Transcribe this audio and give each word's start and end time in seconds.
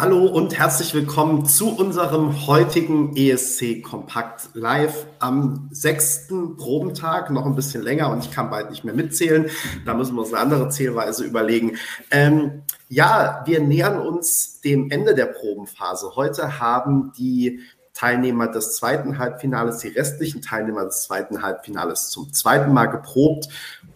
Hallo 0.00 0.26
und 0.26 0.56
herzlich 0.56 0.94
willkommen 0.94 1.44
zu 1.44 1.76
unserem 1.76 2.46
heutigen 2.46 3.16
ESC 3.16 3.82
Kompakt 3.82 4.50
Live 4.54 5.06
am 5.18 5.68
sechsten 5.72 6.56
Probentag, 6.56 7.30
noch 7.30 7.44
ein 7.44 7.56
bisschen 7.56 7.82
länger 7.82 8.08
und 8.12 8.24
ich 8.24 8.30
kann 8.30 8.48
bald 8.48 8.70
nicht 8.70 8.84
mehr 8.84 8.94
mitzählen. 8.94 9.50
Da 9.84 9.94
müssen 9.94 10.14
wir 10.14 10.20
uns 10.20 10.32
eine 10.32 10.40
andere 10.40 10.68
Zählweise 10.68 11.24
überlegen. 11.24 11.78
Ähm, 12.12 12.62
ja, 12.88 13.42
wir 13.46 13.58
nähern 13.58 13.98
uns 13.98 14.60
dem 14.60 14.88
Ende 14.92 15.16
der 15.16 15.26
Probenphase. 15.26 16.12
Heute 16.14 16.60
haben 16.60 17.12
die 17.18 17.58
Teilnehmer 17.92 18.46
des 18.46 18.76
zweiten 18.76 19.18
Halbfinales, 19.18 19.78
die 19.78 19.88
restlichen 19.88 20.42
Teilnehmer 20.42 20.84
des 20.84 21.02
zweiten 21.02 21.42
Halbfinales 21.42 22.10
zum 22.10 22.32
zweiten 22.32 22.72
Mal 22.72 22.86
geprobt. 22.86 23.48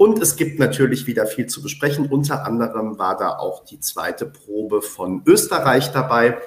Und 0.02 0.20
es 0.20 0.34
gibt 0.34 0.58
natürlich 0.58 1.06
wieder 1.06 1.26
viel 1.26 1.46
zu 1.46 1.62
besprechen. 1.62 2.06
Unter 2.06 2.44
anderem 2.44 2.98
war 2.98 3.16
da 3.16 3.38
auch 3.38 3.64
die 3.64 3.78
zweite 3.78 4.26
Probe 4.26 4.82
von 4.82 5.22
Österreich 5.26 5.92
dabei, 5.92 6.38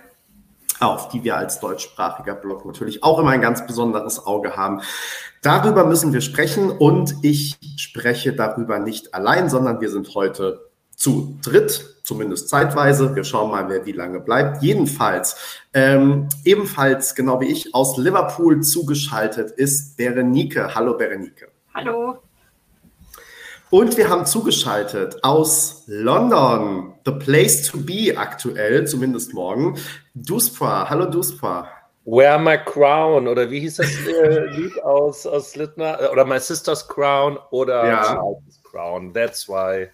auf 0.81 1.07
die 1.07 1.23
wir 1.23 1.37
als 1.37 1.61
deutschsprachiger 1.61 2.35
Blog 2.35 2.65
natürlich 2.65 3.01
auch 3.01 3.17
immer 3.17 3.29
ein 3.29 3.39
ganz 3.39 3.65
besonderes 3.65 4.25
Auge 4.27 4.57
haben. 4.57 4.81
Darüber 5.41 5.85
müssen 5.85 6.11
wir 6.11 6.19
sprechen 6.19 6.69
und 6.69 7.15
ich 7.21 7.55
spreche 7.77 8.33
darüber 8.33 8.79
nicht 8.79 9.13
allein, 9.13 9.47
sondern 9.49 9.79
wir 9.79 9.89
sind 9.89 10.13
heute 10.15 10.69
zu 10.93 11.37
dritt, 11.41 12.01
zumindest 12.03 12.49
zeitweise. 12.49 13.15
Wir 13.15 13.23
schauen 13.23 13.51
mal, 13.51 13.69
wer 13.69 13.85
wie 13.85 13.93
lange 13.93 14.19
bleibt. 14.19 14.63
Jedenfalls, 14.63 15.37
ähm, 15.73 16.27
ebenfalls, 16.43 17.15
genau 17.15 17.39
wie 17.39 17.47
ich, 17.53 17.73
aus 17.73 17.95
Liverpool 17.95 18.61
zugeschaltet 18.63 19.51
ist 19.51 19.95
Berenike. 19.95 20.75
Hallo 20.75 20.97
Berenike. 20.97 21.47
Hallo. 21.73 22.24
Und 23.71 23.97
wir 23.97 24.09
haben 24.09 24.25
zugeschaltet 24.25 25.23
aus 25.23 25.83
London, 25.87 26.93
the 27.03 27.11
place 27.11 27.63
to 27.63 27.79
be 27.79 28.13
aktuell, 28.15 28.85
zumindest 28.85 29.33
morgen, 29.33 29.77
Duspa. 30.13 30.87
Hallo 30.89 31.07
Duspa. 31.07 31.67
Wear 32.05 32.37
My 32.37 32.59
Crown 32.63 33.27
oder 33.27 33.49
wie 33.49 33.61
hieß 33.61 33.77
das 33.77 33.89
äh, 34.07 34.45
Lied 34.51 34.83
aus, 34.83 35.25
aus 35.25 35.55
Littner? 35.55 36.11
Oder 36.11 36.23
My 36.25 36.39
Sister's 36.39 36.87
Crown 36.87 37.39
oder 37.49 37.87
ja. 37.87 38.21
Crown. 38.63 39.11
That's 39.11 39.49
why. 39.49 39.87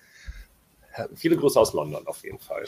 Viele 1.15 1.37
Grüße 1.37 1.57
aus 1.57 1.71
London 1.71 2.05
auf 2.05 2.21
jeden 2.25 2.39
Fall. 2.39 2.65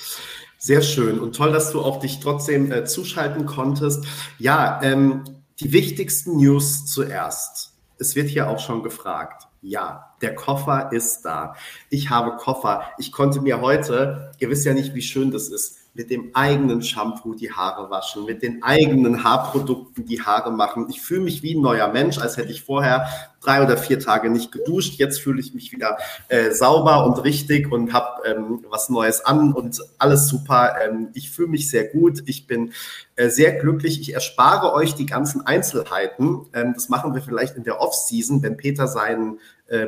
Sehr 0.57 0.81
schön 0.81 1.19
und 1.19 1.35
toll, 1.35 1.51
dass 1.51 1.73
du 1.73 1.81
auch 1.81 1.99
dich 1.99 2.21
trotzdem 2.21 2.71
äh, 2.71 2.85
zuschalten 2.85 3.45
konntest. 3.45 4.05
Ja, 4.39 4.79
ähm, 4.81 5.25
die 5.59 5.73
wichtigsten 5.73 6.37
News 6.37 6.85
zuerst. 6.85 7.73
Es 7.97 8.15
wird 8.15 8.29
hier 8.29 8.49
auch 8.49 8.59
schon 8.59 8.81
gefragt. 8.81 9.47
Ja, 9.65 10.13
der 10.21 10.35
Koffer 10.35 10.91
ist 10.91 11.21
da. 11.21 11.55
Ich 11.89 12.09
habe 12.09 12.35
Koffer. 12.35 12.83
Ich 12.97 13.13
konnte 13.13 13.39
mir 13.39 13.61
heute, 13.61 14.33
ihr 14.39 14.49
wisst 14.49 14.65
ja 14.65 14.73
nicht, 14.73 14.93
wie 14.93 15.01
schön 15.01 15.31
das 15.31 15.47
ist, 15.47 15.77
mit 15.95 16.09
dem 16.09 16.31
eigenen 16.33 16.81
Shampoo 16.81 17.35
die 17.35 17.51
Haare 17.51 17.89
waschen, 17.91 18.25
mit 18.25 18.41
den 18.41 18.63
eigenen 18.63 19.23
Haarprodukten 19.23 20.05
die 20.05 20.21
Haare 20.21 20.51
machen. 20.51 20.87
Ich 20.89 21.01
fühle 21.01 21.21
mich 21.21 21.43
wie 21.43 21.53
ein 21.53 21.61
neuer 21.61 21.87
Mensch, 21.87 22.17
als 22.17 22.35
hätte 22.37 22.51
ich 22.51 22.63
vorher 22.63 23.07
drei 23.41 23.61
oder 23.61 23.77
vier 23.77 23.99
Tage 23.99 24.31
nicht 24.31 24.51
geduscht. 24.51 24.95
Jetzt 24.95 25.21
fühle 25.21 25.39
ich 25.39 25.53
mich 25.53 25.71
wieder 25.71 25.97
äh, 26.29 26.51
sauber 26.51 27.05
und 27.05 27.23
richtig 27.23 27.71
und 27.71 27.93
habe 27.93 28.27
ähm, 28.27 28.65
was 28.69 28.89
Neues 28.89 29.23
an 29.23 29.53
und 29.53 29.81
alles 29.99 30.27
super. 30.27 30.75
Ähm, 30.83 31.09
ich 31.13 31.29
fühle 31.29 31.49
mich 31.49 31.69
sehr 31.69 31.83
gut. 31.83 32.23
Ich 32.25 32.47
bin 32.47 32.73
äh, 33.15 33.29
sehr 33.29 33.51
glücklich. 33.53 34.01
Ich 34.01 34.15
erspare 34.15 34.73
euch 34.73 34.95
die 34.95 35.05
ganzen 35.05 35.45
Einzelheiten. 35.45 36.47
Ähm, 36.53 36.71
das 36.73 36.89
machen 36.89 37.13
wir 37.13 37.21
vielleicht 37.21 37.55
in 37.55 37.63
der 37.63 37.79
Off-Season, 37.79 38.41
wenn 38.41 38.57
Peter 38.57 38.87
seinen 38.87 39.39
äh, 39.67 39.85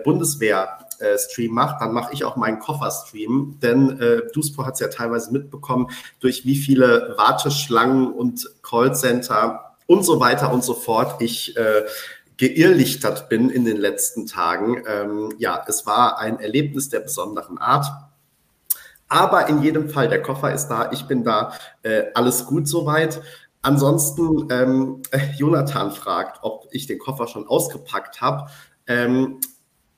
Bundeswehr-Stream 0.96 1.54
macht, 1.54 1.82
dann 1.82 1.94
mache 1.94 2.14
ich 2.14 2.24
auch 2.24 2.36
meinen 2.36 2.60
Koffer-Stream. 2.60 3.60
Denn 3.62 4.00
äh, 4.00 4.22
Duisburg 4.34 4.68
hat 4.68 4.76
es 4.76 4.80
ja 4.80 4.88
teilweise 4.88 5.32
mitbekommen, 5.32 5.88
durch 6.20 6.46
wie 6.46 6.56
viele 6.56 7.14
Warteschlangen 7.18 8.12
und 8.12 8.50
Callcenter 8.64 9.76
und 9.88 10.04
so 10.04 10.20
weiter 10.20 10.52
und 10.52 10.64
so 10.64 10.73
fort 10.73 11.22
ich 11.22 11.55
äh, 11.58 11.84
geirrlichtert 12.38 13.30
bin 13.30 13.50
in 13.50 13.66
den 13.66 13.78
letzten 13.78 14.28
Tagen. 14.28 14.84
Ähm, 14.88 15.34
ja, 15.38 15.64
es 15.67 15.86
war 15.86 16.20
ein 16.20 16.39
Erlebnis 16.39 16.89
der 16.89 17.02
besonderen 17.02 17.58
Art. 17.58 17.86
Aber 19.08 19.48
in 19.48 19.61
jedem 19.61 19.89
Fall, 19.89 20.10
der 20.10 20.22
Koffer 20.22 20.52
ist 20.52 20.67
da, 20.67 20.92
ich 20.92 21.04
bin 21.04 21.23
da, 21.23 21.54
äh, 21.84 22.05
alles 22.16 22.45
gut 22.45 22.67
soweit. 22.67 23.22
Ansonsten, 23.61 24.48
ähm, 24.50 25.04
Jonathan 25.38 25.92
fragt, 25.92 26.39
ob 26.42 26.67
ich 26.72 26.88
den 26.88 27.00
Koffer 27.00 27.28
schon 27.28 27.48
ausgepackt 27.48 28.20
habe. 28.20 28.50
Ähm, 28.88 29.39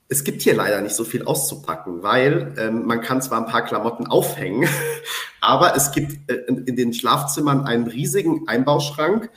es 0.09 0.23
gibt 0.23 0.41
hier 0.41 0.55
leider 0.55 0.81
nicht 0.81 0.95
so 0.95 1.03
viel 1.03 1.25
auszupacken, 1.25 2.01
weil 2.01 2.53
ähm, 2.57 2.85
man 2.85 3.01
kann 3.01 3.21
zwar 3.21 3.39
ein 3.39 3.51
paar 3.51 3.65
Klamotten 3.65 4.07
aufhängen, 4.07 4.67
aber 5.41 5.75
es 5.75 5.91
gibt 5.91 6.31
äh, 6.31 6.35
in, 6.47 6.65
in, 6.65 6.75
den 6.75 6.93
Schlafzimmern 6.93 7.65
einen 7.65 7.87
riesigen 7.87 8.47
Einbauschrank, 8.47 9.29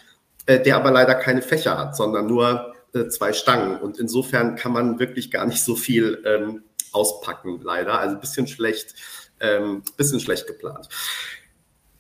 äh, 0.46 0.60
der 0.60 0.76
aber 0.76 0.90
leider 0.90 1.14
keine 1.16 1.42
Fächer 1.42 1.76
hat, 1.76 1.96
sondern 1.96 2.26
nur 2.26 2.74
äh, 2.94 3.08
zwei 3.08 3.32
Stangen. 3.32 3.78
Und 3.78 3.98
insofern 3.98 4.56
kann 4.56 4.72
man 4.72 4.98
wirklich 4.98 5.30
gar 5.30 5.46
nicht 5.46 5.62
so 5.64 5.74
viel 5.74 6.22
ähm, 6.24 6.62
auspacken, 6.92 7.60
leider. 7.62 7.98
Also 7.98 8.16
ein 8.16 8.20
bisschen 8.20 8.46
schlecht, 8.46 8.94
ähm, 9.40 9.82
bisschen 9.96 10.20
schlecht 10.20 10.46
geplant. 10.46 10.88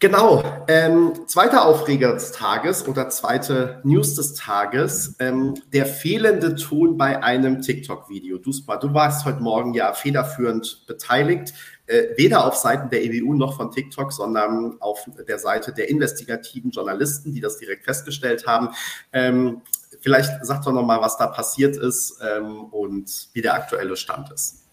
Genau, 0.02 0.42
ähm, 0.66 1.12
zweiter 1.26 1.66
Aufreger 1.66 2.14
des 2.14 2.32
Tages 2.32 2.88
oder 2.88 3.10
zweite 3.10 3.82
News 3.84 4.14
des 4.14 4.32
Tages, 4.32 5.14
ähm, 5.18 5.60
der 5.74 5.84
fehlende 5.84 6.54
Ton 6.54 6.96
bei 6.96 7.22
einem 7.22 7.60
TikTok-Video. 7.60 8.38
Du, 8.38 8.50
du 8.50 8.94
warst 8.94 9.26
heute 9.26 9.42
Morgen 9.42 9.74
ja 9.74 9.92
federführend 9.92 10.86
beteiligt, 10.86 11.52
äh, 11.86 12.16
weder 12.16 12.46
auf 12.46 12.54
Seiten 12.54 12.88
der 12.88 13.04
EWU 13.04 13.34
noch 13.34 13.58
von 13.58 13.72
TikTok, 13.72 14.10
sondern 14.10 14.80
auf 14.80 15.04
der 15.28 15.38
Seite 15.38 15.74
der 15.74 15.90
investigativen 15.90 16.70
Journalisten, 16.70 17.34
die 17.34 17.40
das 17.40 17.58
direkt 17.58 17.84
festgestellt 17.84 18.46
haben. 18.46 18.70
Ähm, 19.12 19.60
vielleicht 20.00 20.46
sag 20.46 20.64
doch 20.64 20.72
nochmal, 20.72 21.02
was 21.02 21.18
da 21.18 21.26
passiert 21.26 21.76
ist 21.76 22.18
ähm, 22.26 22.64
und 22.70 23.28
wie 23.34 23.42
der 23.42 23.52
aktuelle 23.52 23.96
Stand 23.96 24.32
ist. 24.32 24.64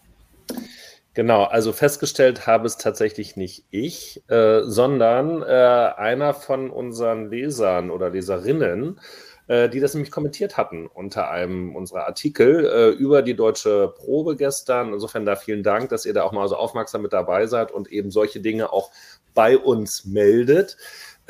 Genau, 1.18 1.42
also 1.42 1.72
festgestellt 1.72 2.46
habe 2.46 2.68
es 2.68 2.76
tatsächlich 2.76 3.36
nicht 3.36 3.64
ich, 3.72 4.22
äh, 4.28 4.60
sondern 4.62 5.42
äh, 5.42 5.46
einer 5.46 6.32
von 6.32 6.70
unseren 6.70 7.28
Lesern 7.28 7.90
oder 7.90 8.10
Leserinnen, 8.10 9.00
äh, 9.48 9.68
die 9.68 9.80
das 9.80 9.94
nämlich 9.94 10.12
kommentiert 10.12 10.56
hatten 10.56 10.86
unter 10.86 11.28
einem 11.28 11.74
unserer 11.74 12.06
Artikel 12.06 12.64
äh, 12.66 12.90
über 12.90 13.22
die 13.22 13.34
deutsche 13.34 13.92
Probe 13.96 14.36
gestern. 14.36 14.92
Insofern 14.92 15.26
da 15.26 15.34
vielen 15.34 15.64
Dank, 15.64 15.88
dass 15.88 16.06
ihr 16.06 16.14
da 16.14 16.22
auch 16.22 16.30
mal 16.30 16.46
so 16.46 16.54
aufmerksam 16.54 17.02
mit 17.02 17.12
dabei 17.12 17.48
seid 17.48 17.72
und 17.72 17.90
eben 17.90 18.12
solche 18.12 18.38
Dinge 18.38 18.72
auch 18.72 18.92
bei 19.34 19.58
uns 19.58 20.04
meldet. 20.04 20.76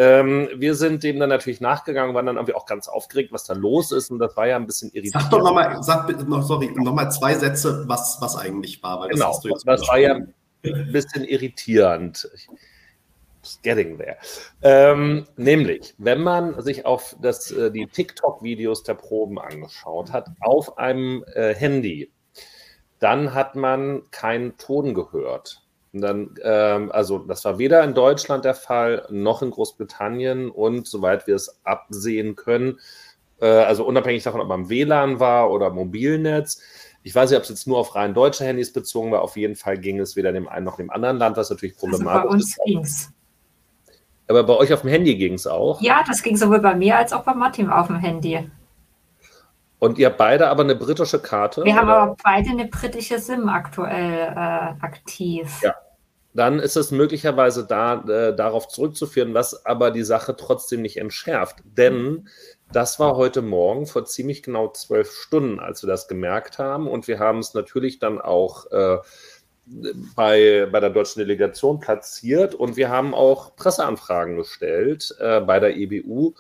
Ähm, 0.01 0.49
wir 0.55 0.77
sind 0.77 1.03
dem 1.03 1.19
dann 1.19 1.29
natürlich 1.29 1.61
nachgegangen, 1.61 2.15
waren 2.15 2.27
dann 2.27 2.37
irgendwie 2.37 2.55
auch 2.55 2.67
ganz 2.67 2.87
aufgeregt, 2.87 3.33
was 3.33 3.45
da 3.45 3.55
los 3.55 3.91
ist. 3.91 4.11
Und 4.11 4.21
das 4.21 4.37
war 4.37 4.47
ja 4.47 4.55
ein 4.55 4.67
bisschen 4.67 4.91
irritierend. 4.93 5.23
Sag 5.23 5.31
doch 5.31 5.43
nochmal, 5.43 5.83
sag 5.83 6.07
bitte 6.07 6.25
noch, 6.25 6.43
sorry, 6.43 6.71
nochmal 6.77 7.11
zwei 7.11 7.35
Sätze, 7.35 7.85
was, 7.89 8.19
was 8.21 8.37
eigentlich 8.37 8.81
war. 8.83 9.01
Weil 9.01 9.11
genau, 9.11 9.39
das, 9.43 9.65
das 9.65 9.89
war 9.89 9.99
ja 9.99 10.15
ein 10.15 10.93
bisschen 10.93 11.25
irritierend. 11.25 12.29
Getting 13.63 13.99
there. 13.99 14.19
Ähm, 14.63 15.27
nämlich, 15.37 15.95
wenn 15.99 16.21
man 16.21 16.61
sich 16.61 16.85
auf 16.85 17.17
das, 17.21 17.51
äh, 17.51 17.71
die 17.71 17.87
TikTok-Videos 17.87 18.83
der 18.83 18.95
Proben 18.95 19.39
angeschaut 19.39 20.13
hat, 20.13 20.29
auf 20.41 20.77
einem 20.77 21.25
äh, 21.35 21.55
Handy, 21.55 22.13
dann 22.99 23.35
hat 23.35 23.57
man 23.57 24.03
keinen 24.11 24.57
Ton 24.59 24.93
gehört. 24.93 25.63
Und 25.93 26.01
dann, 26.03 26.35
ähm, 26.43 26.93
also 26.93 27.19
das 27.19 27.45
war 27.45 27.59
weder 27.59 27.83
in 27.83 27.95
Deutschland 27.95 28.45
der 28.45 28.55
Fall, 28.55 29.07
noch 29.11 29.43
in 29.43 29.51
Großbritannien 29.51 30.51
und 30.51 30.87
soweit 30.87 31.27
wir 31.27 31.35
es 31.35 31.61
absehen 31.65 32.37
können, 32.37 32.79
äh, 33.41 33.47
also 33.47 33.87
unabhängig 33.87 34.23
davon, 34.23 34.41
ob 34.41 34.49
man 34.49 34.69
WLAN 34.69 35.21
war 35.21 35.51
oder 35.51 35.71
Mobilnetz. 35.71 36.61
Ich 37.03 37.15
weiß 37.15 37.31
nicht, 37.31 37.39
ob 37.39 37.45
es 37.45 37.49
jetzt 37.49 37.67
nur 37.67 37.79
auf 37.79 37.95
rein 37.95 38.13
deutsche 38.13 38.45
Handys 38.45 38.73
bezogen 38.73 39.13
war. 39.13 39.23
Auf 39.23 39.37
jeden 39.37 39.57
Fall 39.57 39.79
ging 39.79 39.99
es 39.99 40.17
weder 40.17 40.33
dem 40.33 40.49
einen 40.49 40.65
noch 40.65 40.77
dem 40.77 40.91
anderen 40.91 41.17
Land, 41.17 41.37
was 41.37 41.49
natürlich 41.49 41.77
problematisch 41.77 42.17
also 42.17 42.29
bei 42.29 42.35
uns 42.35 42.57
ging 42.65 42.79
es. 42.81 43.13
Aber 44.27 44.45
bei 44.45 44.55
euch 44.55 44.73
auf 44.75 44.83
dem 44.83 44.91
Handy 44.91 45.17
ging 45.17 45.35
es 45.35 45.47
auch? 45.47 45.81
Ja, 45.81 46.05
das 46.07 46.23
ging 46.23 46.37
sowohl 46.37 46.61
bei 46.61 46.75
mir 46.75 46.99
als 46.99 47.15
auch 47.15 47.23
bei 47.23 47.33
Martin 47.33 47.71
auf 47.71 47.87
dem 47.87 47.97
Handy. 47.97 48.51
Und 49.79 49.99
ihr 49.99 50.11
beide 50.11 50.49
aber 50.49 50.65
eine 50.65 50.75
britische 50.75 51.21
Karte? 51.21 51.65
Wir 51.65 51.73
oder? 51.73 51.81
haben 51.81 51.89
aber 51.89 52.17
beide 52.23 52.51
eine 52.51 52.67
britische 52.67 53.19
SIM 53.19 53.49
aktuell 53.49 54.33
äh, 54.35 54.85
aktiv. 54.85 55.49
Ja. 55.63 55.75
Dann 56.35 56.59
ist 56.59 56.77
es 56.77 56.91
möglicherweise 56.91 57.67
da, 57.67 58.03
äh, 58.03 58.35
darauf 58.35 58.69
zurückzuführen, 58.69 59.35
was 59.35 59.65
aber 59.67 59.91
die 59.91 60.03
Sache 60.03 60.37
trotzdem 60.37 60.83
nicht 60.83 60.97
entschärft. 60.97 61.57
Denn 61.65 62.29
das 62.73 63.01
war 63.01 63.17
heute 63.17 63.41
Morgen 63.41 63.87
vor 63.87 64.05
ziemlich 64.05 64.43
genau 64.43 64.69
zwölf 64.69 65.11
Stunden, 65.11 65.59
als 65.59 65.83
wir 65.83 65.89
das 65.89 66.07
gemerkt 66.07 66.59
haben. 66.59 66.87
Und 66.87 67.09
wir 67.09 67.19
haben 67.19 67.39
es 67.39 67.55
natürlich 67.55 67.99
dann 67.99 68.21
auch 68.21 68.71
äh, 68.71 68.99
bei, 70.15 70.69
bei 70.71 70.81
der 70.81 70.91
deutschen 70.91 71.21
Delegation 71.21 71.81
platziert 71.81 72.55
und 72.55 72.77
wir 72.77 72.89
haben 72.89 73.15
auch 73.15 73.55
Presseanfragen 73.57 74.37
gestellt 74.37 75.15
äh, 75.19 75.41
bei 75.41 75.61
der 75.61 75.77
EBU 75.77 76.35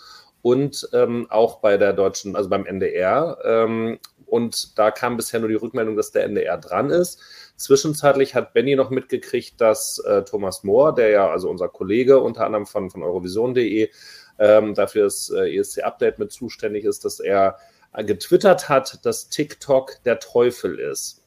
und 0.48 0.88
ähm, 0.94 1.26
auch 1.28 1.60
bei 1.60 1.76
der 1.76 1.92
deutschen, 1.92 2.34
also 2.34 2.48
beim 2.48 2.64
NDR. 2.64 3.36
Ähm, 3.44 3.98
und 4.24 4.78
da 4.78 4.90
kam 4.90 5.18
bisher 5.18 5.40
nur 5.40 5.50
die 5.50 5.56
Rückmeldung, 5.56 5.94
dass 5.94 6.10
der 6.10 6.24
NDR 6.24 6.56
dran 6.56 6.88
ist. 6.88 7.20
Zwischenzeitlich 7.56 8.34
hat 8.34 8.54
Benny 8.54 8.74
noch 8.74 8.88
mitgekriegt, 8.88 9.60
dass 9.60 9.98
äh, 9.98 10.24
Thomas 10.24 10.64
Mohr, 10.64 10.94
der 10.94 11.10
ja 11.10 11.28
also 11.28 11.50
unser 11.50 11.68
Kollege 11.68 12.20
unter 12.20 12.46
anderem 12.46 12.64
von, 12.64 12.88
von 12.88 13.02
Eurovision.de 13.02 13.90
ähm, 14.38 14.72
dafür 14.72 15.04
das 15.04 15.28
äh, 15.28 15.54
ESC-Update 15.54 16.18
mit 16.18 16.32
zuständig 16.32 16.84
ist, 16.84 17.04
dass 17.04 17.20
er 17.20 17.58
getwittert 17.94 18.70
hat, 18.70 19.04
dass 19.04 19.28
TikTok 19.28 20.02
der 20.06 20.18
Teufel 20.18 20.78
ist. 20.78 21.26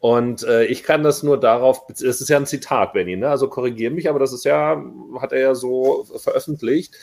Und 0.00 0.42
äh, 0.42 0.64
ich 0.64 0.82
kann 0.82 1.04
das 1.04 1.22
nur 1.22 1.38
darauf, 1.38 1.82
es 1.90 2.00
ist 2.02 2.28
ja 2.28 2.36
ein 2.36 2.46
Zitat, 2.46 2.94
Benny, 2.94 3.16
ne? 3.16 3.28
also 3.28 3.48
korrigiere 3.48 3.92
mich, 3.92 4.08
aber 4.08 4.18
das 4.18 4.32
ist 4.32 4.44
ja, 4.44 4.82
hat 5.20 5.32
er 5.32 5.40
ja 5.40 5.54
so 5.54 6.04
veröffentlicht. 6.16 6.96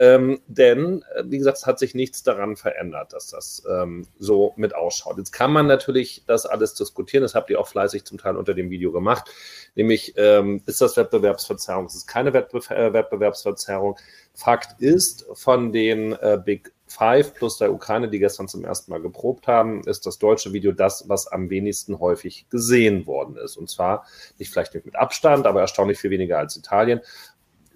Ähm, 0.00 0.40
denn, 0.46 1.04
äh, 1.14 1.24
wie 1.26 1.36
gesagt, 1.36 1.58
es 1.58 1.66
hat 1.66 1.78
sich 1.78 1.94
nichts 1.94 2.22
daran 2.22 2.56
verändert, 2.56 3.12
dass 3.12 3.28
das 3.28 3.62
ähm, 3.70 4.06
so 4.18 4.54
mit 4.56 4.74
ausschaut. 4.74 5.18
Jetzt 5.18 5.30
kann 5.30 5.52
man 5.52 5.66
natürlich 5.66 6.24
das 6.26 6.46
alles 6.46 6.72
diskutieren, 6.72 7.22
das 7.22 7.34
habt 7.34 7.50
ihr 7.50 7.60
auch 7.60 7.68
fleißig 7.68 8.04
zum 8.04 8.16
Teil 8.16 8.36
unter 8.36 8.54
dem 8.54 8.70
Video 8.70 8.92
gemacht, 8.92 9.30
nämlich 9.74 10.14
ähm, 10.16 10.62
ist 10.64 10.80
das 10.80 10.96
Wettbewerbsverzerrung, 10.96 11.84
es 11.84 11.94
ist 11.94 12.06
keine 12.06 12.32
Wettbe 12.32 12.60
äh, 12.74 12.94
Wettbewerbsverzerrung. 12.94 13.98
Fakt 14.32 14.80
ist, 14.80 15.26
von 15.34 15.70
den 15.70 16.14
äh, 16.14 16.40
Big 16.42 16.72
Five 16.86 17.34
plus 17.34 17.58
der 17.58 17.70
Ukraine, 17.70 18.08
die 18.08 18.18
gestern 18.18 18.48
zum 18.48 18.64
ersten 18.64 18.90
Mal 18.90 19.02
geprobt 19.02 19.46
haben, 19.46 19.82
ist 19.84 20.06
das 20.06 20.18
deutsche 20.18 20.54
Video 20.54 20.72
das, 20.72 21.08
was 21.10 21.26
am 21.28 21.50
wenigsten 21.50 22.00
häufig 22.00 22.46
gesehen 22.48 23.06
worden 23.06 23.36
ist. 23.36 23.56
Und 23.56 23.68
zwar 23.68 24.06
nicht 24.38 24.50
vielleicht 24.50 24.74
nicht 24.74 24.86
mit 24.86 24.96
Abstand, 24.96 25.46
aber 25.46 25.60
erstaunlich 25.60 25.98
viel 25.98 26.10
weniger 26.10 26.38
als 26.38 26.56
Italien. 26.56 27.00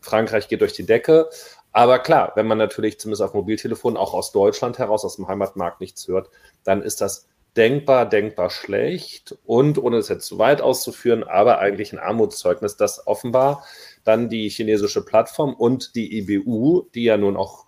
Frankreich 0.00 0.48
geht 0.48 0.62
durch 0.62 0.72
die 0.72 0.86
Decke. 0.86 1.28
Aber 1.74 1.98
klar, 1.98 2.32
wenn 2.36 2.46
man 2.46 2.56
natürlich 2.56 3.00
zumindest 3.00 3.22
auf 3.22 3.34
Mobiltelefon 3.34 3.96
auch 3.96 4.14
aus 4.14 4.30
Deutschland 4.30 4.78
heraus, 4.78 5.04
aus 5.04 5.16
dem 5.16 5.26
Heimatmarkt 5.26 5.80
nichts 5.80 6.06
hört, 6.06 6.30
dann 6.62 6.82
ist 6.82 7.00
das 7.00 7.26
denkbar, 7.56 8.08
denkbar 8.08 8.48
schlecht 8.48 9.36
und 9.44 9.78
ohne 9.78 9.96
es 9.96 10.08
jetzt 10.08 10.26
zu 10.26 10.38
weit 10.38 10.60
auszuführen, 10.60 11.24
aber 11.24 11.58
eigentlich 11.58 11.92
ein 11.92 11.98
Armutszeugnis, 11.98 12.76
dass 12.76 13.08
offenbar 13.08 13.64
dann 14.04 14.28
die 14.28 14.48
chinesische 14.48 15.04
Plattform 15.04 15.52
und 15.52 15.96
die 15.96 16.16
IBU, 16.18 16.86
die 16.94 17.02
ja 17.02 17.16
nun 17.16 17.36
auch 17.36 17.66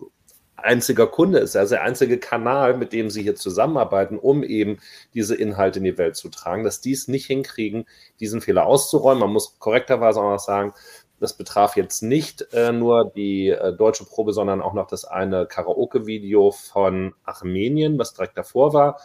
einziger 0.55 1.09
Kunde 1.09 1.39
ist, 1.39 1.57
also 1.57 1.75
der 1.75 1.83
einzige 1.83 2.19
Kanal, 2.19 2.77
mit 2.77 2.93
dem 2.93 3.11
sie 3.11 3.23
hier 3.23 3.35
zusammenarbeiten, 3.35 4.19
um 4.19 4.45
eben 4.45 4.79
diese 5.15 5.35
Inhalte 5.35 5.81
in 5.81 5.85
die 5.85 5.99
Welt 5.99 6.15
zu 6.15 6.29
tragen, 6.29 6.63
dass 6.63 6.81
die 6.81 6.93
es 6.93 7.09
nicht 7.09 7.27
hinkriegen, 7.27 7.87
diesen 8.21 8.41
Fehler 8.41 8.67
auszuräumen. 8.67 9.21
Man 9.21 9.33
muss 9.33 9.59
korrekterweise 9.59 10.21
auch 10.21 10.31
noch 10.31 10.39
sagen, 10.39 10.75
das 11.21 11.37
betraf 11.37 11.77
jetzt 11.77 12.03
nicht 12.03 12.53
äh, 12.53 12.73
nur 12.73 13.11
die 13.15 13.49
äh, 13.49 13.73
deutsche 13.75 14.05
Probe, 14.05 14.33
sondern 14.33 14.61
auch 14.61 14.75
noch 14.75 14.87
das 14.87 15.05
eine 15.05 15.47
Karaoke-Video 15.47 16.51
von 16.51 17.15
Armenien, 17.25 17.99
was 17.99 18.15
direkt 18.15 18.37
davor 18.37 18.73
war. 18.73 19.01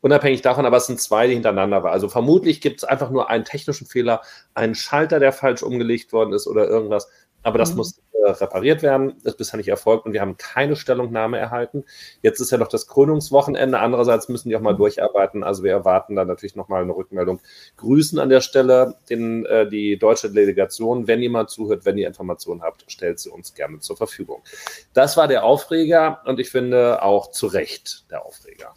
Unabhängig 0.00 0.42
davon, 0.42 0.64
aber 0.64 0.76
es 0.76 0.86
sind 0.86 1.00
zwei, 1.00 1.26
die 1.26 1.34
hintereinander 1.34 1.82
waren. 1.82 1.92
Also 1.92 2.08
vermutlich 2.08 2.60
gibt 2.60 2.78
es 2.78 2.84
einfach 2.84 3.10
nur 3.10 3.30
einen 3.30 3.44
technischen 3.44 3.86
Fehler, 3.86 4.22
einen 4.54 4.76
Schalter, 4.76 5.18
der 5.18 5.32
falsch 5.32 5.62
umgelegt 5.64 6.12
worden 6.12 6.32
ist 6.32 6.46
oder 6.46 6.68
irgendwas. 6.68 7.08
Aber 7.42 7.58
das 7.58 7.70
mhm. 7.70 7.76
muss 7.78 8.00
äh, 8.12 8.30
repariert 8.30 8.82
werden. 8.82 9.14
Das 9.22 9.34
ist 9.34 9.38
bisher 9.38 9.56
nicht 9.58 9.68
erfolgt 9.68 10.06
und 10.06 10.12
wir 10.12 10.20
haben 10.20 10.36
keine 10.36 10.76
Stellungnahme 10.76 11.38
erhalten. 11.38 11.84
Jetzt 12.20 12.40
ist 12.40 12.50
ja 12.50 12.58
noch 12.58 12.68
das 12.68 12.86
Krönungswochenende. 12.86 13.78
Andererseits 13.78 14.28
müssen 14.28 14.48
die 14.48 14.56
auch 14.56 14.60
mal 14.60 14.74
mhm. 14.74 14.78
durcharbeiten. 14.78 15.44
Also 15.44 15.62
wir 15.62 15.72
erwarten 15.72 16.16
dann 16.16 16.26
natürlich 16.26 16.56
nochmal 16.56 16.82
eine 16.82 16.94
Rückmeldung. 16.94 17.40
Grüßen 17.76 18.18
an 18.18 18.28
der 18.28 18.40
Stelle 18.40 18.96
den, 19.08 19.46
äh, 19.46 19.68
die 19.68 19.98
deutsche 19.98 20.30
Delegation. 20.30 21.06
Wenn 21.06 21.22
jemand 21.22 21.50
zuhört, 21.50 21.84
wenn 21.84 21.96
ihr 21.96 22.08
Informationen 22.08 22.62
habt, 22.62 22.84
stellt 22.90 23.18
sie 23.20 23.30
uns 23.30 23.54
gerne 23.54 23.78
zur 23.78 23.96
Verfügung. 23.96 24.42
Das 24.94 25.16
war 25.16 25.28
der 25.28 25.44
Aufreger 25.44 26.20
und 26.24 26.40
ich 26.40 26.50
finde 26.50 27.02
auch 27.02 27.30
zu 27.30 27.46
Recht 27.46 28.04
der 28.10 28.26
Aufreger. 28.26 28.74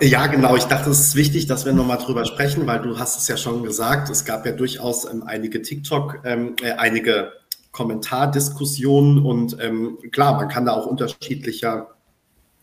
Ja, 0.00 0.26
genau. 0.26 0.56
Ich 0.56 0.64
dachte, 0.64 0.90
es 0.90 1.00
ist 1.00 1.14
wichtig, 1.14 1.46
dass 1.46 1.64
wir 1.64 1.72
nochmal 1.72 1.98
drüber 1.98 2.24
sprechen, 2.24 2.66
weil 2.66 2.80
du 2.82 2.98
hast 2.98 3.20
es 3.20 3.28
ja 3.28 3.36
schon 3.36 3.62
gesagt, 3.62 4.10
es 4.10 4.24
gab 4.24 4.44
ja 4.44 4.52
durchaus 4.52 5.04
ähm, 5.04 5.22
einige 5.24 5.62
TikTok, 5.62 6.20
ähm, 6.24 6.56
äh, 6.62 6.72
einige 6.72 7.32
Kommentardiskussionen 7.70 9.24
und 9.24 9.56
ähm, 9.60 9.98
klar, 10.10 10.36
man 10.36 10.48
kann 10.48 10.66
da 10.66 10.72
auch 10.72 10.86
unterschiedlicher 10.86 11.94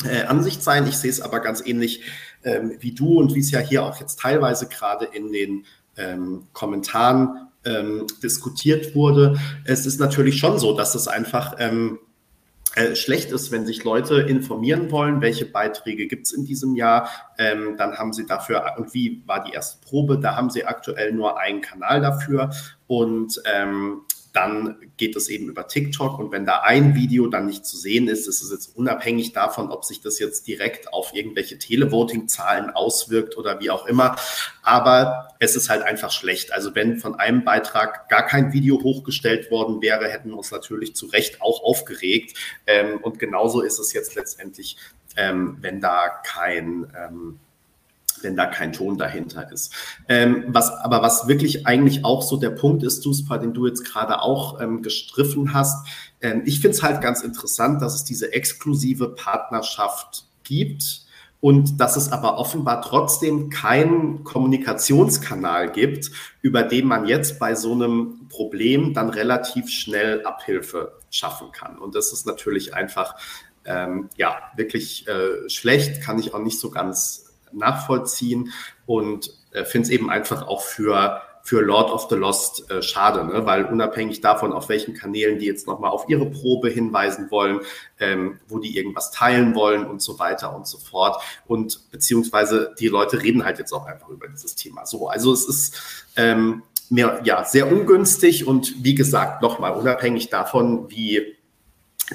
äh, 0.04 0.24
Ansicht 0.24 0.62
sein. 0.62 0.88
Ich 0.88 0.98
sehe 0.98 1.10
es 1.10 1.22
aber 1.22 1.40
ganz 1.40 1.66
ähnlich 1.66 2.02
ähm, 2.44 2.76
wie 2.80 2.94
du 2.94 3.20
und 3.20 3.34
wie 3.34 3.40
es 3.40 3.52
ja 3.52 3.60
hier 3.60 3.84
auch 3.84 4.00
jetzt 4.00 4.20
teilweise 4.20 4.68
gerade 4.68 5.06
in 5.06 5.32
den 5.32 5.66
ähm, 5.98 6.48
Kommentaren 6.54 7.50
ähm, 7.64 8.08
diskutiert 8.22 8.96
wurde. 8.96 9.40
Es 9.66 9.86
ist 9.86 10.00
natürlich 10.00 10.38
schon 10.38 10.60
so, 10.60 10.76
dass 10.76 10.96
es 10.96 11.08
einfach 11.08 11.56
ähm, 11.60 12.00
äh, 12.76 12.96
schlecht 12.96 13.32
ist, 13.32 13.52
wenn 13.52 13.66
sich 13.66 13.84
Leute 13.84 14.22
informieren 14.22 14.92
wollen, 14.92 15.20
welche 15.20 15.46
Beiträge 15.46 16.08
gibt 16.08 16.28
es 16.28 16.34
in 16.34 16.46
diesem 16.46 16.76
Jahr, 16.76 17.10
ähm, 17.38 17.76
dann 17.78 17.98
haben 17.98 18.14
sie 18.14 18.26
dafür, 18.26 18.76
und 18.78 18.94
wie 18.94 19.24
war 19.26 19.44
die 19.44 19.52
erste 19.52 19.86
Probe, 19.86 20.20
da 20.20 20.36
haben 20.36 20.50
sie 20.50 20.64
aktuell 20.64 21.12
nur 21.12 21.38
einen 21.38 21.62
Kanal 21.62 22.00
dafür. 22.00 22.52
Und 22.88 23.42
ähm, 23.46 24.02
dann 24.34 24.78
geht 24.96 25.16
es 25.16 25.28
eben 25.30 25.50
über 25.50 25.68
TikTok. 25.68 26.18
Und 26.18 26.32
wenn 26.32 26.46
da 26.46 26.62
ein 26.62 26.96
Video 26.96 27.28
dann 27.28 27.48
nicht 27.48 27.66
zu 27.66 27.76
sehen 27.76 28.08
ist, 28.08 28.28
ist 28.28 28.42
es 28.42 28.52
jetzt 28.52 28.76
unabhängig 28.76 29.34
davon, 29.34 29.70
ob 29.72 29.84
sich 29.84 30.02
das 30.02 30.20
jetzt 30.20 30.48
direkt 30.48 30.94
auf 30.94 31.14
irgendwelche 31.14 31.58
Televoting-Zahlen 31.58 32.70
auswirkt 32.70 33.38
oder 33.38 33.60
wie 33.60 33.70
auch 33.70 33.86
immer. 33.88 34.16
Aber 34.64 35.28
es 35.40 35.56
ist 35.56 35.70
halt 35.70 35.84
einfach 35.84 36.12
schlecht. 36.12 36.54
Also 36.54 36.76
wenn 36.76 36.98
von 36.98 37.16
einem 37.16 37.44
Beitrag 37.44 38.08
gar 38.08 38.26
kein 38.26 38.54
Video 38.54 38.82
hochgestellt 38.82 39.52
worden 39.52 39.82
wäre, 39.82 40.08
hätten 40.08 40.30
wir 40.30 40.38
uns 40.38 40.52
natürlich 40.52 40.96
zu 40.96 41.08
Recht 41.08 41.42
auch 41.42 41.64
aufgeregt. 41.64 42.38
Ähm, 42.68 43.00
und 43.02 43.20
genauso 43.20 43.62
ist 43.62 43.80
es 43.80 43.92
jetzt 43.92 44.16
letztendlich, 44.16 44.78
ähm, 45.18 45.58
wenn 45.60 45.82
da 45.82 46.08
kein 46.08 46.88
ähm, 46.98 47.40
wenn 48.24 48.36
da 48.36 48.46
kein 48.46 48.74
Ton 48.74 48.98
dahinter 48.98 49.52
ist. 49.52 49.74
Ähm, 50.08 50.46
was, 50.48 50.70
aber 50.70 51.02
was 51.02 51.28
wirklich 51.28 51.68
eigentlich 51.68 52.06
auch 52.06 52.22
so 52.22 52.38
der 52.38 52.52
Punkt 52.52 52.84
ist, 52.84 53.06
Duspa, 53.06 53.38
den 53.38 53.54
du 53.54 53.68
jetzt 53.68 53.84
gerade 53.84 54.22
auch 54.22 54.60
ähm, 54.62 54.82
gestriffen 54.82 55.54
hast, 55.54 55.88
ähm, 56.22 56.44
ich 56.46 56.60
finde 56.60 56.76
es 56.76 56.84
halt 56.84 57.02
ganz 57.02 57.22
interessant, 57.22 57.82
dass 57.82 57.96
es 57.96 58.04
diese 58.04 58.34
exklusive 58.34 59.10
Partnerschaft 59.10 60.26
gibt 60.44 61.06
und 61.42 61.80
dass 61.80 61.98
es 61.98 62.12
aber 62.12 62.38
offenbar 62.38 62.82
trotzdem 62.84 63.50
keinen 63.50 64.24
Kommunikationskanal 64.24 65.72
gibt, 65.72 66.12
über 66.42 66.64
den 66.64 66.86
man 66.86 67.08
jetzt 67.08 67.40
bei 67.40 67.56
so 67.56 67.74
einem 67.74 68.28
Problem 68.30 68.94
dann 68.94 69.10
relativ 69.10 69.70
schnell 69.70 70.24
Abhilfe 70.24 71.00
schaffen 71.10 71.52
kann. 71.52 71.78
Und 71.80 71.96
das 71.96 72.14
ist 72.14 72.28
natürlich 72.28 72.76
einfach 72.76 73.16
ähm, 73.66 74.10
ja 74.18 74.52
wirklich 74.56 75.08
äh, 75.08 75.50
schlecht, 75.50 76.02
kann 76.02 76.20
ich 76.20 76.34
auch 76.34 76.40
nicht 76.40 76.60
so 76.60 76.70
ganz 76.70 77.21
nachvollziehen 77.54 78.52
und 78.86 79.34
äh, 79.52 79.64
finde 79.64 79.88
es 79.88 79.92
eben 79.92 80.10
einfach 80.10 80.48
auch 80.48 80.62
für 80.62 81.22
für 81.44 81.62
Lord 81.62 81.92
of 81.92 82.08
the 82.10 82.16
Lost 82.16 82.70
äh, 82.70 82.82
schade, 82.82 83.26
ne? 83.26 83.46
weil 83.46 83.66
unabhängig 83.66 84.22
davon, 84.22 84.54
auf 84.54 84.70
welchen 84.70 84.94
Kanälen 84.94 85.40
die 85.40 85.46
jetzt 85.46 85.68
nochmal 85.68 85.92
auf 85.92 86.08
ihre 86.08 86.26
Probe 86.26 86.70
hinweisen 86.70 87.32
wollen, 87.32 87.62
ähm, 88.00 88.40
wo 88.48 88.60
die 88.60 88.78
irgendwas 88.78 89.12
teilen 89.12 89.56
wollen 89.56 89.86
und 89.86 90.02
so 90.02 90.20
weiter 90.20 90.56
und 90.56 90.68
so 90.68 90.78
fort. 90.78 91.22
Und 91.48 91.90
beziehungsweise 91.92 92.76
die 92.80 92.88
Leute 92.88 93.22
reden 93.24 93.44
halt 93.44 93.60
jetzt 93.60 93.74
auch 93.74 93.86
einfach 93.86 94.10
über 94.10 94.28
dieses 94.28 94.56
Thema. 94.56 94.86
So, 94.86 95.08
also 95.08 95.34
es 95.34 95.48
ist 95.48 95.82
ähm, 96.16 96.64
mehr, 96.90 97.22
ja, 97.24 97.44
sehr 97.44 97.72
ungünstig 97.72 98.48
und 98.48 98.84
wie 98.84 98.96
gesagt, 98.96 99.42
nochmal 99.42 99.72
unabhängig 99.72 100.30
davon, 100.30 100.92
wie 100.92 101.38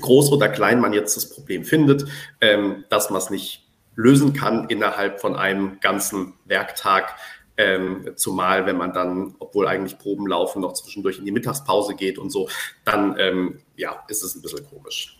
groß 0.00 0.30
oder 0.30 0.48
klein 0.48 0.78
man 0.78 0.92
jetzt 0.92 1.16
das 1.16 1.30
Problem 1.30 1.64
findet, 1.64 2.06
ähm, 2.40 2.84
dass 2.90 3.10
man 3.10 3.18
es 3.18 3.30
nicht 3.30 3.65
lösen 3.96 4.32
kann 4.32 4.68
innerhalb 4.68 5.20
von 5.20 5.34
einem 5.34 5.80
ganzen 5.80 6.34
Werktag. 6.44 7.16
Ähm, 7.58 8.12
zumal 8.16 8.66
wenn 8.66 8.76
man 8.76 8.92
dann, 8.92 9.34
obwohl 9.38 9.66
eigentlich 9.66 9.98
Proben 9.98 10.26
laufen, 10.26 10.60
noch 10.60 10.74
zwischendurch 10.74 11.18
in 11.18 11.24
die 11.24 11.32
Mittagspause 11.32 11.94
geht 11.94 12.18
und 12.18 12.30
so, 12.30 12.48
dann 12.84 13.18
ähm, 13.18 13.60
ja, 13.76 14.04
ist 14.08 14.22
es 14.22 14.34
ein 14.34 14.42
bisschen 14.42 14.68
komisch. 14.68 15.18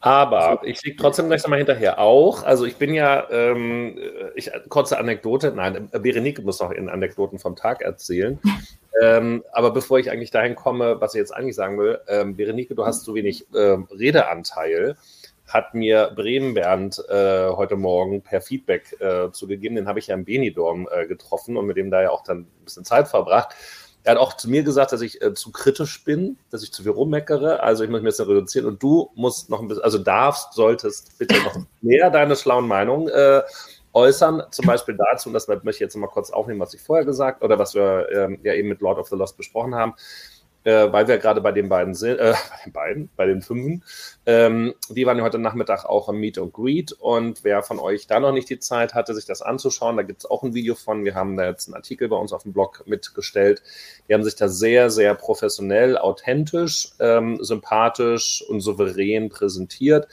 Aber 0.00 0.62
ich 0.64 0.82
liege 0.82 0.96
trotzdem 0.96 1.28
gleich 1.28 1.44
nochmal 1.44 1.60
hinterher. 1.60 2.00
Auch, 2.00 2.42
also 2.42 2.64
ich 2.64 2.74
bin 2.74 2.92
ja, 2.92 3.30
ähm, 3.30 3.96
ich, 4.34 4.50
kurze 4.68 4.98
Anekdote, 4.98 5.52
nein, 5.52 5.88
Berenike 5.92 6.42
muss 6.42 6.58
noch 6.58 6.72
in 6.72 6.88
Anekdoten 6.88 7.38
vom 7.38 7.54
Tag 7.54 7.82
erzählen. 7.82 8.40
ähm, 9.02 9.44
aber 9.52 9.70
bevor 9.70 10.00
ich 10.00 10.10
eigentlich 10.10 10.32
dahin 10.32 10.56
komme, 10.56 11.00
was 11.00 11.14
ich 11.14 11.20
jetzt 11.20 11.32
eigentlich 11.32 11.54
sagen 11.54 11.78
will, 11.78 12.00
ähm, 12.08 12.34
Berenike, 12.34 12.74
du 12.74 12.84
hast 12.84 13.04
zu 13.04 13.14
wenig 13.14 13.46
ähm, 13.54 13.86
Redeanteil 13.92 14.96
hat 15.52 15.74
mir 15.74 16.12
Bremen 16.14 16.54
Bernd 16.54 17.02
äh, 17.08 17.48
heute 17.50 17.76
Morgen 17.76 18.22
per 18.22 18.40
Feedback 18.40 18.96
äh, 19.00 19.30
zugegeben. 19.32 19.76
Den 19.76 19.88
habe 19.88 19.98
ich 19.98 20.06
ja 20.06 20.14
im 20.14 20.24
Benidorm 20.24 20.88
äh, 20.90 21.06
getroffen 21.06 21.56
und 21.56 21.66
mit 21.66 21.76
dem 21.76 21.90
da 21.90 22.02
ja 22.02 22.10
auch 22.10 22.24
dann 22.24 22.40
ein 22.40 22.64
bisschen 22.64 22.84
Zeit 22.84 23.08
verbracht. 23.08 23.54
Er 24.04 24.12
hat 24.12 24.18
auch 24.18 24.36
zu 24.36 24.50
mir 24.50 24.62
gesagt, 24.62 24.92
dass 24.92 25.00
ich 25.00 25.22
äh, 25.22 25.34
zu 25.34 25.52
kritisch 25.52 26.02
bin, 26.04 26.38
dass 26.50 26.62
ich 26.62 26.72
zu 26.72 26.82
viel 26.82 26.92
rummeckere. 26.92 27.62
Also 27.62 27.84
ich 27.84 27.90
muss 27.90 28.02
mich 28.02 28.16
jetzt 28.16 28.20
reduzieren 28.26 28.66
und 28.66 28.82
du 28.82 29.10
musst 29.14 29.50
noch 29.50 29.60
ein 29.60 29.68
bisschen, 29.68 29.84
also 29.84 29.98
darfst, 29.98 30.54
solltest 30.54 31.18
bitte 31.18 31.40
noch 31.42 31.56
mehr 31.82 32.10
deine 32.10 32.34
schlauen 32.34 32.66
Meinungen 32.66 33.08
äh, 33.08 33.42
äußern. 33.92 34.42
Zum 34.50 34.66
Beispiel 34.66 34.96
dazu, 34.96 35.28
und 35.28 35.34
das 35.34 35.46
möchte 35.46 35.70
ich 35.70 35.80
jetzt 35.80 35.96
mal 35.96 36.08
kurz 36.08 36.30
aufnehmen, 36.30 36.60
was 36.60 36.74
ich 36.74 36.80
vorher 36.80 37.04
gesagt 37.04 37.44
oder 37.44 37.58
was 37.58 37.74
wir 37.74 38.08
ähm, 38.10 38.38
ja 38.42 38.54
eben 38.54 38.68
mit 38.68 38.80
Lord 38.80 38.98
of 38.98 39.08
the 39.08 39.16
Lost 39.16 39.36
besprochen 39.36 39.74
haben 39.74 39.94
äh, 40.64 40.92
weil 40.92 41.08
wir 41.08 41.18
gerade 41.18 41.40
bei 41.40 41.52
den 41.52 41.68
beiden 41.68 41.94
sind, 41.94 42.18
äh, 42.18 42.34
bei 42.50 42.56
den 42.64 42.72
beiden, 42.72 43.10
bei 43.16 43.26
den 43.26 43.42
Fünfen, 43.42 43.84
ähm, 44.26 44.74
die 44.88 45.06
waren 45.06 45.18
ja 45.18 45.24
heute 45.24 45.38
Nachmittag 45.38 45.84
auch 45.84 46.08
am 46.08 46.16
Meet 46.16 46.38
und 46.38 46.52
Greet 46.52 46.92
und 46.92 47.44
wer 47.44 47.62
von 47.62 47.78
euch 47.78 48.06
da 48.06 48.20
noch 48.20 48.32
nicht 48.32 48.48
die 48.50 48.58
Zeit 48.58 48.94
hatte, 48.94 49.14
sich 49.14 49.26
das 49.26 49.42
anzuschauen, 49.42 49.96
da 49.96 50.02
gibt 50.02 50.20
es 50.20 50.30
auch 50.30 50.42
ein 50.42 50.54
Video 50.54 50.74
von, 50.74 51.04
wir 51.04 51.14
haben 51.14 51.36
da 51.36 51.46
jetzt 51.46 51.68
einen 51.68 51.74
Artikel 51.74 52.08
bei 52.08 52.16
uns 52.16 52.32
auf 52.32 52.42
dem 52.42 52.52
Blog 52.52 52.84
mitgestellt, 52.86 53.62
die 54.08 54.14
haben 54.14 54.24
sich 54.24 54.36
da 54.36 54.48
sehr, 54.48 54.90
sehr 54.90 55.14
professionell, 55.14 55.98
authentisch, 55.98 56.90
ähm, 57.00 57.38
sympathisch 57.42 58.44
und 58.48 58.60
souverän 58.60 59.28
präsentiert 59.28 60.08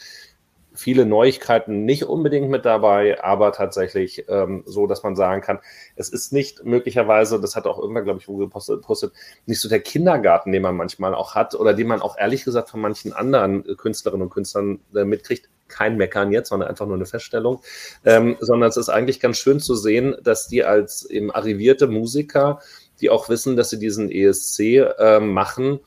viele 0.80 1.06
Neuigkeiten 1.06 1.84
nicht 1.84 2.06
unbedingt 2.06 2.50
mit 2.50 2.66
dabei, 2.66 3.22
aber 3.22 3.52
tatsächlich 3.52 4.26
ähm, 4.30 4.64
so, 4.66 4.88
dass 4.88 5.04
man 5.04 5.16
sagen 5.16 5.42
kann, 5.42 5.60
es 5.96 6.10
ist 6.10 6.32
nicht 6.32 6.64
möglicherweise, 6.64 7.40
das 7.40 7.56
hat 7.56 7.68
auch 7.68 7.78
irgendwann, 7.78 8.06
glaube 8.06 8.20
ich, 8.20 8.28
wo 8.28 8.38
gepostet, 8.38 8.82
postet, 8.82 9.14
nicht 9.46 9.60
so 9.60 9.68
der 9.68 9.82
Kindergarten, 9.82 10.52
den 10.52 10.62
man 10.62 10.78
manchmal 10.78 11.14
auch 11.14 11.36
hat 11.36 11.54
oder 11.54 11.74
den 11.74 11.88
man 11.88 12.02
auch 12.02 12.18
ehrlich 12.18 12.46
gesagt 12.46 12.70
von 12.70 12.80
manchen 12.80 13.12
anderen 13.12 13.64
Künstlerinnen 13.78 14.24
und 14.24 14.34
Künstlern 14.34 14.80
äh, 14.96 15.04
mitkriegt. 15.04 15.50
Kein 15.68 15.98
Meckern 15.98 16.32
jetzt, 16.32 16.50
sondern 16.50 16.68
einfach 16.68 16.88
nur 16.88 16.96
eine 16.96 17.06
Feststellung, 17.06 17.62
ähm, 18.04 18.38
sondern 18.40 18.70
es 18.70 18.78
ist 18.78 18.90
eigentlich 18.90 19.20
ganz 19.20 19.38
schön 19.38 19.60
zu 19.60 19.76
sehen, 19.76 20.16
dass 20.24 20.48
die 20.48 20.64
als 20.64 21.06
eben 21.06 21.30
arrivierte 21.30 21.86
Musiker, 21.86 22.60
die 23.02 23.12
auch 23.12 23.30
wissen, 23.30 23.56
dass 23.56 23.70
sie 23.70 23.78
diesen 23.78 24.10
ESC 24.10 24.60
äh, 24.98 25.20
machen, 25.20 25.80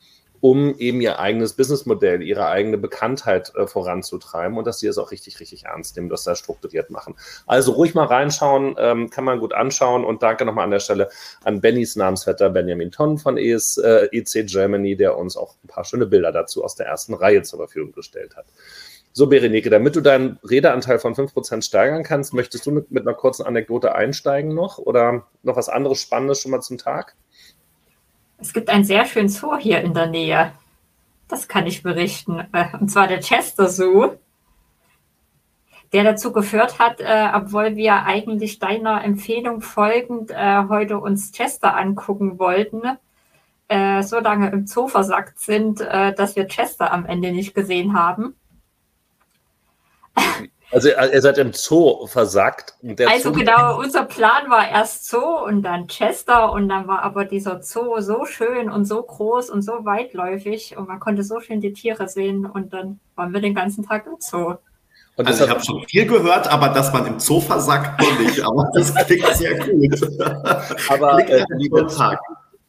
um 0.43 0.77
eben 0.79 1.01
ihr 1.01 1.21
eigenes 1.21 1.53
Businessmodell, 1.53 2.21
ihre 2.21 2.49
eigene 2.49 2.77
Bekanntheit 2.77 3.55
äh, 3.55 3.69
voranzutreiben 3.69 4.59
und 4.59 4.67
dass 4.67 4.81
sie 4.81 4.89
es 4.89 4.99
auch 4.99 5.13
richtig, 5.13 5.39
richtig 5.39 5.67
ernst 5.67 5.95
nehmen, 5.95 6.09
das 6.09 6.25
da 6.25 6.35
strukturiert 6.35 6.91
machen. 6.91 7.15
Also 7.47 7.71
ruhig 7.71 7.95
mal 7.95 8.07
reinschauen, 8.07 8.75
ähm, 8.77 9.09
kann 9.09 9.23
man 9.23 9.39
gut 9.39 9.55
anschauen 9.55 10.05
und 10.05 10.25
danke 10.25 10.45
nochmal 10.45 10.65
an 10.65 10.73
der 10.73 10.81
Stelle 10.81 11.11
an 11.45 11.61
Bennys 11.61 11.95
Namensvetter 11.95 12.51
Benjamin 12.51 12.91
Tonn 12.91 13.19
von 13.19 13.39
ES, 13.39 13.79
äh, 13.79 14.09
EC 14.11 14.45
Germany, 14.45 14.97
der 14.97 15.17
uns 15.17 15.37
auch 15.37 15.55
ein 15.63 15.69
paar 15.69 15.85
schöne 15.85 16.07
Bilder 16.07 16.33
dazu 16.33 16.65
aus 16.65 16.75
der 16.75 16.87
ersten 16.87 17.15
Reihe 17.15 17.43
zur 17.43 17.61
Verfügung 17.61 17.93
gestellt 17.93 18.35
hat. 18.35 18.47
So, 19.13 19.29
Berenike, 19.29 19.71
damit 19.71 19.95
du 19.95 20.01
deinen 20.01 20.41
Redeanteil 20.43 20.99
von 20.99 21.15
5% 21.15 21.63
steigern 21.63 22.03
kannst, 22.03 22.35
möchtest 22.35 22.67
du 22.67 22.73
mit, 22.73 22.91
mit 22.91 23.07
einer 23.07 23.15
kurzen 23.15 23.47
Anekdote 23.47 23.95
einsteigen 23.95 24.57
noch 24.57 24.79
oder 24.79 25.29
noch 25.45 25.55
was 25.55 25.69
anderes 25.69 26.01
Spannendes 26.01 26.41
schon 26.41 26.51
mal 26.51 26.63
zum 26.63 26.79
Tag? 26.79 27.15
Es 28.43 28.53
gibt 28.53 28.71
einen 28.71 28.83
sehr 28.83 29.07
schönen 29.07 29.29
Zoo 29.29 29.57
hier 29.57 29.81
in 29.83 29.95
der 29.95 30.09
Nähe. 30.09 30.53
Das 31.29 31.47
kann 31.47 31.65
ich 31.65 31.85
berichten. 31.85 32.41
Äh, 32.53 32.77
und 32.77 32.89
zwar 32.91 33.07
der 33.07 33.21
Chester 33.21 33.69
Zoo, 33.69 34.17
der 35.93 36.03
dazu 36.03 36.33
geführt 36.33 36.81
hat, 36.81 37.01
äh, 37.01 37.31
obwohl 37.33 37.77
wir 37.77 38.03
eigentlich 38.03 38.59
deiner 38.59 39.05
Empfehlung 39.05 39.61
folgend 39.61 40.33
äh, 40.33 40.65
heute 40.69 40.99
uns 40.99 41.31
Chester 41.31 41.77
angucken 41.77 42.41
wollten, 42.41 42.83
äh, 43.69 44.03
so 44.03 44.19
lange 44.19 44.51
im 44.51 44.67
Zoo 44.67 44.89
versackt 44.89 45.39
sind, 45.39 45.81
äh, 45.81 46.13
dass 46.13 46.35
wir 46.35 46.49
Chester 46.49 46.93
am 46.93 47.07
Ende 47.07 47.31
nicht 47.31 47.55
gesehen 47.55 47.95
haben. 47.95 48.35
Also 50.73 50.89
ihr 50.89 51.21
seid 51.21 51.37
im 51.37 51.53
Zoo 51.53 52.07
versagt. 52.07 52.75
also 53.07 53.29
Zoo 53.29 53.33
genau, 53.33 53.79
unser 53.79 54.05
Plan 54.05 54.49
war 54.49 54.69
erst 54.69 55.07
Zoo 55.07 55.45
und 55.45 55.63
dann 55.63 55.87
Chester 55.87 56.51
und 56.51 56.71
dann 56.71 56.89
war 56.89 57.03
aber 57.03 57.27
dieser 57.27 57.63
Zoo 57.63 58.01
so 58.01 58.25
schön 58.25 58.71
und 58.71 58.87
so 58.87 59.03
groß 59.03 59.51
und 59.51 59.61
so 59.61 59.85
weitläufig 59.85 60.77
und 60.79 60.89
man 60.89 60.99
konnte 60.99 61.25
so 61.25 61.41
schön 61.41 61.61
die 61.61 61.75
Tiere 61.75 62.09
sehen 62.09 62.47
und 62.47 62.73
dann 62.73 63.01
waren 63.17 63.35
wir 63.35 63.41
den 63.41 63.55
ganzen 63.55 63.87
Tag 63.87 64.07
im 64.07 64.17
Zoo. 64.19 64.55
Und 65.17 65.27
also 65.27 65.45
ich 65.45 65.51
habe 65.51 65.63
schon 65.63 65.85
viel 65.89 66.07
gehört, 66.07 66.49
aber 66.49 66.71
dass 66.71 66.91
man 66.91 67.07
im 67.07 67.21
Zoo 67.21 67.41
versagt, 67.41 68.01
noch 68.01 68.19
nicht. 68.19 68.41
Aber 68.47 68.71
das 68.73 68.95
klingt 68.95 69.27
sehr 69.37 69.59
gut. 69.59 70.21
Aber, 70.89 71.19
äh, 71.29 71.45
Tag. 71.95 72.19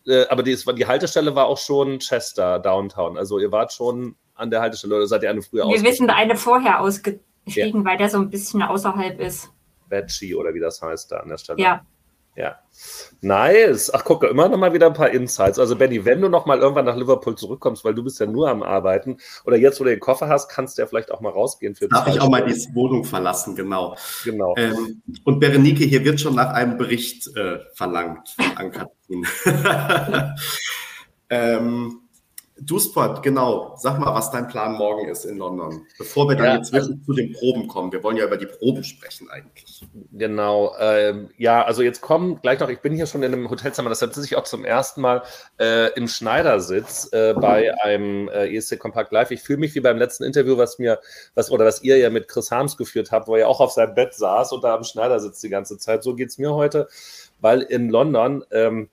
Äh, 0.05 0.25
aber 0.27 0.43
die, 0.43 0.57
die 0.75 0.86
Haltestelle 0.86 1.33
war 1.36 1.45
auch 1.45 1.57
schon 1.57 2.00
Chester, 2.00 2.60
Downtown. 2.60 3.17
Also 3.17 3.39
ihr 3.39 3.51
wart 3.53 3.72
schon 3.72 4.15
an 4.36 4.50
der 4.50 4.60
Haltestelle 4.60 4.95
oder 4.95 5.07
seid 5.07 5.24
ihr 5.24 5.29
eine 5.29 5.41
früher 5.41 5.69
Wir 5.69 5.83
wissen 5.83 6.10
eine 6.10 6.36
vorher 6.36 6.81
ausge 6.81 7.22
Stiegen, 7.47 7.81
ja. 7.81 7.85
weil 7.85 7.97
der 7.97 8.09
so 8.09 8.19
ein 8.19 8.29
bisschen 8.29 8.62
außerhalb 8.62 9.19
ist. 9.19 9.50
Veggie 9.89 10.35
oder 10.35 10.53
wie 10.53 10.59
das 10.59 10.81
heißt 10.81 11.12
da 11.12 11.17
an 11.17 11.29
der 11.29 11.38
Stelle. 11.38 11.62
Ja. 11.62 11.85
Ja. 12.35 12.55
Nice. 13.21 13.93
Ach, 13.93 14.03
guck, 14.03 14.23
immer 14.23 14.50
noch 14.50 14.57
mal 14.57 14.73
wieder 14.73 14.88
ein 14.88 14.93
paar 14.93 15.12
Insights. 15.12 15.59
Also, 15.59 15.75
Benny, 15.75 16.03
wenn 16.03 16.19
du 16.19 16.29
noch 16.29 16.47
mal 16.47 16.57
irgendwann 16.57 16.85
nach 16.85 16.95
Liverpool 16.95 17.35
zurückkommst, 17.35 17.85
weil 17.85 17.93
du 17.93 18.03
bist 18.03 18.19
ja 18.19 18.25
nur 18.25 18.50
am 18.50 18.63
Arbeiten 18.63 19.17
oder 19.45 19.55
jetzt, 19.55 19.79
wo 19.79 19.83
du 19.83 19.91
den 19.91 20.00
Koffer 20.00 20.27
hast, 20.29 20.50
kannst 20.50 20.77
du 20.77 20.81
ja 20.81 20.88
vielleicht 20.88 21.12
auch 21.12 21.21
mal 21.21 21.29
rausgehen. 21.29 21.75
Für 21.75 21.88
Darf 21.88 22.07
ich 22.07 22.19
auch 22.19 22.29
mal 22.29 22.43
die 22.43 22.53
Wohnung 22.73 23.03
verlassen, 23.03 23.55
genau. 23.55 23.95
Genau. 24.23 24.55
Ähm, 24.57 25.03
und 25.25 25.39
Berenike, 25.39 25.83
hier 25.83 26.03
wird 26.03 26.19
schon 26.19 26.33
nach 26.33 26.53
einem 26.53 26.77
Bericht 26.77 27.27
äh, 27.38 27.59
verlangt 27.75 28.35
an 28.55 28.71
Katrin. 28.71 29.27
ähm, 31.29 32.02
Dusport, 32.62 33.24
genau. 33.24 33.75
Sag 33.77 34.00
mal, 34.00 34.13
was 34.13 34.29
dein 34.29 34.48
Plan 34.48 34.74
morgen 34.74 35.07
ist 35.10 35.25
in 35.25 35.38
London, 35.38 35.88
bevor 35.98 36.29
wir 36.29 36.36
dann 36.36 36.45
ja, 36.45 36.55
jetzt 36.57 36.72
wirklich 36.72 36.91
also, 36.91 37.05
zu 37.05 37.13
den 37.13 37.33
Proben 37.33 37.67
kommen. 37.67 37.91
Wir 37.91 38.03
wollen 38.03 38.15
ja 38.15 38.25
über 38.25 38.38
die 38.38 38.45
Proben 38.45 38.83
sprechen 38.83 39.29
eigentlich. 39.29 39.86
Genau. 40.12 40.75
Ähm, 40.79 41.29
ja, 41.38 41.63
also 41.63 41.81
jetzt 41.81 42.01
kommen 42.01 42.39
gleich 42.41 42.60
noch, 42.60 42.69
ich 42.69 42.79
bin 42.79 42.93
hier 42.93 43.07
schon 43.07 43.24
in 43.24 43.33
einem 43.33 43.50
Hotelzimmer, 43.50 43.89
deshalb 43.89 44.13
sitze 44.13 44.27
ich 44.27 44.36
auch 44.36 44.43
zum 44.43 44.65
ersten 44.65 45.01
Mal 45.01 45.24
äh, 45.60 45.91
im 45.93 46.07
Schneidersitz 46.07 47.10
äh, 47.12 47.33
bei 47.33 47.74
einem 47.81 48.29
äh, 48.29 48.55
ESC 48.55 48.77
Compact 48.77 49.12
Live. 49.12 49.31
Ich 49.31 49.41
fühle 49.41 49.60
mich 49.60 49.74
wie 49.74 49.81
beim 49.81 49.98
letzten 49.98 50.24
Interview, 50.24 50.55
was 50.55 50.77
mir, 50.77 51.00
was 51.33 51.50
oder 51.50 51.65
was 51.65 51.81
ihr 51.81 51.98
ja 51.98 52.12
mit 52.12 52.27
Chris 52.27 52.51
Harms 52.51 52.77
geführt 52.77 53.12
habt, 53.12 53.27
wo 53.27 53.36
er 53.36 53.50
auch 53.50 53.62
auf 53.62 53.72
seinem 53.72 53.95
Bett 53.95 54.13
saß 54.13 54.51
und 54.51 54.63
da 54.63 54.75
am 54.75 54.83
Schneidersitz 54.83 55.41
die 55.41 55.50
ganze 55.50 55.79
Zeit. 55.79 56.03
So 56.03 56.13
geht 56.13 56.29
es 56.29 56.38
mir 56.38 56.53
heute, 56.53 56.88
weil 57.41 57.62
in 57.62 57.89
London 57.89 58.45
ähm, 58.51 58.89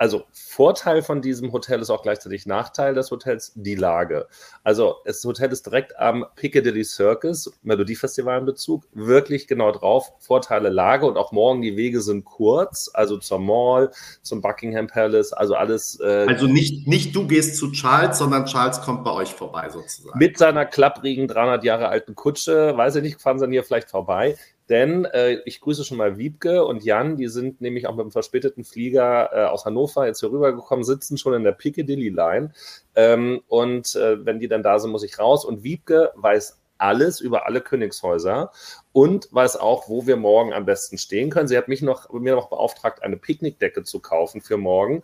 also 0.00 0.24
Vorteil 0.32 1.02
von 1.02 1.20
diesem 1.20 1.52
Hotel 1.52 1.82
ist 1.82 1.90
auch 1.90 2.00
gleichzeitig 2.00 2.46
Nachteil 2.46 2.94
des 2.94 3.10
Hotels, 3.10 3.52
die 3.54 3.74
Lage. 3.74 4.28
Also 4.64 4.96
das 5.04 5.22
Hotel 5.22 5.52
ist 5.52 5.66
direkt 5.66 5.98
am 5.98 6.24
Piccadilly 6.36 6.84
Circus, 6.84 7.52
Melodiefestival 7.62 8.38
in 8.38 8.46
Bezug, 8.46 8.84
wirklich 8.94 9.46
genau 9.46 9.72
drauf. 9.72 10.10
Vorteile 10.18 10.70
Lage 10.70 11.04
und 11.04 11.18
auch 11.18 11.32
morgen 11.32 11.60
die 11.60 11.76
Wege 11.76 12.00
sind 12.00 12.24
kurz, 12.24 12.90
also 12.94 13.18
zur 13.18 13.40
Mall, 13.40 13.90
zum 14.22 14.40
Buckingham 14.40 14.86
Palace, 14.86 15.34
also 15.34 15.54
alles. 15.54 16.00
Äh, 16.00 16.24
also 16.26 16.46
nicht, 16.46 16.88
nicht 16.88 17.14
du 17.14 17.26
gehst 17.26 17.58
zu 17.58 17.70
Charles, 17.70 18.16
sondern 18.16 18.46
Charles 18.46 18.80
kommt 18.80 19.04
bei 19.04 19.12
euch 19.12 19.34
vorbei 19.34 19.68
sozusagen. 19.68 20.18
Mit 20.18 20.38
seiner 20.38 20.64
klapprigen 20.64 21.28
300 21.28 21.62
Jahre 21.62 21.88
alten 21.88 22.14
Kutsche, 22.14 22.74
weiß 22.74 22.96
ich 22.96 23.02
nicht, 23.02 23.20
fahren 23.20 23.38
sie 23.38 23.46
hier 23.50 23.64
vielleicht 23.64 23.90
vorbei. 23.90 24.38
Denn 24.70 25.04
äh, 25.04 25.40
ich 25.44 25.60
grüße 25.60 25.84
schon 25.84 25.98
mal 25.98 26.16
Wiebke 26.16 26.64
und 26.64 26.84
Jan, 26.84 27.16
die 27.16 27.26
sind 27.26 27.60
nämlich 27.60 27.88
auch 27.88 27.92
mit 27.96 28.02
einem 28.02 28.12
verspäteten 28.12 28.62
Flieger 28.64 29.30
äh, 29.32 29.44
aus 29.46 29.64
Hannover 29.64 30.06
jetzt 30.06 30.20
hier 30.20 30.30
rübergekommen, 30.30 30.84
sitzen 30.84 31.18
schon 31.18 31.34
in 31.34 31.42
der 31.42 31.52
Piccadilly 31.52 32.08
Line. 32.08 32.52
Ähm, 32.94 33.42
und 33.48 33.96
äh, 33.96 34.24
wenn 34.24 34.38
die 34.38 34.46
dann 34.46 34.62
da 34.62 34.78
sind, 34.78 34.92
muss 34.92 35.02
ich 35.02 35.18
raus. 35.18 35.44
Und 35.44 35.64
Wiebke 35.64 36.12
weiß 36.14 36.60
alles 36.78 37.20
über 37.20 37.46
alle 37.46 37.60
Königshäuser 37.60 38.52
und 38.92 39.28
weiß 39.32 39.56
auch, 39.56 39.88
wo 39.88 40.06
wir 40.06 40.16
morgen 40.16 40.52
am 40.52 40.64
besten 40.64 40.98
stehen 40.98 41.30
können. 41.30 41.48
Sie 41.48 41.58
hat 41.58 41.68
mich 41.68 41.82
noch, 41.82 42.10
mir 42.10 42.34
noch 42.34 42.48
beauftragt, 42.48 43.02
eine 43.02 43.16
Picknickdecke 43.16 43.82
zu 43.82 44.00
kaufen 44.00 44.40
für 44.40 44.56
morgen, 44.56 45.02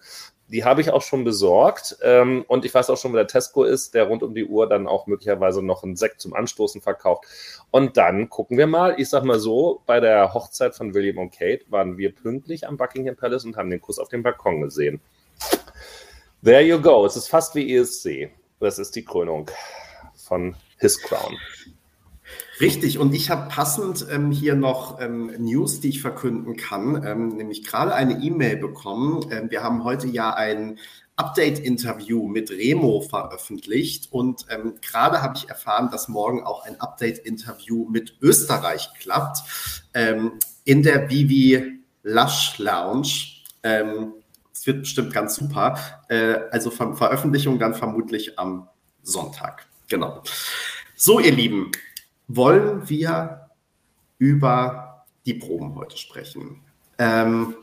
die 0.49 0.65
habe 0.65 0.81
ich 0.81 0.91
auch 0.91 1.03
schon 1.03 1.25
besorgt. 1.25 1.97
Ähm, 2.03 2.45
und 2.49 2.65
ich 2.65 2.73
weiß 2.73 2.91
auch 2.91 2.97
schon, 2.97 3.13
wo 3.13 3.17
der 3.17 3.27
Tesco 3.27 3.65
ist, 3.65 3.95
der 3.95 4.05
rund 4.05 4.23
um 4.23 4.35
die 4.35 4.45
Uhr 4.45 4.69
dann 4.69 4.87
auch 4.87 5.07
möglicherweise 5.07 5.63
noch 5.63 5.83
einen 5.83 5.97
Sekt 5.97 6.21
zum 6.21 6.35
Anstoßen 6.35 6.81
verkauft. 6.81 7.25
Und 7.71 7.97
dann 7.97 8.29
gucken 8.29 8.59
wir 8.59 8.67
mal. 8.67 8.95
Ich 8.99 9.09
sag 9.09 9.25
mal 9.25 9.39
so, 9.39 9.83
bei 9.87 10.01
der 10.01 10.35
Hochzeit 10.35 10.75
von 10.75 10.95
William 10.95 11.19
und 11.19 11.31
Kate 11.31 11.65
waren 11.69 11.99
wir 11.99 12.15
pünktlich 12.15 12.67
am 12.67 12.77
Buckingham 12.77 13.17
Palace 13.17 13.45
und 13.45 13.57
haben 13.57 13.71
den 13.71 13.81
Kuss 13.81 13.99
auf 13.99 14.09
dem 14.09 14.23
Balkon 14.23 14.61
gesehen. 14.61 15.01
There 16.45 16.63
you 16.63 16.81
go. 16.81 17.05
Es 17.07 17.17
ist 17.17 17.29
fast 17.29 17.55
wie 17.55 17.75
ESC. 17.75 18.31
Das 18.61 18.79
ist 18.79 18.95
die 18.95 19.05
Krönung 19.05 19.51
von 20.15 20.55
His 20.79 21.01
Crown. 21.01 21.37
Richtig, 22.59 22.99
und 22.99 23.15
ich 23.15 23.29
habe 23.29 23.49
passend 23.49 24.07
ähm, 24.11 24.31
hier 24.31 24.55
noch 24.55 24.99
ähm, 25.01 25.31
News, 25.39 25.81
die 25.81 25.91
ich 25.91 26.01
verkünden 26.01 26.57
kann, 26.57 27.05
ähm, 27.05 27.29
nämlich 27.37 27.65
gerade 27.65 27.95
eine 27.95 28.23
E-Mail 28.23 28.57
bekommen. 28.57 29.27
Ähm, 29.31 29.51
wir 29.51 29.63
haben 29.63 29.85
heute 29.85 30.07
ja 30.07 30.33
ein 30.33 30.79
Update-Interview 31.17 32.27
mit 32.29 32.51
Remo 32.51 33.03
veröffentlicht 33.03 34.11
und 34.11 34.47
ähm, 34.49 34.75
gerade 34.81 35.21
habe 35.21 35.37
ich 35.37 35.51
erfahren, 35.51 35.91
dass 35.91 36.09
morgen 36.09 36.45
auch 36.45 36.65
ein 36.65 36.81
Update-Interview 36.81 37.89
mit 37.91 38.17
Österreich 38.23 38.89
klappt 39.01 39.43
ähm, 39.93 40.33
in 40.65 40.83
der 40.83 41.11
Vivi 41.11 41.81
Lush 42.03 42.59
Lounge. 42.59 43.35
Es 43.63 44.67
wird 44.67 44.81
bestimmt 44.81 45.13
ganz 45.13 45.35
super. 45.35 45.79
Äh, 46.09 46.37
also 46.51 46.71
Ver 46.71 46.95
Veröffentlichung 46.95 47.59
dann 47.59 47.75
vermutlich 47.75 48.39
am 48.39 48.69
Sonntag. 49.03 49.67
Genau. 49.89 50.23
So, 50.95 51.21
ihr 51.21 51.33
Lieben, 51.33 51.71
wollen 52.29 52.89
wir 52.89 53.51
über 54.19 55.05
die 55.27 55.35
Proben 55.35 55.75
heute 55.75 55.97
sprechen. 55.97 56.63
Ähm, 56.99 57.55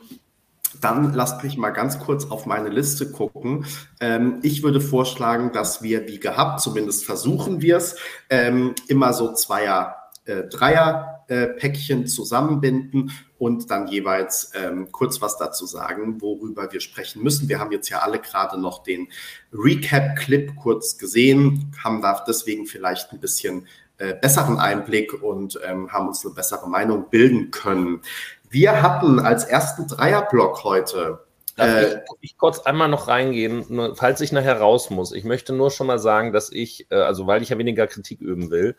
dann 0.80 1.14
lasst 1.14 1.42
mich 1.44 1.56
mal 1.56 1.70
ganz 1.70 1.98
kurz 1.98 2.30
auf 2.30 2.46
meine 2.46 2.68
Liste 2.68 3.10
gucken. 3.10 3.64
Ähm, 4.00 4.40
ich 4.42 4.62
würde 4.62 4.80
vorschlagen, 4.80 5.52
dass 5.52 5.82
wir 5.82 6.08
wie 6.08 6.18
gehabt, 6.18 6.60
zumindest 6.60 7.04
versuchen 7.04 7.62
wir 7.62 7.76
es, 7.76 7.96
ähm, 8.28 8.74
immer 8.88 9.12
so 9.12 9.32
zweier 9.34 9.96
äh, 10.24 10.44
Dreierpäckchen 10.44 12.06
zusammenbinden 12.06 13.12
und 13.38 13.70
dann 13.70 13.88
jeweils 13.88 14.52
ähm, 14.54 14.90
kurz 14.90 15.20
was 15.20 15.36
dazu 15.36 15.66
sagen, 15.66 16.20
worüber 16.20 16.72
wir 16.72 16.80
sprechen 16.80 17.22
müssen. 17.22 17.48
Wir 17.48 17.58
haben 17.58 17.72
jetzt 17.72 17.88
ja 17.88 17.98
alle 17.98 18.18
gerade 18.18 18.58
noch 18.58 18.82
den 18.82 19.08
Recap-Clip 19.52 20.56
kurz 20.56 20.98
gesehen, 20.98 21.74
haben 21.82 22.00
da 22.00 22.24
deswegen 22.26 22.66
vielleicht 22.66 23.12
ein 23.12 23.20
bisschen 23.20 23.66
äh, 23.98 24.14
besseren 24.14 24.58
Einblick 24.58 25.22
und 25.22 25.58
ähm, 25.66 25.92
haben 25.92 26.08
uns 26.08 26.24
eine 26.24 26.34
bessere 26.34 26.68
Meinung 26.68 27.10
bilden 27.10 27.50
können. 27.50 28.02
Wir 28.50 28.82
hatten 28.82 29.20
als 29.20 29.44
ersten 29.44 29.86
Dreierblock 29.86 30.64
heute 30.64 31.20
Darf 31.56 31.68
äh, 31.68 31.94
ich, 31.94 32.32
ich, 32.32 32.38
kurz 32.38 32.60
einmal 32.60 32.88
noch 32.88 33.06
reingehen, 33.06 33.64
nur, 33.68 33.94
falls 33.94 34.20
ich 34.20 34.32
nachher 34.32 34.58
raus 34.58 34.90
muss. 34.90 35.12
Ich 35.12 35.24
möchte 35.24 35.52
nur 35.52 35.70
schon 35.70 35.86
mal 35.86 35.98
sagen, 35.98 36.32
dass 36.32 36.50
ich, 36.50 36.90
äh, 36.90 36.96
also 36.96 37.26
weil 37.26 37.42
ich 37.42 37.50
ja 37.50 37.58
weniger 37.58 37.86
Kritik 37.86 38.20
üben 38.20 38.50
will, 38.50 38.76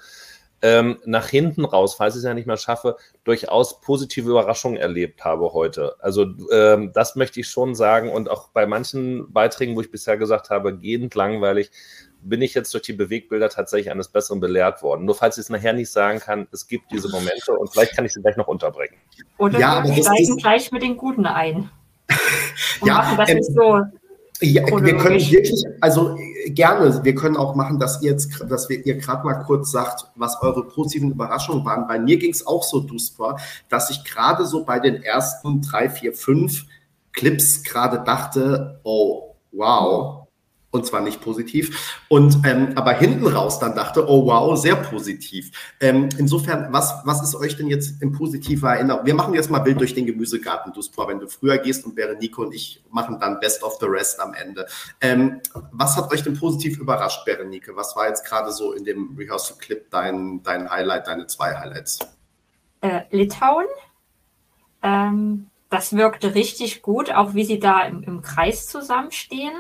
ähm, 0.62 0.98
nach 1.05 1.27
hinten 1.27 1.63
raus, 1.63 1.95
falls 1.95 2.15
ich 2.15 2.19
es 2.19 2.25
ja 2.25 2.34
nicht 2.34 2.48
mehr 2.48 2.57
schaffe, 2.57 2.98
durchaus 3.24 3.81
positive 3.81 4.29
Überraschungen 4.29 4.77
erlebt 4.77 5.24
habe 5.24 5.53
heute. 5.53 5.95
Also 6.00 6.25
ähm, 6.51 6.91
das 6.93 7.15
möchte 7.15 7.39
ich 7.39 7.48
schon 7.48 7.75
sagen 7.75 8.10
und 8.10 8.29
auch 8.29 8.50
bei 8.50 8.65
manchen 8.65 9.31
Beiträgen, 9.31 9.75
wo 9.75 9.81
ich 9.81 9.91
bisher 9.91 10.17
gesagt 10.17 10.50
habe, 10.50 10.77
gehend 10.77 11.13
langweilig, 11.15 11.72
bin 12.25 12.41
ich 12.41 12.53
jetzt 12.53 12.74
durch 12.74 12.84
die 12.84 12.94
Bewegbilder 12.94 13.50
tatsächlich 13.50 13.91
eines 13.91 14.08
Besseren 14.08 14.39
belehrt 14.39 14.82
worden. 14.82 15.05
Nur 15.05 15.15
falls 15.15 15.38
ich 15.38 15.44
es 15.44 15.50
nachher 15.50 15.74
nicht 15.74 15.91
sagen 15.91 16.20
kann, 16.20 16.48
es 16.51 16.67
gibt 16.67 16.91
diese 16.91 17.10
Momente 17.10 17.53
und 17.53 17.72
vielleicht 17.72 17.96
kann 17.96 18.05
ich 18.05 18.13
sie 18.13 18.22
gleich 18.22 18.36
noch 18.36 18.48
unterbringen. 18.48 18.96
Oder 19.38 19.60
ja, 19.60 19.84
wir 19.84 20.03
steigen 20.03 20.38
gleich 20.38 20.72
mit 20.72 20.82
den 20.82 20.98
Guten 20.98 21.25
ein. 21.25 21.70
Und 22.82 22.88
ja, 22.88 22.96
machen 22.96 23.17
das 23.17 23.29
ähm, 23.29 23.38
nicht 23.38 23.51
so. 23.51 23.82
Ja, 24.41 24.65
wir 24.65 24.98
können 24.98 25.20
wirklich, 25.20 25.63
also 25.79 26.17
gerne, 26.48 27.03
wir 27.03 27.15
können 27.15 27.38
auch 27.38 27.55
machen, 27.55 27.79
dass 27.79 28.01
ihr 28.01 28.12
jetzt, 28.12 28.44
dass 28.50 28.67
wir, 28.67 28.86
ihr 28.86 28.98
gerade 28.98 29.25
mal 29.25 29.36
kurz 29.44 29.72
sagt, 29.72 30.08
was 30.15 30.41
eure 30.41 30.67
positiven 30.67 31.12
Überraschungen 31.12 31.63
waren. 31.65 31.88
Bei 31.88 31.98
mir 32.00 32.17
ging 32.17 32.32
es 32.32 32.46
auch 32.46 32.63
so, 32.63 32.82
Duspa, 32.82 33.38
dass 33.70 33.89
ich 33.89 34.03
gerade 34.03 34.46
so 34.46 34.65
bei 34.65 34.79
den 34.79 35.01
ersten 35.01 35.62
drei, 35.62 35.89
vier, 35.89 36.13
fünf 36.13 36.65
Clips 37.13 37.63
gerade 37.63 38.03
dachte, 38.03 38.82
oh, 38.84 39.36
wow, 39.53 40.25
und 40.75 40.86
zwar 40.86 41.01
nicht 41.01 41.22
positiv. 41.22 42.03
Und 42.10 42.46
ähm, 42.46 42.74
aber 42.75 42.94
hinten 42.94 43.25
raus 43.25 43.60
dann 43.60 43.75
dachte, 43.75 44.08
oh 44.08 44.25
wow, 44.25 44.58
sehr 44.58 44.75
positiv. 44.75 45.51
Ähm, 45.79 46.10
insofern, 46.17 46.72
was, 46.72 46.94
was 47.05 47.24
ist 47.24 47.36
euch 47.36 47.58
denn 47.58 47.67
jetzt 47.67 48.01
in 48.01 48.12
positiver 48.12 48.74
Erinnerung? 48.74 49.05
Wir 49.05 49.15
machen 49.15 49.34
jetzt 49.34 49.50
mal 49.50 49.60
Bild 49.60 49.79
durch 49.79 49.94
den 49.94 50.05
Gemüsegarten, 50.05 50.74
Duspor, 50.74 51.08
wenn 51.08 51.20
du 51.20 51.27
früher 51.27 51.58
gehst 51.58 51.86
und 51.86 51.96
Berenike 51.96 52.41
und 52.41 52.53
ich 52.53 52.84
machen 52.91 53.20
dann 53.20 53.39
Best 53.39 53.63
of 53.63 53.77
the 53.79 53.88
Rest 53.88 54.20
am 54.20 54.34
Ende. 54.34 54.67
Ähm, 55.01 55.41
was 55.72 55.98
hat 55.98 56.12
euch 56.12 56.24
denn 56.24 56.38
positiv 56.38 56.77
überrascht, 56.77 57.25
Berenike? 57.25 57.75
Was 57.75 57.96
war 57.96 58.08
jetzt 58.08 58.25
gerade 58.25 58.51
so 58.51 58.74
in 58.74 58.84
dem 58.84 59.15
Rehearsal-Clip 59.17 59.89
dein, 59.89 60.44
dein 60.44 60.70
Highlight, 60.70 61.08
deine 61.08 61.27
zwei 61.27 61.55
Highlights? 61.55 62.00
Äh, 62.82 63.01
Litauen. 63.10 63.65
Ähm, 64.84 65.48
das 65.70 65.96
wirkte 65.96 66.36
richtig 66.36 66.82
gut, 66.82 67.12
auch 67.12 67.34
wie 67.34 67.44
sie 67.44 67.60
da 67.60 67.82
im, 67.82 68.03
im 68.03 68.22
Kreis 68.22 68.67
zusammenstehen. 68.67 69.53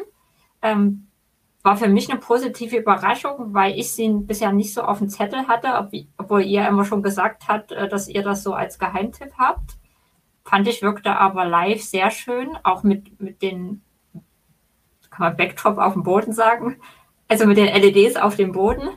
War 1.65 1.77
für 1.77 1.87
mich 1.87 2.11
eine 2.11 2.19
positive 2.19 2.77
Überraschung, 2.77 3.55
weil 3.55 3.73
ich 3.79 3.91
sie 3.91 4.07
bisher 4.07 4.51
nicht 4.51 4.71
so 4.71 4.83
auf 4.83 4.99
dem 4.99 5.09
Zettel 5.09 5.47
hatte, 5.47 5.89
obwohl 6.15 6.43
ihr 6.43 6.67
immer 6.67 6.85
schon 6.85 7.01
gesagt 7.01 7.47
habt, 7.47 7.71
äh, 7.71 7.89
dass 7.89 8.07
ihr 8.07 8.21
das 8.21 8.43
so 8.43 8.53
als 8.53 8.77
Geheimtipp 8.77 9.33
habt. 9.39 9.79
Fand 10.43 10.67
ich, 10.67 10.83
wirkte 10.83 11.17
aber 11.17 11.43
live 11.43 11.81
sehr 11.81 12.11
schön, 12.11 12.55
auch 12.61 12.83
mit, 12.83 13.19
mit 13.19 13.41
den, 13.41 13.81
kann 15.09 15.25
man 15.25 15.37
Backdrop 15.37 15.79
auf 15.79 15.93
dem 15.93 16.03
Boden 16.03 16.33
sagen, 16.33 16.79
also 17.27 17.47
mit 17.47 17.57
den 17.57 17.73
LEDs 17.73 18.15
auf 18.15 18.35
dem 18.35 18.51
Boden. 18.51 18.89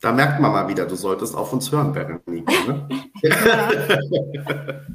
Da 0.00 0.12
merkt 0.12 0.38
man 0.40 0.52
mal 0.52 0.68
wieder, 0.68 0.86
du 0.86 0.94
solltest 0.94 1.34
auf 1.34 1.52
uns 1.52 1.72
hören, 1.72 1.92
Berenike. 1.92 2.52
Ne? 2.68 2.88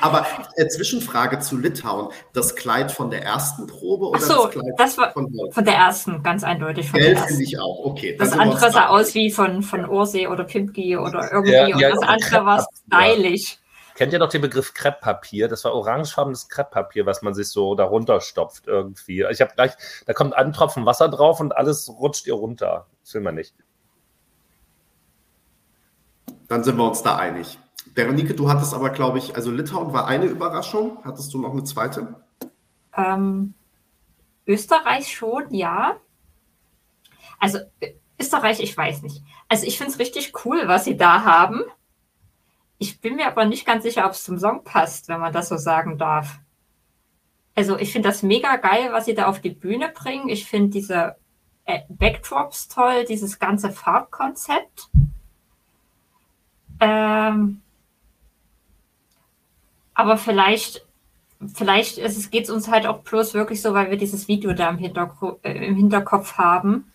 Aber 0.00 0.26
äh, 0.56 0.66
Zwischenfrage 0.68 1.40
zu 1.40 1.58
Litauen. 1.58 2.08
Das 2.32 2.56
Kleid 2.56 2.90
von 2.90 3.10
der 3.10 3.22
ersten 3.22 3.66
Probe 3.66 4.06
oder 4.06 4.20
so, 4.20 4.44
das 4.44 4.52
Kleid 4.52 4.72
das 4.78 4.96
war 4.96 5.12
von, 5.12 5.30
von, 5.50 5.64
der 5.64 5.74
ersten, 5.74 6.22
ganz 6.22 6.42
eindeutig. 6.42 6.90
Von 6.90 7.00
Geld 7.00 7.18
finde 7.20 7.42
ich 7.42 7.58
auch, 7.58 7.84
okay. 7.84 8.16
Das 8.18 8.32
andere 8.32 8.70
sah 8.70 8.88
aus 8.88 9.14
wie 9.14 9.30
von, 9.30 9.62
von 9.62 9.86
Ursee 9.88 10.26
oder 10.26 10.44
Pimpki 10.44 10.96
oder 10.96 11.30
irgendwie 11.32 11.52
ja, 11.52 11.66
und 11.66 11.78
ja, 11.78 11.90
das 11.90 12.02
andere 12.02 12.46
war 12.46 12.66
stylisch. 12.86 13.58
Kennt 13.94 14.12
ihr 14.12 14.18
doch 14.18 14.28
den 14.28 14.42
Begriff 14.42 14.72
Krepppapier? 14.72 15.48
Das 15.48 15.64
war 15.64 15.74
orangefarbenes 15.74 16.48
Krepppapier, 16.48 17.04
was 17.04 17.22
man 17.22 17.34
sich 17.34 17.48
so 17.48 17.74
darunter 17.74 18.20
stopft 18.20 18.66
irgendwie. 18.66 19.26
Ich 19.30 19.40
habe 19.40 19.52
gleich, 19.54 19.72
da 20.06 20.12
kommt 20.14 20.34
ein 20.34 20.52
Tropfen 20.52 20.86
Wasser 20.86 21.08
drauf 21.08 21.40
und 21.40 21.56
alles 21.56 21.88
rutscht 21.88 22.26
ihr 22.26 22.34
runter. 22.34 22.86
Das 23.02 23.14
will 23.14 23.22
man 23.22 23.34
nicht. 23.34 23.54
Dann 26.48 26.64
sind 26.64 26.76
wir 26.76 26.88
uns 26.88 27.02
da 27.02 27.16
einig. 27.16 27.58
Berenike, 27.94 28.34
du 28.34 28.48
hattest 28.48 28.74
aber, 28.74 28.90
glaube 28.90 29.18
ich, 29.18 29.34
also 29.36 29.50
Litauen 29.50 29.92
war 29.92 30.06
eine 30.06 30.26
Überraschung. 30.26 30.98
Hattest 31.04 31.32
du 31.32 31.40
noch 31.40 31.52
eine 31.52 31.64
zweite? 31.64 32.20
Ähm, 32.96 33.54
Österreich 34.46 35.12
schon, 35.12 35.52
ja. 35.52 35.96
Also 37.38 37.58
Österreich, 38.18 38.60
ich 38.60 38.76
weiß 38.76 39.02
nicht. 39.02 39.22
Also 39.48 39.66
ich 39.66 39.78
finde 39.78 39.92
es 39.92 39.98
richtig 39.98 40.32
cool, 40.44 40.62
was 40.66 40.84
sie 40.84 40.96
da 40.96 41.24
haben. 41.24 41.62
Ich 42.78 43.00
bin 43.00 43.16
mir 43.16 43.26
aber 43.26 43.44
nicht 43.44 43.66
ganz 43.66 43.82
sicher, 43.84 44.04
ob 44.04 44.12
es 44.12 44.24
zum 44.24 44.38
Song 44.38 44.64
passt, 44.64 45.08
wenn 45.08 45.20
man 45.20 45.32
das 45.32 45.48
so 45.48 45.56
sagen 45.56 45.98
darf. 45.98 46.38
Also 47.54 47.78
ich 47.78 47.92
finde 47.92 48.08
das 48.08 48.22
mega 48.22 48.56
geil, 48.56 48.88
was 48.92 49.06
sie 49.06 49.14
da 49.14 49.26
auf 49.26 49.40
die 49.40 49.50
Bühne 49.50 49.88
bringen. 49.88 50.28
Ich 50.28 50.46
finde 50.46 50.70
diese 50.70 51.16
äh, 51.64 51.80
Backdrops 51.88 52.68
toll, 52.68 53.04
dieses 53.08 53.38
ganze 53.38 53.70
Farbkonzept. 53.70 54.90
Ähm, 56.80 57.60
aber 59.94 60.18
vielleicht, 60.18 60.84
vielleicht 61.54 61.96
geht 62.30 62.44
es 62.44 62.50
uns 62.50 62.68
halt 62.68 62.86
auch 62.86 63.00
bloß 63.00 63.34
wirklich 63.34 63.62
so, 63.62 63.72
weil 63.72 63.90
wir 63.90 63.96
dieses 63.96 64.28
Video 64.28 64.52
da 64.52 64.68
im, 64.68 64.78
Hinterko 64.78 65.38
äh, 65.42 65.66
im 65.66 65.76
Hinterkopf 65.76 66.36
haben. 66.38 66.92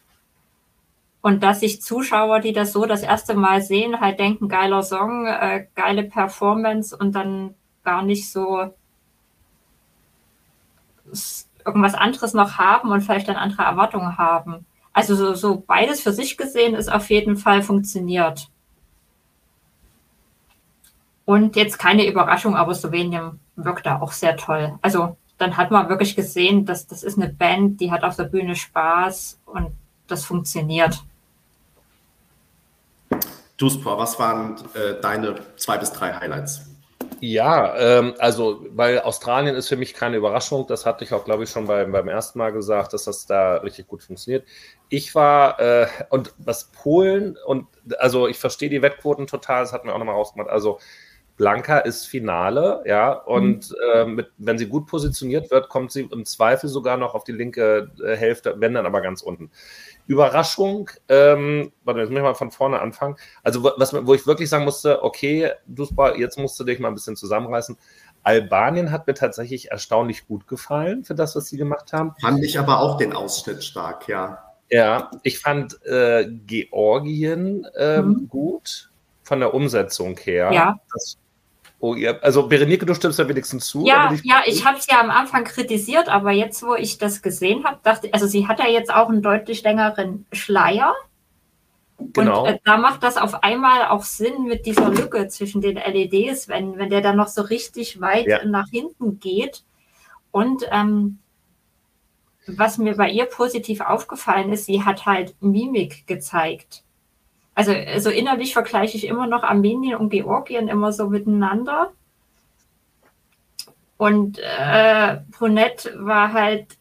Und 1.22 1.44
dass 1.44 1.60
sich 1.60 1.82
Zuschauer, 1.82 2.40
die 2.40 2.54
das 2.54 2.74
so 2.74 2.86
das 2.86 3.04
erste 3.04 3.36
Mal 3.36 3.62
sehen, 3.62 4.00
halt 4.00 4.20
denken, 4.20 4.50
geiler 4.50 4.84
Song, 4.84 5.28
äh, 5.28 5.68
geile 5.76 6.04
Performance 6.04 6.96
und 6.96 7.14
dann 7.14 7.56
gar 7.84 8.04
nicht 8.04 8.32
so 8.32 8.72
irgendwas 11.66 11.94
anderes 11.96 12.34
noch 12.34 12.58
haben 12.58 12.92
und 12.92 13.02
vielleicht 13.02 13.28
dann 13.28 13.36
andere 13.36 13.64
Erwartungen 13.64 14.18
haben. 14.18 14.66
Also 14.94 15.16
so, 15.16 15.34
so 15.34 15.64
beides 15.66 16.02
für 16.02 16.14
sich 16.14 16.38
gesehen 16.38 16.76
ist 16.76 16.92
auf 16.92 17.10
jeden 17.10 17.38
Fall 17.38 17.64
funktioniert. 17.64 18.51
Und 21.32 21.56
jetzt 21.56 21.80
keine 21.80 22.06
Überraschung, 22.06 22.58
aber 22.58 22.76
Slowenien 22.76 23.40
wirkt 23.56 23.86
da 23.86 24.02
auch 24.02 24.12
sehr 24.12 24.36
toll. 24.36 24.78
Also 24.82 25.16
dann 25.38 25.56
hat 25.56 25.72
man 25.72 25.88
wirklich 25.88 26.18
gesehen, 26.18 26.66
dass 26.66 26.88
das 26.88 27.04
ist 27.04 27.18
eine 27.18 27.30
Band, 27.30 27.80
die 27.80 27.90
hat 27.90 28.04
auf 28.04 28.18
der 28.18 28.26
Bühne 28.26 28.54
Spaß 28.54 29.40
und 29.46 29.72
das 30.08 30.26
funktioniert. 30.26 31.02
Duspor, 33.56 33.98
was 33.98 34.20
waren 34.20 34.58
äh, 34.74 35.00
deine 35.00 35.36
zwei 35.56 35.78
bis 35.78 35.94
drei 35.94 36.12
Highlights? 36.14 36.64
Ja, 37.22 37.78
ähm, 37.78 38.14
also 38.20 38.66
weil 38.72 39.00
Australien 39.00 39.56
ist 39.56 39.70
für 39.70 39.78
mich 39.78 39.94
keine 39.94 40.18
Überraschung. 40.18 40.68
Das 40.68 40.86
hatte 40.86 41.06
ich 41.06 41.14
auch, 41.14 41.24
glaube 41.24 41.46
ich, 41.46 41.50
schon 41.50 41.66
beim, 41.66 41.94
beim 41.94 42.10
ersten 42.10 42.40
Mal 42.40 42.52
gesagt, 42.52 42.92
dass 42.92 43.06
das 43.06 43.26
da 43.26 43.56
richtig 43.56 43.88
gut 43.88 44.04
funktioniert. 44.04 44.46
Ich 44.90 45.16
war, 45.16 45.62
äh, 45.62 45.88
und 46.10 46.34
was 46.40 46.72
Polen, 46.74 47.38
und 47.46 47.68
also 48.00 48.28
ich 48.28 48.38
verstehe 48.38 48.70
die 48.70 48.82
Wettquoten 48.82 49.28
total, 49.28 49.62
das 49.64 49.72
hat 49.72 49.86
mir 49.86 49.94
auch 49.94 49.98
nochmal 49.98 50.16
rausgemacht. 50.16 50.50
Also 50.50 50.80
Blanka 51.42 51.80
ist 51.80 52.06
Finale, 52.06 52.84
ja, 52.86 53.14
und 53.14 53.72
mhm. 53.72 53.76
äh, 53.96 54.06
mit, 54.06 54.28
wenn 54.38 54.60
sie 54.60 54.68
gut 54.68 54.86
positioniert 54.86 55.50
wird, 55.50 55.70
kommt 55.70 55.92
sie 55.92 56.02
im 56.02 56.24
Zweifel 56.24 56.70
sogar 56.70 56.98
noch 56.98 57.16
auf 57.16 57.24
die 57.24 57.32
linke 57.32 57.90
äh, 58.06 58.16
Hälfte, 58.16 58.54
wenn 58.60 58.76
dann 58.76 58.86
aber 58.86 59.02
ganz 59.02 59.24
unten. 59.24 59.50
Überraschung, 60.06 60.92
ähm, 61.10 61.72
warte, 61.84 62.02
jetzt 62.02 62.12
muss 62.12 62.18
ich 62.20 62.24
mal 62.24 62.36
von 62.36 62.52
vorne 62.52 62.80
anfangen. 62.80 63.16
Also, 63.42 63.64
was, 63.64 63.92
wo 64.06 64.14
ich 64.14 64.28
wirklich 64.28 64.50
sagen 64.50 64.66
musste, 64.66 65.02
okay, 65.02 65.54
Duspa, 65.66 66.14
jetzt 66.14 66.38
musst 66.38 66.60
du 66.60 66.64
dich 66.64 66.78
mal 66.78 66.90
ein 66.90 66.94
bisschen 66.94 67.16
zusammenreißen. 67.16 67.76
Albanien 68.22 68.92
hat 68.92 69.08
mir 69.08 69.16
tatsächlich 69.16 69.72
erstaunlich 69.72 70.28
gut 70.28 70.46
gefallen 70.46 71.04
für 71.04 71.16
das, 71.16 71.36
was 71.36 71.48
sie 71.48 71.58
gemacht 71.58 71.92
haben. 71.92 72.14
Fand 72.22 72.44
ich 72.44 72.60
aber 72.60 72.82
auch 72.82 72.98
den 72.98 73.14
Ausschnitt 73.14 73.64
stark, 73.64 74.08
ja. 74.08 74.44
Ja, 74.70 75.10
ich 75.24 75.40
fand 75.40 75.84
äh, 75.88 76.28
Georgien 76.46 77.66
ähm, 77.76 78.08
mhm. 78.08 78.30
gut 78.30 78.92
von 79.24 79.40
der 79.40 79.56
Umsetzung 79.56 80.18
her. 80.18 80.52
Ja. 80.54 80.80
Das 80.94 81.18
Oh, 81.84 81.96
ihr, 81.96 82.24
also 82.24 82.48
Berenike, 82.48 82.86
du 82.86 82.94
stimmst 82.94 83.18
ja 83.18 83.28
wenigstens 83.28 83.66
zu. 83.66 83.84
Ja, 83.88 84.14
ich, 84.14 84.24
ja, 84.24 84.44
ich 84.46 84.66
habe 84.66 84.78
es 84.78 84.86
ja 84.86 85.02
am 85.02 85.10
Anfang 85.10 85.44
kritisiert, 85.44 86.10
aber 86.10 86.32
jetzt, 86.32 86.62
wo 86.62 86.76
ich 86.76 87.00
das 87.00 87.24
gesehen 87.24 87.64
habe, 87.64 87.80
dachte 87.82 88.10
also 88.14 88.28
sie 88.28 88.48
hat 88.48 88.60
ja 88.60 88.68
jetzt 88.68 88.94
auch 88.94 89.10
einen 89.10 89.24
deutlich 89.24 89.64
längeren 89.64 90.28
Schleier. 90.32 90.94
Genau. 91.98 92.44
Und 92.44 92.50
äh, 92.50 92.60
da 92.64 92.78
macht 92.78 93.02
das 93.02 93.18
auf 93.18 93.44
einmal 93.44 93.88
auch 93.88 94.04
Sinn 94.04 94.44
mit 94.44 94.68
dieser 94.68 94.90
Lücke 94.90 95.28
zwischen 95.28 95.60
den 95.60 95.78
LEDs, 95.78 96.48
wenn, 96.48 96.78
wenn 96.78 96.92
der 96.92 97.02
dann 97.02 97.18
noch 97.18 97.28
so 97.28 97.42
richtig 97.42 98.00
weit 98.00 98.28
ja. 98.28 98.46
nach 98.46 98.70
hinten 98.70 99.20
geht. 99.20 99.64
Und 100.30 100.64
ähm, 100.72 101.18
was 102.46 102.78
mir 102.78 102.96
bei 102.96 103.10
ihr 103.10 103.26
positiv 103.26 103.82
aufgefallen 103.82 104.54
ist, 104.54 104.68
sie 104.68 104.84
hat 104.84 105.08
halt 105.08 105.34
Mimik 105.42 106.06
gezeigt. 106.06 106.84
Also, 107.54 107.72
also 107.72 108.10
innerlich 108.10 108.54
vergleiche 108.54 108.98
ich 108.98 109.06
immer 109.06 109.28
noch 109.28 109.44
Armenien 109.44 109.98
und 109.98 110.10
Georgien 110.10 110.68
immer 110.68 110.94
so 110.94 111.10
miteinander. 111.10 111.92
Und 113.98 114.40
äh, 114.40 115.18
Brunette 115.32 115.94
war 115.98 116.34
halt 116.34 116.78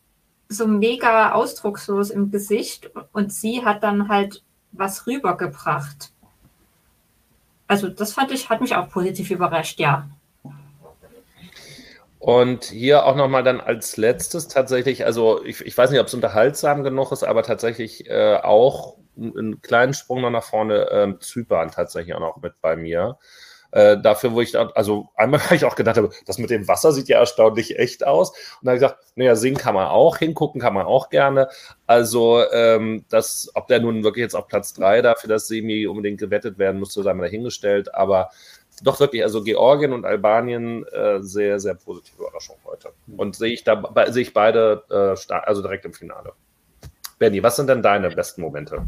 so 0.49 0.67
mega 0.67 1.33
ausdruckslos 1.33 2.11
im 2.11 2.31
Gesicht 2.31 2.91
und 3.13 3.33
sie 3.33 3.65
hat 3.65 3.83
dann 3.83 4.09
halt 4.09 4.43
was 4.73 5.07
rübergebracht. 5.07 6.13
Also 7.67 7.89
das 7.89 8.15
fand 8.15 8.33
ich, 8.33 8.49
hat 8.51 8.61
mich 8.61 8.75
auch 8.75 8.89
positiv 8.89 9.31
überrascht, 9.31 9.79
ja. 9.79 10.09
Und 12.19 12.65
hier 12.65 13.07
auch 13.07 13.17
nochmal 13.17 13.43
dann 13.43 13.61
als 13.61 13.97
letztes 13.97 14.49
tatsächlich, 14.49 15.07
also 15.07 15.45
ich, 15.45 15.61
ich 15.63 15.77
weiß 15.77 15.91
nicht, 15.91 16.01
ob 16.01 16.07
es 16.07 16.15
unterhaltsam 16.15 16.83
genug 16.83 17.13
ist, 17.13 17.23
aber 17.23 17.43
tatsächlich 17.43 18.11
äh, 18.11 18.37
auch 18.43 18.97
einen 19.17 19.61
kleinen 19.63 19.95
Sprung 19.95 20.23
noch 20.23 20.31
nach 20.31 20.45
vorne, 20.45 20.91
äh, 20.91 21.19
Zypern 21.21 21.71
tatsächlich 21.71 22.15
auch 22.15 22.21
noch 22.21 22.41
mit 22.41 22.61
bei 22.61 22.77
mir. 22.77 23.19
Äh, 23.73 23.99
dafür, 24.01 24.33
wo 24.33 24.41
ich 24.41 24.53
dann, 24.53 24.71
also 24.75 25.11
einmal 25.15 25.41
habe 25.45 25.55
ich 25.55 25.65
auch 25.65 25.77
gedacht 25.77 25.97
habe, 25.97 26.11
das 26.27 26.39
mit 26.39 26.51
dem 26.51 26.67
Wasser 26.67 26.93
sieht 26.93 27.09
ja 27.09 27.19
erstaunlich 27.19 27.79
echt 27.79 28.05
aus. 28.07 28.31
Und 28.31 28.37
dann 28.63 28.71
habe 28.71 28.77
ich 28.77 28.83
gesagt, 28.83 29.05
naja, 29.15 29.37
singen 29.37 29.57
kann 29.57 29.75
man 29.75 29.87
auch, 29.87 30.19
hingucken 30.19 30.61
kann 30.61 30.75
man 30.75 30.87
auch 30.87 31.09
gerne. 31.11 31.49
Also, 31.87 32.43
ähm, 32.53 33.05
das, 33.09 33.51
ob 33.55 33.69
der 33.69 33.81
nun 33.81 34.03
wirklich 34.05 34.23
jetzt 34.23 34.35
auf 34.35 34.49
Platz 34.49 34.75
3 34.75 35.03
da 35.03 35.15
für 35.15 35.29
das 35.29 35.47
Semi 35.47 35.87
unbedingt 35.87 36.19
gewettet 36.19 36.59
werden 36.59 36.81
musste, 36.81 37.03
sei 37.03 37.15
mal 37.15 37.25
dahingestellt. 37.25 37.95
Aber 37.95 38.31
doch 38.83 38.99
wirklich, 38.99 39.23
also 39.23 39.43
Georgien 39.43 39.93
und 39.93 40.05
Albanien, 40.05 40.85
äh, 40.89 41.21
sehr, 41.23 41.61
sehr 41.61 41.75
positive 41.75 42.23
Überraschung 42.23 42.57
heute. 42.65 42.93
Und 43.17 43.37
sehe 43.37 43.53
ich 43.53 43.63
da, 43.65 43.83
sehe 44.09 44.23
ich 44.23 44.33
beide, 44.33 44.85
äh, 44.91 45.35
also 45.35 45.63
direkt 45.63 45.85
im 45.85 45.93
Finale. 45.93 46.33
Benny, 47.21 47.43
was 47.43 47.57
sind 47.57 47.67
denn 47.67 47.83
deine 47.83 48.09
besten 48.09 48.41
Momente? 48.41 48.87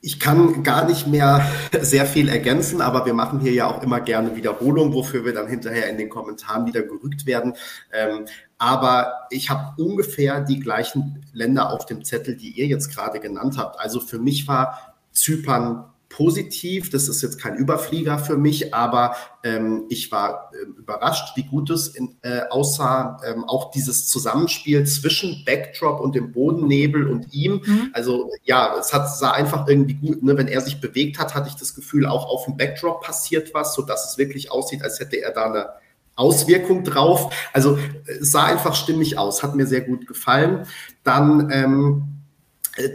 Ich 0.00 0.18
kann 0.18 0.62
gar 0.62 0.86
nicht 0.86 1.06
mehr 1.06 1.46
sehr 1.82 2.06
viel 2.06 2.30
ergänzen, 2.30 2.80
aber 2.80 3.04
wir 3.04 3.12
machen 3.12 3.38
hier 3.38 3.52
ja 3.52 3.66
auch 3.66 3.82
immer 3.82 4.00
gerne 4.00 4.34
Wiederholungen, 4.34 4.94
wofür 4.94 5.26
wir 5.26 5.34
dann 5.34 5.46
hinterher 5.46 5.90
in 5.90 5.98
den 5.98 6.08
Kommentaren 6.08 6.64
wieder 6.64 6.80
gerügt 6.80 7.26
werden. 7.26 7.52
Ähm, 7.92 8.24
aber 8.56 9.26
ich 9.28 9.50
habe 9.50 9.74
ungefähr 9.80 10.40
die 10.40 10.58
gleichen 10.58 11.22
Länder 11.34 11.70
auf 11.70 11.84
dem 11.84 12.02
Zettel, 12.02 12.34
die 12.34 12.48
ihr 12.58 12.66
jetzt 12.66 12.94
gerade 12.94 13.20
genannt 13.20 13.58
habt. 13.58 13.78
Also 13.78 14.00
für 14.00 14.18
mich 14.18 14.48
war 14.48 14.96
Zypern 15.12 15.84
positiv. 16.08 16.90
Das 16.90 17.08
ist 17.08 17.22
jetzt 17.22 17.40
kein 17.40 17.56
Überflieger 17.56 18.18
für 18.18 18.36
mich, 18.36 18.74
aber 18.74 19.16
ähm, 19.42 19.84
ich 19.88 20.10
war 20.12 20.50
äh, 20.54 20.78
überrascht, 20.78 21.36
wie 21.36 21.42
gut 21.42 21.70
es 21.70 21.88
in, 21.88 22.16
äh, 22.22 22.42
aussah. 22.50 23.18
Ähm, 23.26 23.44
auch 23.44 23.70
dieses 23.70 24.08
Zusammenspiel 24.08 24.86
zwischen 24.86 25.44
Backdrop 25.44 26.00
und 26.00 26.14
dem 26.14 26.32
Bodennebel 26.32 27.08
und 27.08 27.32
ihm. 27.32 27.62
Mhm. 27.64 27.90
Also 27.92 28.30
ja, 28.44 28.76
es 28.78 28.92
hat, 28.92 29.14
sah 29.16 29.32
einfach 29.32 29.66
irgendwie 29.68 29.94
gut. 29.94 30.22
Ne? 30.22 30.36
Wenn 30.36 30.48
er 30.48 30.60
sich 30.60 30.80
bewegt 30.80 31.18
hat, 31.18 31.34
hatte 31.34 31.48
ich 31.48 31.56
das 31.56 31.74
Gefühl, 31.74 32.06
auch 32.06 32.26
auf 32.26 32.44
dem 32.44 32.56
Backdrop 32.56 33.02
passiert 33.02 33.52
was, 33.52 33.74
sodass 33.74 34.10
es 34.10 34.18
wirklich 34.18 34.50
aussieht, 34.50 34.82
als 34.82 35.00
hätte 35.00 35.20
er 35.20 35.32
da 35.32 35.46
eine 35.46 35.68
Auswirkung 36.14 36.82
drauf. 36.82 37.32
Also 37.52 37.78
es 38.06 38.32
sah 38.32 38.44
einfach 38.44 38.74
stimmig 38.74 39.18
aus, 39.18 39.42
hat 39.42 39.54
mir 39.54 39.66
sehr 39.66 39.82
gut 39.82 40.06
gefallen. 40.06 40.66
Dann 41.04 41.50
ähm, 41.52 42.04
äh, 42.04 42.15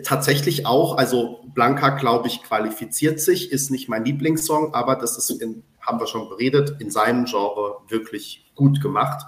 tatsächlich 0.04 0.66
auch, 0.66 0.98
also 0.98 1.40
Blanca, 1.54 1.90
glaube 1.90 2.28
ich, 2.28 2.44
qualifiziert 2.44 3.20
sich, 3.20 3.52
ist 3.52 3.72
nicht 3.72 3.90
mein 3.90 4.06
Lieblingssong, 4.06 4.74
aber 4.74 4.96
das 4.96 5.18
ist, 5.18 5.30
in, 5.30 5.64
haben 5.82 6.00
wir 6.00 6.08
schon 6.08 6.30
beredet, 6.30 6.76
in 6.80 6.92
seinem 6.92 7.26
Genre 7.26 7.78
wirklich 7.88 8.52
gut 8.56 8.82
gemacht. 8.82 9.26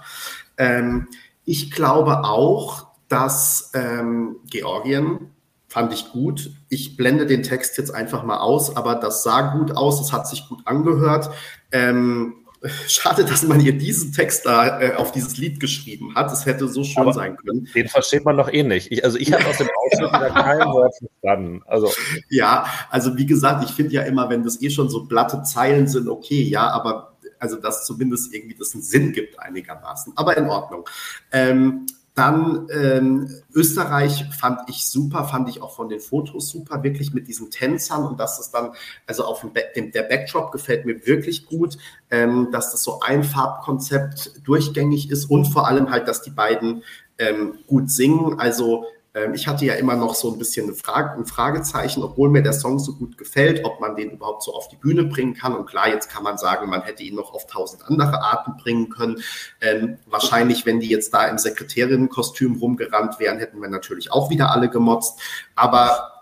Ähm, 0.56 1.08
ich 1.44 1.70
glaube 1.70 2.24
auch, 2.24 2.86
dass 3.08 3.72
ähm, 3.74 4.36
Georgien 4.48 5.30
fand 5.68 5.92
ich 5.92 6.12
gut. 6.12 6.52
Ich 6.68 6.96
blende 6.96 7.26
den 7.26 7.42
Text 7.42 7.76
jetzt 7.78 7.92
einfach 7.92 8.22
mal 8.22 8.38
aus, 8.38 8.76
aber 8.76 8.94
das 8.94 9.24
sah 9.24 9.56
gut 9.56 9.76
aus, 9.76 10.00
es 10.00 10.12
hat 10.12 10.28
sich 10.28 10.48
gut 10.48 10.60
angehört. 10.66 11.30
Ähm, 11.72 12.43
Schade, 12.88 13.24
dass 13.24 13.42
man 13.42 13.60
hier 13.60 13.76
diesen 13.76 14.12
Text 14.12 14.46
da 14.46 14.80
äh, 14.80 14.94
auf 14.94 15.12
dieses 15.12 15.36
Lied 15.36 15.60
geschrieben 15.60 16.14
hat. 16.14 16.32
Es 16.32 16.46
hätte 16.46 16.68
so 16.68 16.82
schön 16.84 17.02
Aber 17.02 17.12
sein 17.12 17.36
können. 17.36 17.68
Den 17.74 17.88
versteht 17.88 18.24
man 18.24 18.36
doch 18.36 18.52
eh 18.52 18.62
nicht. 18.62 18.90
Ich, 18.90 19.04
also 19.04 19.18
ich 19.18 19.32
habe 19.32 19.44
aus 19.46 19.58
dem 19.58 19.68
Ausschnitt 19.92 20.08
wieder 20.08 20.30
kein 20.30 20.58
Wort 20.60 20.94
verstanden. 20.96 21.62
Also. 21.66 21.90
Ja, 22.30 22.66
also 22.90 23.16
wie 23.18 23.26
gesagt, 23.26 23.64
ich 23.64 23.74
finde 23.74 23.92
ja 23.92 24.02
immer, 24.02 24.30
wenn 24.30 24.44
das 24.44 24.62
eh 24.62 24.70
schon 24.70 24.88
so 24.88 25.06
platte 25.06 25.42
Zeilen 25.42 25.88
sind, 25.88 26.08
okay, 26.08 26.42
ja, 26.42 26.70
aber 26.70 27.14
also 27.38 27.56
dass 27.56 27.84
zumindest 27.84 28.32
irgendwie 28.32 28.54
das 28.54 28.74
einen 28.74 28.82
Sinn 28.82 29.12
gibt 29.12 29.38
einigermaßen. 29.38 30.14
Aber 30.16 30.36
in 30.36 30.46
Ordnung. 30.46 30.88
Ähm, 31.32 31.86
dann 32.14 32.68
ähm, 32.70 33.28
Österreich 33.52 34.26
fand 34.30 34.68
ich 34.68 34.86
super, 34.86 35.24
fand 35.24 35.48
ich 35.48 35.60
auch 35.60 35.74
von 35.74 35.88
den 35.88 35.98
Fotos 35.98 36.48
super, 36.48 36.84
wirklich 36.84 37.12
mit 37.12 37.26
diesen 37.26 37.50
Tänzern 37.50 38.06
und 38.06 38.20
dass 38.20 38.38
es 38.38 38.52
dann, 38.52 38.70
also 39.06 39.24
auf 39.24 39.40
dem, 39.40 39.50
dem 39.74 39.90
der 39.90 40.04
Backdrop 40.04 40.52
gefällt 40.52 40.86
mir 40.86 41.06
wirklich 41.06 41.46
gut, 41.46 41.76
ähm, 42.10 42.50
dass 42.52 42.70
das 42.70 42.84
so 42.84 43.00
ein 43.00 43.24
Farbkonzept 43.24 44.46
durchgängig 44.46 45.10
ist 45.10 45.24
und 45.24 45.46
vor 45.46 45.66
allem 45.66 45.90
halt, 45.90 46.06
dass 46.06 46.22
die 46.22 46.30
beiden 46.30 46.84
ähm, 47.18 47.58
gut 47.66 47.90
singen. 47.90 48.38
Also 48.38 48.84
ich 49.32 49.46
hatte 49.46 49.64
ja 49.64 49.74
immer 49.74 49.94
noch 49.94 50.14
so 50.16 50.32
ein 50.32 50.38
bisschen 50.38 50.66
eine 50.66 50.74
Frage, 50.74 51.12
ein 51.16 51.26
Fragezeichen, 51.26 52.02
obwohl 52.02 52.30
mir 52.30 52.42
der 52.42 52.52
Song 52.52 52.80
so 52.80 52.94
gut 52.94 53.16
gefällt, 53.16 53.64
ob 53.64 53.80
man 53.80 53.94
den 53.94 54.10
überhaupt 54.10 54.42
so 54.42 54.52
auf 54.52 54.66
die 54.66 54.76
Bühne 54.76 55.04
bringen 55.04 55.34
kann. 55.34 55.54
Und 55.54 55.66
klar, 55.66 55.88
jetzt 55.88 56.10
kann 56.10 56.24
man 56.24 56.36
sagen, 56.36 56.68
man 56.68 56.82
hätte 56.82 57.04
ihn 57.04 57.14
noch 57.14 57.32
auf 57.32 57.46
tausend 57.46 57.84
andere 57.86 58.22
Arten 58.22 58.56
bringen 58.56 58.88
können. 58.88 59.22
Ähm, 59.60 59.98
wahrscheinlich, 60.06 60.66
wenn 60.66 60.80
die 60.80 60.88
jetzt 60.88 61.14
da 61.14 61.28
im 61.28 61.38
Sekretärinnenkostüm 61.38 62.56
rumgerannt 62.56 63.20
wären, 63.20 63.38
hätten 63.38 63.60
wir 63.62 63.68
natürlich 63.68 64.12
auch 64.12 64.30
wieder 64.30 64.50
alle 64.50 64.68
gemotzt. 64.68 65.20
Aber 65.54 66.13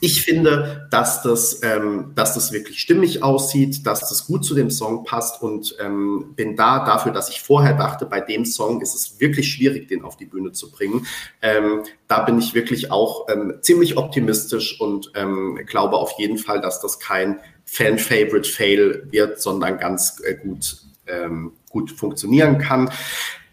ich 0.00 0.22
finde, 0.22 0.88
dass 0.90 1.22
das, 1.22 1.60
ähm, 1.62 2.12
dass 2.16 2.34
das 2.34 2.52
wirklich 2.52 2.80
stimmig 2.80 3.22
aussieht, 3.22 3.86
dass 3.86 4.00
das 4.00 4.26
gut 4.26 4.44
zu 4.44 4.54
dem 4.54 4.70
Song 4.70 5.04
passt 5.04 5.42
und 5.42 5.76
ähm, 5.78 6.32
bin 6.34 6.56
da 6.56 6.84
dafür, 6.84 7.12
dass 7.12 7.28
ich 7.28 7.40
vorher 7.40 7.74
dachte, 7.74 8.04
bei 8.06 8.20
dem 8.20 8.44
Song 8.44 8.80
ist 8.80 8.94
es 8.94 9.20
wirklich 9.20 9.52
schwierig, 9.52 9.86
den 9.86 10.02
auf 10.02 10.16
die 10.16 10.24
Bühne 10.24 10.50
zu 10.50 10.72
bringen. 10.72 11.06
Ähm, 11.40 11.84
da 12.08 12.22
bin 12.22 12.38
ich 12.38 12.54
wirklich 12.54 12.90
auch 12.90 13.28
ähm, 13.28 13.54
ziemlich 13.60 13.96
optimistisch 13.96 14.80
und 14.80 15.12
ähm, 15.14 15.60
glaube 15.66 15.96
auf 15.96 16.14
jeden 16.18 16.38
Fall, 16.38 16.60
dass 16.60 16.80
das 16.80 16.98
kein 16.98 17.38
Fan-Favorite-Fail 17.66 19.08
wird, 19.10 19.40
sondern 19.40 19.78
ganz 19.78 20.20
äh, 20.24 20.34
gut, 20.34 20.78
ähm, 21.06 21.52
gut 21.68 21.92
funktionieren 21.92 22.58
kann. 22.58 22.90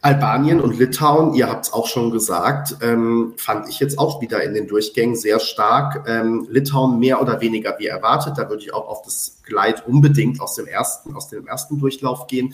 Albanien 0.01 0.62
und 0.62 0.77
Litauen, 0.77 1.33
ihr 1.33 1.49
habt 1.49 1.65
es 1.65 1.73
auch 1.73 1.88
schon 1.88 2.12
gesagt, 2.12 2.77
ähm, 2.81 3.33
fand 3.38 3.67
ich 3.67 3.79
jetzt 3.79 3.97
auch 3.97 4.21
wieder 4.21 4.43
in 4.43 4.53
den 4.53 4.67
Durchgängen 4.67 5.15
sehr 5.15 5.39
stark. 5.39 6.07
Ähm, 6.07 6.47
Litauen 6.49 6.99
mehr 6.99 7.21
oder 7.21 7.41
weniger 7.41 7.75
wie 7.79 7.88
erwartet. 7.88 8.33
Da 8.38 8.49
würde 8.49 8.63
ich 8.63 8.73
auch 8.73 8.88
auf 8.88 9.01
das 9.01 9.41
Gleit 9.43 9.88
unbedingt 9.88 10.39
aus 10.39 10.55
dem 10.55 10.67
ersten, 10.67 11.15
aus 11.15 11.29
dem 11.29 11.47
ersten 11.47 11.79
Durchlauf 11.79 12.27
gehen. 12.27 12.53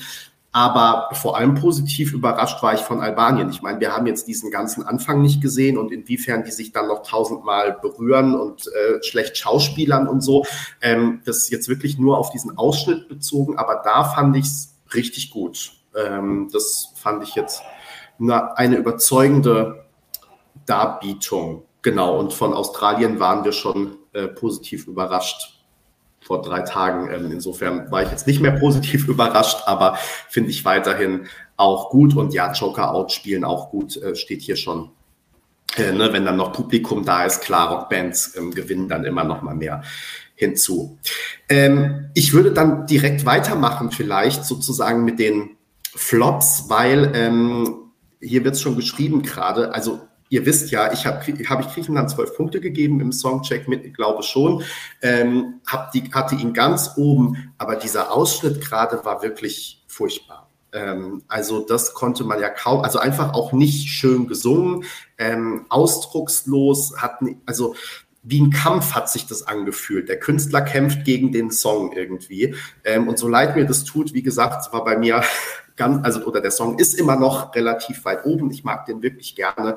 Aber 0.56 1.10
vor 1.14 1.36
allem 1.36 1.56
positiv 1.56 2.14
überrascht 2.14 2.62
war 2.62 2.76
ich 2.76 2.82
von 2.82 3.02
Albanien. 3.02 3.50
Ich 3.50 3.64
meine, 3.64 3.80
wir 3.80 3.92
haben 3.92 4.06
jetzt 4.06 4.28
diesen 4.28 4.52
ganzen 4.52 4.84
Anfang 4.84 5.22
nicht 5.22 5.42
gesehen 5.42 5.80
und 5.80 5.92
inwiefern 5.92 6.44
die 6.44 6.52
sich 6.52 6.72
dann 6.72 6.88
noch 6.88 7.02
tausendmal 7.02 7.80
berühren 7.82 8.40
und 8.40 8.68
äh, 8.68 9.02
schlecht 9.04 9.36
Schauspielern 9.36 10.08
und 10.08 10.22
so. 10.22 10.46
Ähm, 10.80 11.22
das 11.26 11.38
ist 11.38 11.50
jetzt 11.50 11.70
wirklich 11.70 11.98
nur 11.98 12.20
auf 12.20 12.30
diesen 12.30 12.56
Ausschnitt 12.56 13.10
bezogen, 13.10 13.58
aber 13.58 13.82
da 13.84 14.04
fand 14.04 14.38
ich 14.38 14.46
es 14.46 14.76
richtig 14.94 15.32
gut. 15.32 15.83
Ähm, 15.96 16.50
das 16.52 16.94
fand 16.96 17.24
ich 17.24 17.36
jetzt 17.36 17.62
eine, 18.20 18.58
eine 18.58 18.78
überzeugende 18.78 19.86
Darbietung. 20.66 21.64
Genau, 21.82 22.18
und 22.18 22.34
von 22.34 22.54
Australien 22.54 23.20
waren 23.20 23.44
wir 23.44 23.52
schon 23.52 23.98
äh, 24.14 24.28
positiv 24.28 24.88
überrascht 24.88 25.60
vor 26.22 26.42
drei 26.42 26.62
Tagen. 26.62 27.12
Ähm, 27.12 27.32
insofern 27.32 27.92
war 27.92 28.04
ich 28.04 28.10
jetzt 28.10 28.28
nicht 28.28 28.42
mehr 28.42 28.52
positiv 28.60 29.08
überrascht, 29.08 29.64
aber 29.66 29.98
finde 30.30 30.50
ich 30.50 30.64
weiterhin 30.66 31.28
auch 31.58 31.90
gut. 31.90 32.16
Und 32.16 32.34
ja, 32.34 32.52
Joker 32.54 32.94
Out 32.94 33.12
spielen 33.12 33.44
auch 33.44 33.70
gut, 33.70 33.98
äh, 33.98 34.16
steht 34.16 34.42
hier 34.42 34.56
schon. 34.56 34.92
Äh, 35.76 35.92
ne, 35.92 36.14
wenn 36.14 36.26
dann 36.26 36.38
noch 36.38 36.54
Publikum 36.54 37.04
da 37.04 37.26
ist, 37.26 37.42
klar, 37.42 37.70
Rockbands 37.72 38.36
ähm, 38.38 38.52
gewinnen 38.52 38.88
dann 38.88 39.06
immer 39.06 39.24
noch 39.24 39.42
mal 39.42 39.56
mehr 39.56 39.82
hinzu. 40.36 41.00
Ähm, 41.50 42.10
ich 42.14 42.34
würde 42.34 42.52
dann 42.52 42.86
direkt 42.86 43.26
weitermachen, 43.26 43.92
vielleicht 43.92 44.46
sozusagen 44.46 45.04
mit 45.04 45.20
den 45.20 45.58
Flops, 45.96 46.66
weil 46.70 47.12
ähm, 47.16 47.92
hier 48.20 48.44
wird 48.44 48.56
es 48.56 48.62
schon 48.62 48.76
geschrieben 48.76 49.22
gerade, 49.22 49.74
also 49.74 50.02
ihr 50.30 50.46
wisst 50.48 50.72
ja, 50.72 50.92
ich 50.92 51.06
habe 51.06 51.20
hab 51.22 51.60
ich 51.60 51.74
Griechenland 51.74 52.10
zwölf 52.10 52.36
Punkte 52.36 52.60
gegeben 52.60 53.00
im 53.00 53.12
Songcheck 53.12 53.68
mit, 53.68 53.86
ich 53.86 53.94
glaube 53.94 54.24
schon, 54.24 54.64
ähm, 55.04 55.62
hab 55.68 55.92
die, 55.92 56.12
hatte 56.12 56.36
ihn 56.36 56.54
ganz 56.54 56.92
oben, 56.98 57.54
aber 57.60 57.76
dieser 57.76 58.12
Ausschnitt 58.12 58.60
gerade 58.60 59.06
war 59.06 59.22
wirklich 59.22 59.84
furchtbar. 59.88 60.50
Ähm, 60.72 61.22
also 61.28 61.60
das 61.60 61.94
konnte 61.94 62.24
man 62.24 62.42
ja 62.42 62.50
kaum, 62.50 62.82
also 62.82 62.98
einfach 62.98 63.34
auch 63.34 63.54
nicht 63.54 63.90
schön 63.90 64.28
gesungen, 64.28 64.86
ähm, 65.20 65.68
ausdruckslos, 65.70 66.98
hat, 66.98 67.20
also 67.46 67.76
wie 68.24 68.42
ein 68.42 68.52
Kampf 68.52 68.94
hat 68.94 69.10
sich 69.10 69.28
das 69.28 69.46
angefühlt. 69.46 70.08
Der 70.08 70.20
Künstler 70.20 70.62
kämpft 70.62 71.04
gegen 71.04 71.32
den 71.32 71.52
Song 71.52 71.92
irgendwie. 71.92 72.56
Ähm, 72.86 73.08
und 73.08 73.20
so 73.20 73.28
leid 73.28 73.56
mir 73.56 73.66
das 73.66 73.84
tut, 73.84 74.14
wie 74.14 74.24
gesagt, 74.24 74.72
war 74.72 74.84
bei 74.84 74.98
mir 74.98 75.24
ganz, 75.76 76.04
also 76.06 76.24
oder 76.26 76.42
der 76.42 76.52
Song 76.52 76.80
ist 76.80 76.94
immer 76.94 77.16
noch 77.16 77.54
relativ 77.56 78.06
weit 78.06 78.26
oben. 78.26 78.52
Ich 78.52 78.64
mag 78.64 78.86
den 78.86 79.02
wirklich 79.02 79.36
gerne, 79.36 79.76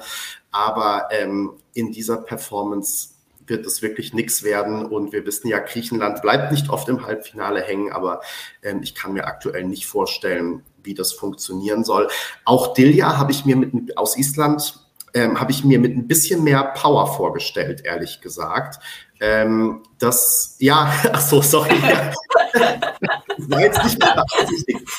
aber 0.50 1.08
ähm, 1.10 1.52
in 1.74 1.92
dieser 1.92 2.18
Performance 2.18 3.10
wird 3.46 3.66
es 3.66 3.82
wirklich 3.82 4.12
nichts 4.12 4.42
werden. 4.42 4.86
Und 4.86 5.12
wir 5.12 5.24
wissen 5.24 5.48
ja, 5.48 5.58
Griechenland 5.58 6.22
bleibt 6.22 6.52
nicht 6.52 6.68
oft 6.70 6.88
im 6.88 7.06
Halbfinale 7.06 7.60
hängen, 7.60 7.92
aber 7.92 8.20
ähm, 8.62 8.80
ich 8.82 8.94
kann 8.94 9.12
mir 9.12 9.26
aktuell 9.26 9.64
nicht 9.64 9.86
vorstellen, 9.86 10.62
wie 10.82 10.94
das 10.94 11.12
funktionieren 11.12 11.84
soll. 11.84 12.08
Auch 12.44 12.74
Dilja 12.74 13.16
habe 13.18 13.32
ich 13.32 13.44
mir 13.44 13.56
mit, 13.56 13.96
aus 13.96 14.16
Island 14.16 14.80
ähm, 15.14 15.40
habe 15.40 15.50
ich 15.50 15.64
mir 15.64 15.78
mit 15.78 15.96
ein 15.96 16.06
bisschen 16.06 16.44
mehr 16.44 16.62
Power 16.62 17.06
vorgestellt, 17.06 17.82
ehrlich 17.84 18.20
gesagt. 18.20 18.82
Ähm, 19.18 19.82
das, 19.98 20.56
ja, 20.58 20.92
ach 21.12 21.20
so, 21.20 21.40
sorry. 21.40 21.70
das 22.52 23.50
war 23.50 23.60
jetzt 23.60 23.82
nicht 23.82 23.98
mehr 23.98 24.24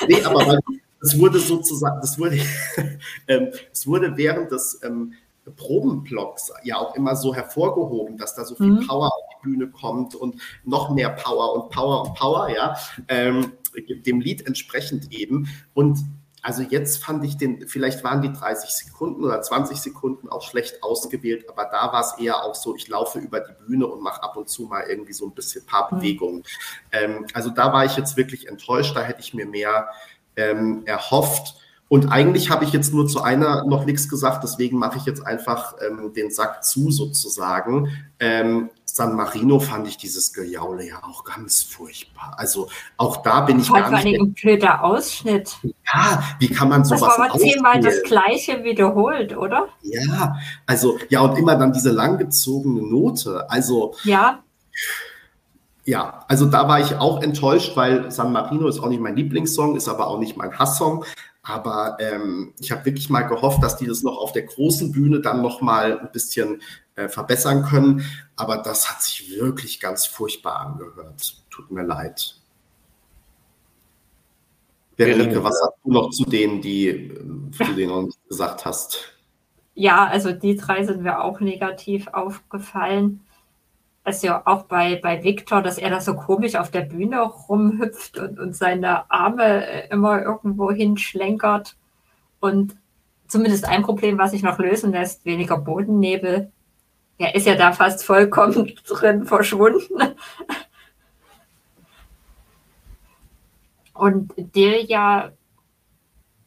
Nee, 0.07 0.23
aber 0.23 0.59
es 1.01 1.19
wurde 1.19 1.39
sozusagen, 1.39 1.99
das 2.01 2.17
wurde, 2.17 2.39
ähm, 3.27 3.49
es 3.71 3.87
wurde 3.87 4.15
während 4.17 4.51
des 4.51 4.79
ähm, 4.83 5.13
Probenblocks 5.55 6.51
ja 6.63 6.77
auch 6.77 6.95
immer 6.95 7.15
so 7.15 7.33
hervorgehoben, 7.33 8.17
dass 8.17 8.35
da 8.35 8.45
so 8.45 8.55
viel 8.55 8.67
mhm. 8.67 8.87
Power 8.87 9.07
auf 9.07 9.23
die 9.31 9.49
Bühne 9.49 9.67
kommt 9.67 10.15
und 10.15 10.41
noch 10.63 10.93
mehr 10.93 11.09
Power 11.09 11.53
und 11.53 11.71
Power 11.71 12.05
und 12.05 12.15
Power, 12.15 12.49
ja, 12.49 12.75
ähm, 13.07 13.53
dem 14.05 14.19
Lied 14.19 14.45
entsprechend 14.45 15.11
eben. 15.13 15.47
Und 15.73 15.99
also 16.41 16.61
jetzt 16.61 17.03
fand 17.03 17.25
ich 17.25 17.37
den, 17.37 17.67
vielleicht 17.67 18.03
waren 18.03 18.21
die 18.21 18.31
30 18.31 18.69
Sekunden 18.69 19.23
oder 19.23 19.41
20 19.41 19.77
Sekunden 19.77 20.29
auch 20.29 20.41
schlecht 20.41 20.81
ausgewählt, 20.83 21.49
aber 21.49 21.65
da 21.65 21.91
war 21.91 22.01
es 22.01 22.17
eher 22.19 22.43
auch 22.43 22.55
so, 22.55 22.75
ich 22.75 22.87
laufe 22.87 23.19
über 23.19 23.41
die 23.41 23.53
Bühne 23.65 23.87
und 23.87 24.01
mache 24.01 24.23
ab 24.23 24.37
und 24.37 24.47
zu 24.47 24.63
mal 24.63 24.83
irgendwie 24.83 25.13
so 25.13 25.25
ein 25.25 25.33
bisschen 25.33 25.65
paar 25.65 25.91
mhm. 25.91 25.97
Bewegungen. 25.97 26.43
Ähm, 26.91 27.25
also 27.33 27.49
da 27.49 27.73
war 27.73 27.85
ich 27.85 27.97
jetzt 27.97 28.17
wirklich 28.17 28.47
enttäuscht, 28.47 28.95
da 28.95 29.01
hätte 29.01 29.19
ich 29.19 29.33
mir 29.33 29.45
mehr 29.45 29.89
ähm, 30.37 30.83
erhofft. 30.85 31.55
Und 31.89 32.11
eigentlich 32.11 32.49
habe 32.49 32.65
ich 32.65 32.73
jetzt 32.73 32.93
nur 32.93 33.07
zu 33.07 33.21
einer 33.21 33.65
noch 33.65 33.85
nichts 33.85 34.09
gesagt, 34.09 34.43
deswegen 34.43 34.77
mache 34.77 34.97
ich 34.97 35.05
jetzt 35.05 35.25
einfach 35.25 35.75
ähm, 35.85 36.13
den 36.13 36.31
Sack 36.31 36.63
zu 36.63 36.91
sozusagen. 36.91 37.89
Ähm, 38.19 38.69
San 38.83 39.15
Marino 39.15 39.59
fand 39.59 39.87
ich 39.87 39.95
dieses 39.95 40.33
Gejaule 40.33 40.85
ja 40.85 41.03
auch 41.03 41.23
ganz 41.23 41.61
furchtbar. 41.61 42.33
Also 42.35 42.67
auch 42.97 43.17
da 43.17 43.41
bin 43.41 43.59
ich 43.59 43.69
halt 43.71 43.89
gar 43.91 44.03
nicht. 44.03 44.19
ein 44.19 44.33
blöder 44.33 44.83
Ausschnitt. 44.83 45.55
Ja, 45.63 46.23
wie 46.39 46.49
kann 46.49 46.69
man 46.69 46.83
sowas 46.83 47.01
Das 47.01 47.19
war 47.19 47.29
aber 47.29 47.39
zehnmal 47.39 47.79
das 47.79 48.01
Gleiche 48.03 48.63
wiederholt, 48.63 49.37
oder? 49.37 49.69
Ja, 49.83 50.35
also 50.65 50.97
ja 51.09 51.21
und 51.21 51.37
immer 51.37 51.55
dann 51.55 51.71
diese 51.71 51.91
langgezogene 51.91 52.81
Note. 52.81 53.49
Also 53.49 53.93
ja. 54.03 54.39
Ja, 55.87 56.25
also 56.27 56.47
da 56.47 56.67
war 56.67 56.81
ich 56.81 56.95
auch 56.95 57.23
enttäuscht, 57.23 57.77
weil 57.77 58.11
San 58.11 58.33
Marino 58.33 58.67
ist 58.67 58.79
auch 58.79 58.89
nicht 58.89 58.99
mein 58.99 59.15
Lieblingssong, 59.15 59.77
ist 59.77 59.87
aber 59.87 60.07
auch 60.07 60.19
nicht 60.19 60.35
mein 60.35 60.59
Hasssong. 60.59 61.05
Aber 61.43 61.95
ähm, 62.01 62.53
ich 62.59 62.73
habe 62.73 62.83
wirklich 62.83 63.09
mal 63.09 63.21
gehofft, 63.21 63.63
dass 63.63 63.77
die 63.77 63.87
das 63.87 64.03
noch 64.03 64.17
auf 64.17 64.33
der 64.33 64.43
großen 64.43 64.91
Bühne 64.91 65.21
dann 65.21 65.41
noch 65.41 65.61
mal 65.61 65.97
ein 65.97 66.11
bisschen 66.11 66.61
äh, 66.95 67.07
verbessern 67.07 67.63
können. 67.63 68.03
Aber 68.35 68.57
das 68.57 68.91
hat 68.91 69.01
sich 69.01 69.39
wirklich 69.39 69.79
ganz 69.79 70.05
furchtbar 70.05 70.59
angehört. 70.59 71.37
Tut 71.49 71.71
mir 71.71 71.83
leid. 71.83 72.35
Veronika, 74.97 75.41
was 75.41 75.55
hast 75.61 75.77
du 75.85 75.93
noch 75.93 76.09
zu 76.09 76.25
denen, 76.25 76.61
die 76.61 76.89
äh, 76.89 77.13
du 77.59 77.73
denen 77.77 77.91
noch 77.91 78.01
nicht 78.01 78.27
gesagt 78.27 78.65
hast? 78.65 79.13
Ja, 79.73 80.05
also 80.05 80.33
die 80.33 80.57
drei 80.57 80.83
sind 80.83 81.01
mir 81.01 81.23
auch 81.23 81.39
negativ 81.39 82.09
aufgefallen 82.09 83.21
also 84.07 84.29
auch 84.45 84.63
bei, 84.63 84.95
bei 84.95 85.21
Victor, 85.21 85.61
dass 85.61 85.77
er 85.77 85.89
da 85.89 85.99
so 85.99 86.15
komisch 86.15 86.55
auf 86.55 86.71
der 86.71 86.79
Bühne 86.81 87.23
rumhüpft 87.23 88.17
und, 88.17 88.39
und 88.39 88.55
seine 88.55 89.11
Arme 89.11 89.67
äh, 89.67 89.89
immer 89.89 90.21
irgendwo 90.21 90.71
hinschlenkert. 90.71 91.75
Und 92.39 92.77
zumindest 93.27 93.67
ein 93.67 93.83
Problem, 93.83 94.17
was 94.17 94.31
sich 94.31 94.43
noch 94.43 94.59
lösen 94.59 94.93
lässt, 94.93 95.25
weniger 95.25 95.57
Bodennebel. 95.57 96.49
Er 97.17 97.35
ist 97.35 97.47
ja 97.47 97.55
da 97.55 97.73
fast 97.73 98.05
vollkommen 98.05 98.71
drin 98.87 99.25
verschwunden. 99.25 100.01
Und 103.93 104.31
Delia, 104.37 105.33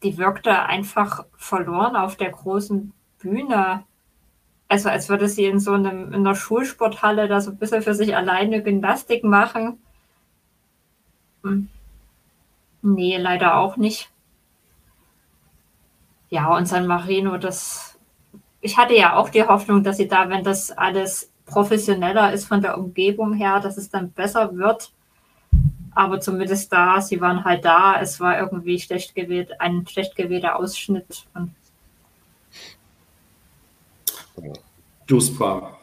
die 0.03 0.17
wirkte 0.17 0.63
einfach 0.63 1.27
verloren 1.37 1.95
auf 1.95 2.17
der 2.17 2.31
großen 2.31 2.95
Bühne 3.19 3.85
also 4.71 4.89
als 4.89 5.09
würde 5.09 5.29
sie 5.29 5.47
in 5.47 5.59
so 5.59 5.73
einem, 5.73 6.13
in 6.13 6.21
einer 6.21 6.37
Schulsporthalle 6.37 7.27
da 7.27 7.41
so 7.41 7.51
ein 7.51 7.59
bisschen 7.59 7.83
für 7.83 7.95
sich 7.95 8.17
alleine 8.17 8.63
Gymnastik 8.63 9.25
machen. 9.25 9.83
Hm. 11.43 11.69
Nee, 12.83 13.17
leider 13.17 13.57
auch 13.57 13.77
nicht. 13.77 14.11
Ja, 16.29 16.57
und 16.57 16.67
San 16.67 16.87
Marino, 16.87 17.37
das, 17.37 17.99
ich 18.61 18.79
hatte 18.79 18.95
ja 18.95 19.17
auch 19.17 19.31
die 19.31 19.43
Hoffnung, 19.43 19.83
dass 19.83 19.97
sie 19.97 20.07
da, 20.07 20.29
wenn 20.29 20.45
das 20.45 20.71
alles 20.71 21.33
professioneller 21.47 22.33
ist 22.33 22.47
von 22.47 22.63
der 22.63 22.79
Umgebung 22.79 23.35
her, 23.35 23.59
dass 23.59 23.77
es 23.77 23.91
dann 23.91 24.13
besser 24.13 24.55
wird. 24.55 24.93
Aber 25.97 26.21
zumindest 26.21 26.73
da, 26.73 27.01
sie 27.01 27.21
waren 27.21 27.45
halt 27.45 27.65
da, 27.65 28.01
es 28.01 28.21
war 28.21 28.39
irgendwie 28.39 28.79
schlecht 28.79 29.17
gewählt, 29.17 29.61
ein 29.61 29.85
schlecht 29.89 30.15
gewählter 30.15 30.55
Ausschnitt. 30.55 31.27
Und 31.35 31.57
Duspa. 35.07 35.77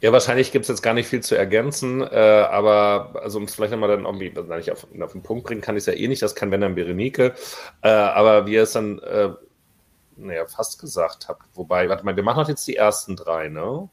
Ja, 0.00 0.12
wahrscheinlich 0.12 0.52
gibt 0.52 0.64
es 0.64 0.68
jetzt 0.68 0.82
gar 0.82 0.94
nicht 0.94 1.08
viel 1.08 1.20
zu 1.20 1.34
ergänzen, 1.36 2.02
äh, 2.02 2.46
aber 2.50 3.20
also 3.20 3.38
um 3.38 3.44
es 3.44 3.54
vielleicht 3.54 3.72
nochmal 3.72 3.88
dann 3.88 4.04
irgendwie 4.04 4.32
also 4.36 4.54
nicht 4.54 4.70
auf, 4.70 4.86
auf, 5.00 5.12
den 5.12 5.22
Punkt 5.22 5.44
bringen 5.44 5.60
kann 5.60 5.76
ich 5.76 5.80
es 5.80 5.86
ja 5.86 5.92
eh 5.94 6.06
nicht, 6.06 6.22
das 6.22 6.36
kann 6.36 6.52
wenn 6.52 6.60
dann 6.60 6.76
Berenike, 6.76 7.34
äh, 7.82 7.88
aber 7.88 8.46
wie 8.46 8.54
ihr 8.54 8.62
es 8.62 8.72
dann, 8.72 9.00
äh, 9.00 9.30
naja, 10.16 10.46
fast 10.46 10.80
gesagt 10.80 11.28
habt, 11.28 11.42
wobei, 11.54 11.88
warte 11.88 12.04
mal, 12.04 12.14
wir 12.14 12.22
machen 12.22 12.42
doch 12.42 12.48
jetzt 12.48 12.68
die 12.68 12.76
ersten 12.76 13.16
drei, 13.16 13.48
ne? 13.48 13.88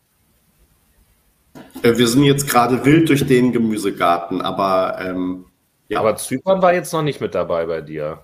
Äh, 1.82 1.98
wir 1.98 2.08
sind 2.08 2.24
jetzt 2.24 2.48
gerade 2.48 2.86
wild 2.86 3.10
durch 3.10 3.26
den 3.26 3.52
Gemüsegarten, 3.52 4.42
aber 4.42 5.00
ähm, 5.00 5.46
ja. 5.88 6.00
Aber 6.00 6.16
Zypern 6.16 6.62
war 6.62 6.74
jetzt 6.74 6.94
noch 6.94 7.04
nicht 7.04 7.22
mit 7.22 7.36
dabei 7.36 7.66
bei 7.66 7.82
dir. 7.82 8.24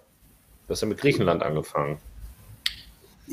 Du 0.68 0.72
hast 0.72 0.82
ja 0.82 0.88
mit 0.88 1.00
Griechenland 1.00 1.44
angefangen. 1.44 2.00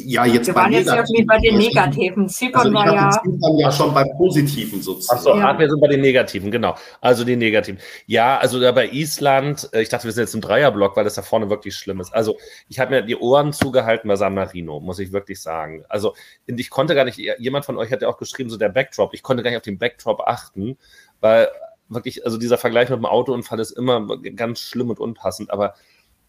Ja, 0.01 0.25
jetzt 0.25 0.47
Wir 0.47 0.55
waren 0.55 0.73
jetzt 0.73 0.89
irgendwie 0.89 1.25
bei 1.25 1.39
den 1.39 1.59
Negativen. 1.59 2.29
Zypern 2.29 2.61
also 2.61 2.75
war 2.75 2.95
ja. 2.95 3.11
Zypern 3.11 3.59
ja 3.59 3.73
schon 3.73 3.93
beim 3.93 4.07
Positiven 4.17 4.81
sozusagen. 4.81 5.19
Achso, 5.19 5.37
ja. 5.37 5.59
wir 5.59 5.69
sind 5.69 5.81
bei 5.81 5.89
den 5.89 6.01
Negativen, 6.01 6.51
genau. 6.51 6.77
Also 7.01 7.25
die 7.25 7.35
Negativen. 7.35 7.81
Ja, 8.07 8.39
also 8.39 8.61
da 8.61 8.71
bei 8.71 8.89
Island, 8.91 9.69
äh, 9.73 9.83
ich 9.83 9.89
dachte, 9.89 10.05
wir 10.05 10.13
sind 10.13 10.23
jetzt 10.23 10.35
im 10.35 10.41
Dreierblock, 10.41 10.97
weil 10.97 11.05
das 11.05 11.15
da 11.15 11.23
vorne 11.23 11.51
wirklich 11.51 11.75
schlimm 11.75 12.01
ist. 12.01 12.15
Also 12.15 12.37
ich 12.69 12.79
habe 12.79 12.93
mir 12.93 13.03
die 13.03 13.17
Ohren 13.17 13.53
zugehalten 13.53 14.09
bei 14.09 14.17
San 14.17 14.35
Marino, 14.35 14.79
muss 14.79 15.01
ich 15.01 15.13
wirklich 15.13 15.43
sagen. 15.43 15.85
Also 15.89 16.15
ich 16.47 16.71
konnte 16.71 16.95
gar 16.95 17.05
nicht, 17.05 17.19
jemand 17.39 17.65
von 17.65 17.77
euch 17.77 17.91
hat 17.91 18.03
ja 18.03 18.09
auch 18.09 18.19
geschrieben, 18.19 18.51
so 18.51 18.57
der 18.57 18.69
Backdrop, 18.69 19.15
ich 19.15 19.23
konnte 19.23 19.43
gar 19.43 19.51
nicht 19.51 19.59
auf 19.59 19.63
den 19.65 19.79
Backdrop 19.79 20.21
achten, 20.21 20.79
weil 21.21 21.49
wirklich, 21.89 22.25
also 22.25 22.39
dieser 22.39 22.59
Vergleich 22.59 22.89
mit 22.89 22.99
dem 22.99 23.07
Autounfall 23.07 23.59
ist 23.59 23.73
immer 23.73 24.07
ganz 24.37 24.61
schlimm 24.61 24.91
und 24.91 25.01
unpassend, 25.01 25.51
aber 25.51 25.75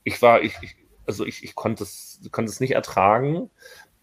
ich 0.03 0.21
war, 0.21 0.41
ich, 0.41 0.53
ich 0.61 0.75
also 1.09 1.25
ich, 1.25 1.43
ich 1.43 1.55
konnte, 1.55 1.83
es, 1.83 2.21
konnte 2.31 2.51
es 2.51 2.59
nicht 2.59 2.75
ertragen. 2.75 3.49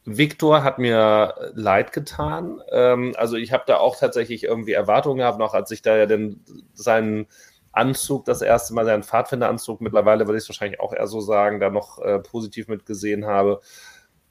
Victor 0.04 0.64
hat 0.64 0.78
mir 0.80 1.52
leid 1.54 1.92
getan. 1.92 2.60
Ähm, 2.72 3.14
also 3.16 3.36
ich 3.36 3.52
habe 3.52 3.62
da 3.66 3.76
auch 3.78 3.96
tatsächlich 3.96 4.42
irgendwie 4.42 4.72
Erwartungen 4.72 5.18
gehabt, 5.18 5.38
noch 5.38 5.54
als 5.54 5.70
ich 5.70 5.82
da 5.82 5.96
ja 5.96 6.06
den, 6.06 6.44
seinen 6.74 7.26
Anzug, 7.70 8.24
das 8.24 8.42
erste 8.42 8.74
Mal 8.74 8.86
seinen 8.86 9.04
Pfadfinderanzug, 9.04 9.80
mittlerweile 9.80 10.26
würde 10.26 10.38
ich 10.38 10.44
es 10.44 10.48
wahrscheinlich 10.48 10.80
auch 10.80 10.92
eher 10.92 11.06
so 11.06 11.20
sagen, 11.20 11.60
da 11.60 11.70
noch 11.70 12.00
äh, 12.00 12.18
positiv 12.18 12.66
mitgesehen 12.66 13.26
habe. 13.26 13.60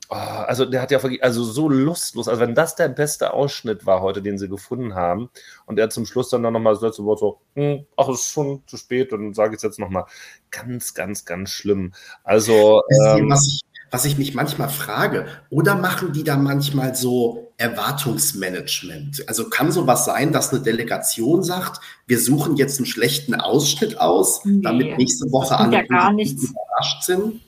Oh, 0.10 0.16
also 0.16 0.66
der 0.66 0.82
hat 0.82 0.92
ja 0.92 1.00
also 1.22 1.44
so 1.44 1.68
lustlos, 1.68 2.28
also 2.28 2.40
wenn 2.40 2.54
das 2.54 2.76
der 2.76 2.90
beste 2.90 3.34
Ausschnitt 3.34 3.86
war 3.88 4.02
heute, 4.02 4.22
den 4.22 4.38
sie 4.38 4.48
gefunden 4.48 4.94
haben, 4.94 5.30
und 5.66 5.80
er 5.80 5.90
zum 5.90 6.06
Schluss 6.06 6.30
dann 6.30 6.44
noch 6.44 6.52
mal 6.52 6.74
das 6.74 6.82
letzte 6.82 7.04
Wort 7.06 7.20
so, 7.20 7.40
hm, 7.56 7.86
ach, 7.98 8.10
es 8.10 8.22
ist 8.22 8.32
schon 8.32 8.62
zu 8.68 8.78
spät, 8.78 9.14
und 9.14 9.34
sage 9.34 9.54
ich 9.54 9.58
es 9.58 9.64
jetzt 9.64 9.80
noch 9.80 9.90
mal, 9.90 10.06
ganz, 10.52 10.94
ganz, 10.94 11.26
ganz 11.26 11.50
schlimm. 11.50 11.94
Also 12.24 12.84
ähm, 12.92 13.32
was, 13.32 13.48
ich, 13.48 13.62
was 13.90 14.06
ich 14.06 14.18
mich 14.18 14.36
manchmal 14.36 14.70
frage, 14.70 15.26
oder 15.50 15.76
machen 15.76 16.14
die 16.14 16.24
da 16.24 16.38
manchmal 16.38 16.94
so 16.94 17.52
Erwartungsmanagement? 17.58 19.28
Also 19.28 19.50
kann 19.50 19.72
sowas 19.72 20.06
sein, 20.06 20.32
dass 20.32 20.54
eine 20.54 20.62
Delegation 20.62 21.42
sagt, 21.42 21.82
wir 22.06 22.20
suchen 22.20 22.58
jetzt 22.58 22.78
einen 22.78 22.86
schlechten 22.86 23.34
Ausschnitt 23.34 24.00
aus, 24.00 24.46
nee, 24.46 24.62
damit 24.62 24.98
nächste 24.98 25.32
Woche 25.32 25.58
alle 25.58 25.78
ja 25.78 26.12
überrascht 26.12 27.04
sind? 27.04 27.42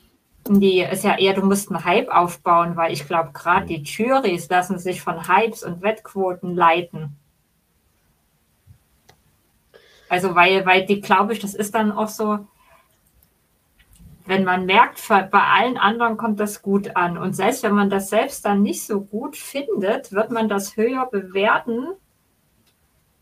Die 0.48 0.80
ist 0.80 1.04
ja 1.04 1.18
eher, 1.18 1.34
du 1.34 1.42
musst 1.42 1.70
einen 1.70 1.84
Hype 1.84 2.08
aufbauen, 2.08 2.76
weil 2.76 2.92
ich 2.92 3.06
glaube, 3.06 3.32
gerade 3.32 3.66
die 3.66 3.82
Juries 3.82 4.48
lassen 4.48 4.78
sich 4.78 5.02
von 5.02 5.28
Hypes 5.28 5.62
und 5.62 5.82
Wettquoten 5.82 6.54
leiten. 6.54 7.16
Also, 10.08 10.34
weil, 10.34 10.64
weil 10.64 10.86
die, 10.86 11.00
glaube 11.00 11.34
ich, 11.34 11.38
das 11.38 11.54
ist 11.54 11.74
dann 11.74 11.92
auch 11.92 12.08
so, 12.08 12.46
wenn 14.26 14.44
man 14.44 14.66
merkt, 14.66 15.06
bei 15.08 15.28
allen 15.32 15.78
anderen 15.78 16.16
kommt 16.16 16.38
das 16.40 16.62
gut 16.62 16.96
an. 16.96 17.16
Und 17.16 17.34
selbst 17.34 17.62
wenn 17.62 17.74
man 17.74 17.90
das 17.90 18.10
selbst 18.10 18.44
dann 18.44 18.62
nicht 18.62 18.86
so 18.86 19.00
gut 19.00 19.36
findet, 19.36 20.12
wird 20.12 20.30
man 20.30 20.48
das 20.48 20.76
höher 20.76 21.06
bewerten, 21.10 21.88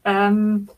ähm, 0.05 0.69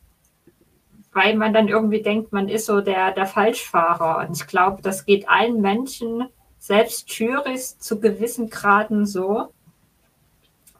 weil 1.13 1.35
man 1.35 1.53
dann 1.53 1.69
irgendwie 1.69 2.03
denkt, 2.03 2.33
man 2.33 2.49
ist 2.49 2.67
so 2.67 2.81
der, 2.81 3.13
der 3.13 3.27
Falschfahrer. 3.27 4.27
Und 4.27 4.37
ich 4.37 4.47
glaube, 4.47 4.83
das 4.83 5.07
geht 5.07 5.29
allen 5.29 5.61
Menschen 5.61 6.29
selbst 6.69 7.11
Juris 7.19 7.79
zu 7.79 7.99
gewissen 7.99 8.51
Graden 8.51 9.07
so. 9.07 9.49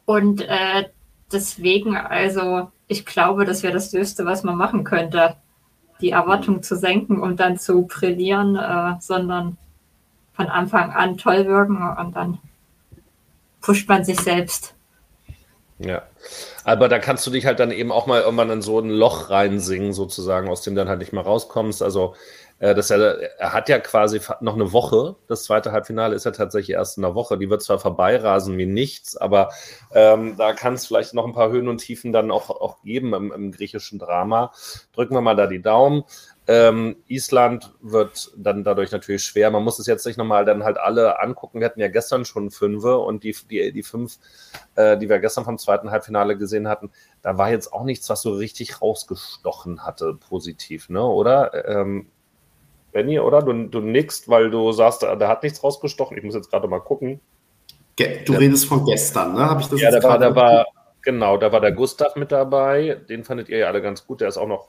Und 0.05 0.43
äh, 0.43 0.85
deswegen, 1.33 1.97
also, 1.97 2.71
ich 2.89 3.07
glaube, 3.07 3.47
das 3.47 3.63
wäre 3.63 3.73
das 3.73 3.91
Höchste, 3.91 4.27
was 4.27 4.43
man 4.43 4.57
machen 4.57 4.85
könnte, 4.85 5.37
die 6.03 6.11
Erwartung 6.11 6.57
mhm. 6.57 6.63
zu 6.63 6.77
senken 6.77 7.23
und 7.23 7.41
dann 7.41 7.59
zu 7.59 7.87
brillieren, 7.87 8.55
äh, 8.55 9.01
sondern 9.01 9.57
von 10.35 10.49
Anfang 10.49 10.93
an 10.93 11.17
toll 11.17 11.47
wirken 11.47 11.83
und 11.99 12.15
dann 12.15 12.39
pusht 13.63 13.89
man 13.89 14.05
sich 14.05 14.21
selbst. 14.21 14.75
Ja, 15.79 16.03
aber 16.65 16.89
da 16.91 16.99
kannst 16.99 17.27
du 17.27 17.31
dich 17.31 17.47
halt 17.47 17.61
dann 17.61 17.71
eben 17.71 17.93
auch 17.93 18.07
mal 18.07 18.21
irgendwann 18.21 18.51
in 18.51 18.63
so 18.63 18.79
ein 18.79 18.91
Loch 18.91 19.31
reinsingen, 19.31 19.95
sozusagen, 19.95 20.51
aus 20.51 20.61
dem 20.61 20.75
dann 20.75 20.89
halt 20.89 20.99
nicht 20.99 21.15
mehr 21.15 21.23
rauskommst. 21.23 21.83
Also 21.83 22.15
äh, 22.59 22.75
das 22.75 22.91
er, 22.91 23.39
er 23.39 23.53
hat 23.53 23.69
ja 23.69 23.79
quasi 23.79 24.21
noch 24.41 24.55
eine 24.55 24.73
Woche. 24.73 25.17
Das 25.29 25.45
zweite 25.45 25.73
Halbfinale 25.73 26.15
ist 26.15 26.25
ja 26.25 26.33
tatsächlich 26.33 26.77
erst 26.77 26.99
in 26.99 27.05
einer 27.05 27.15
Woche. 27.15 27.39
Die 27.39 27.51
wird 27.51 27.63
zwar 27.63 27.79
vorbeirasen 27.79 28.59
wie 28.59 28.67
nichts, 28.67 29.17
aber 29.17 29.51
ähm, 29.95 30.37
da 30.37 30.53
kann 30.53 30.75
es 30.75 30.87
vielleicht 30.87 31.15
noch 31.15 31.27
ein 31.27 31.33
paar 31.33 31.51
Höhen 31.51 31.69
und 31.69 31.79
Tiefen 31.79 32.13
dann 32.13 32.31
auch, 32.31 32.51
auch 32.51 32.83
geben 32.83 33.15
im, 33.15 33.33
im 33.33 33.53
griechischen 33.53 33.99
Drama. 33.99 34.53
Drücken 34.93 35.15
wir 35.15 35.21
mal 35.21 35.37
da 35.37 35.47
die 35.47 35.63
Daumen. 35.63 36.05
Ähm, 36.51 36.97
Island 37.09 37.75
wird 37.83 38.33
dann 38.35 38.65
dadurch 38.65 38.91
natürlich 38.91 39.23
schwer. 39.23 39.51
Man 39.51 39.63
muss 39.63 39.79
es 39.79 39.87
jetzt 39.87 40.07
nicht 40.07 40.17
nochmal 40.17 40.47
dann 40.47 40.65
halt 40.65 40.79
alle 40.79 41.21
angucken. 41.21 41.61
Wir 41.61 41.67
hatten 41.67 41.81
ja 41.81 41.89
gestern 41.89 42.25
schon 42.25 42.51
fünf 42.51 42.85
und 42.85 43.23
die, 43.23 43.37
die, 43.51 43.71
die 43.71 43.83
fünf, 43.83 44.19
äh, 44.75 44.97
die 44.97 45.11
wir 45.11 45.19
gestern 45.19 45.45
vom 45.45 45.59
zweiten 45.59 45.91
Halbfinale 45.91 46.39
gesehen 46.39 46.67
hatten, 46.67 46.91
da 47.21 47.37
war 47.37 47.51
jetzt 47.51 47.71
auch 47.71 47.85
nichts, 47.85 48.09
was 48.09 48.23
so 48.23 48.33
richtig 48.33 48.81
rausgestochen 48.81 49.85
hatte, 49.85 50.15
positiv, 50.15 50.89
ne? 50.89 51.05
Oder? 51.05 51.69
Ähm, 51.69 52.11
Benny, 52.93 53.19
oder? 53.19 53.43
Du, 53.43 53.53
du 53.53 53.81
nickst, 53.81 54.29
weil 54.29 54.51
du 54.51 54.73
sagst, 54.73 55.03
da, 55.03 55.29
hat 55.29 55.43
nichts 55.43 55.63
rausgestochen. 55.63 56.17
Ich 56.17 56.25
muss 56.25 56.35
jetzt 56.35 56.51
gerade 56.51 56.69
mal 56.69 56.81
gucken. 56.81 57.21
Du 57.97 58.33
ja. 58.33 58.39
redest 58.39 58.67
von 58.67 58.85
gestern, 58.85 59.35
ne? 59.35 59.41
Habe 59.41 59.61
ich 59.61 59.67
das 59.67 59.81
ja, 59.81 59.91
da 59.91 60.03
war, 60.03 60.19
da 60.19 60.35
war, 60.35 60.67
genau, 61.03 61.37
da 61.37 61.51
war 61.51 61.61
der 61.61 61.73
Gustav 61.73 62.15
mit 62.17 62.31
dabei. 62.31 63.01
Den 63.09 63.25
fandet 63.25 63.49
ihr 63.49 63.59
ja 63.59 63.67
alle 63.67 63.83
ganz 63.83 64.07
gut. 64.07 64.21
Der 64.21 64.29
ist 64.29 64.37
auch 64.37 64.47
noch 64.47 64.69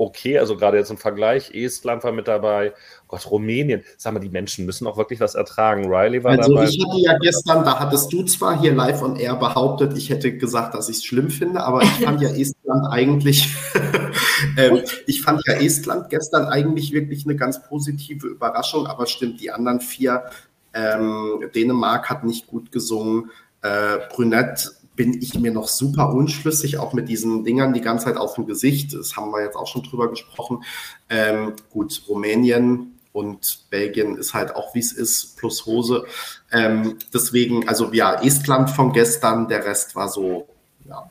okay, 0.00 0.38
also 0.38 0.56
gerade 0.56 0.78
jetzt 0.78 0.90
im 0.90 0.96
Vergleich, 0.96 1.54
Estland 1.54 2.02
war 2.04 2.12
mit 2.12 2.26
dabei, 2.26 2.72
Gott, 3.06 3.30
Rumänien, 3.30 3.82
sag 3.98 4.14
mal, 4.14 4.20
die 4.20 4.30
Menschen 4.30 4.64
müssen 4.64 4.86
auch 4.86 4.96
wirklich 4.96 5.20
was 5.20 5.34
ertragen. 5.34 5.92
Riley 5.92 6.24
war 6.24 6.32
also 6.32 6.54
dabei. 6.54 6.62
Also 6.62 6.74
ich 6.74 6.84
hatte 6.84 7.00
ja 7.00 7.18
gestern, 7.18 7.64
da 7.64 7.78
hattest 7.78 8.10
du 8.12 8.24
zwar 8.24 8.58
hier 8.58 8.74
live 8.74 9.02
on 9.02 9.16
air 9.16 9.36
behauptet, 9.36 9.96
ich 9.98 10.08
hätte 10.08 10.36
gesagt, 10.36 10.74
dass 10.74 10.88
ich 10.88 10.96
es 10.96 11.04
schlimm 11.04 11.28
finde, 11.28 11.62
aber 11.62 11.82
ich 11.82 11.90
fand 11.90 12.22
ja 12.22 12.30
Estland 12.34 12.86
eigentlich, 12.90 13.54
ähm, 14.56 14.80
ich 15.06 15.20
fand 15.20 15.42
ja 15.46 15.54
Estland 15.54 16.08
gestern 16.08 16.46
eigentlich 16.46 16.92
wirklich 16.92 17.26
eine 17.26 17.36
ganz 17.36 17.62
positive 17.62 18.26
Überraschung, 18.26 18.86
aber 18.86 19.06
stimmt, 19.06 19.40
die 19.40 19.50
anderen 19.50 19.80
vier, 19.80 20.24
ähm, 20.72 21.50
Dänemark 21.54 22.08
hat 22.08 22.24
nicht 22.24 22.46
gut 22.46 22.72
gesungen, 22.72 23.30
äh, 23.62 23.98
Brünette 24.08 24.70
bin 25.00 25.22
ich 25.22 25.32
mir 25.32 25.50
noch 25.50 25.66
super 25.66 26.12
unschlüssig, 26.12 26.76
auch 26.76 26.92
mit 26.92 27.08
diesen 27.08 27.42
Dingern 27.42 27.72
die 27.72 27.80
ganze 27.80 28.04
Zeit 28.04 28.18
auf 28.18 28.34
dem 28.34 28.44
Gesicht. 28.44 28.92
Das 28.92 29.16
haben 29.16 29.30
wir 29.30 29.42
jetzt 29.42 29.56
auch 29.56 29.66
schon 29.66 29.82
drüber 29.82 30.10
gesprochen. 30.10 30.62
Ähm, 31.08 31.54
gut, 31.70 32.02
Rumänien 32.06 32.98
und 33.14 33.64
Belgien 33.70 34.18
ist 34.18 34.34
halt 34.34 34.54
auch, 34.54 34.74
wie 34.74 34.80
es 34.80 34.92
ist, 34.92 35.38
plus 35.38 35.64
Hose. 35.64 36.04
Ähm, 36.52 36.98
deswegen, 37.14 37.66
also 37.66 37.90
ja, 37.94 38.20
Estland 38.22 38.68
von 38.68 38.92
gestern, 38.92 39.48
der 39.48 39.64
Rest 39.64 39.96
war 39.96 40.10
so, 40.10 40.46
ja, 40.86 41.08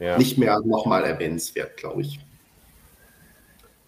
ja. 0.00 0.18
nicht 0.18 0.36
mehr 0.36 0.58
nochmal 0.64 1.04
erwähnenswert, 1.04 1.76
glaube 1.76 2.00
ich. 2.00 2.18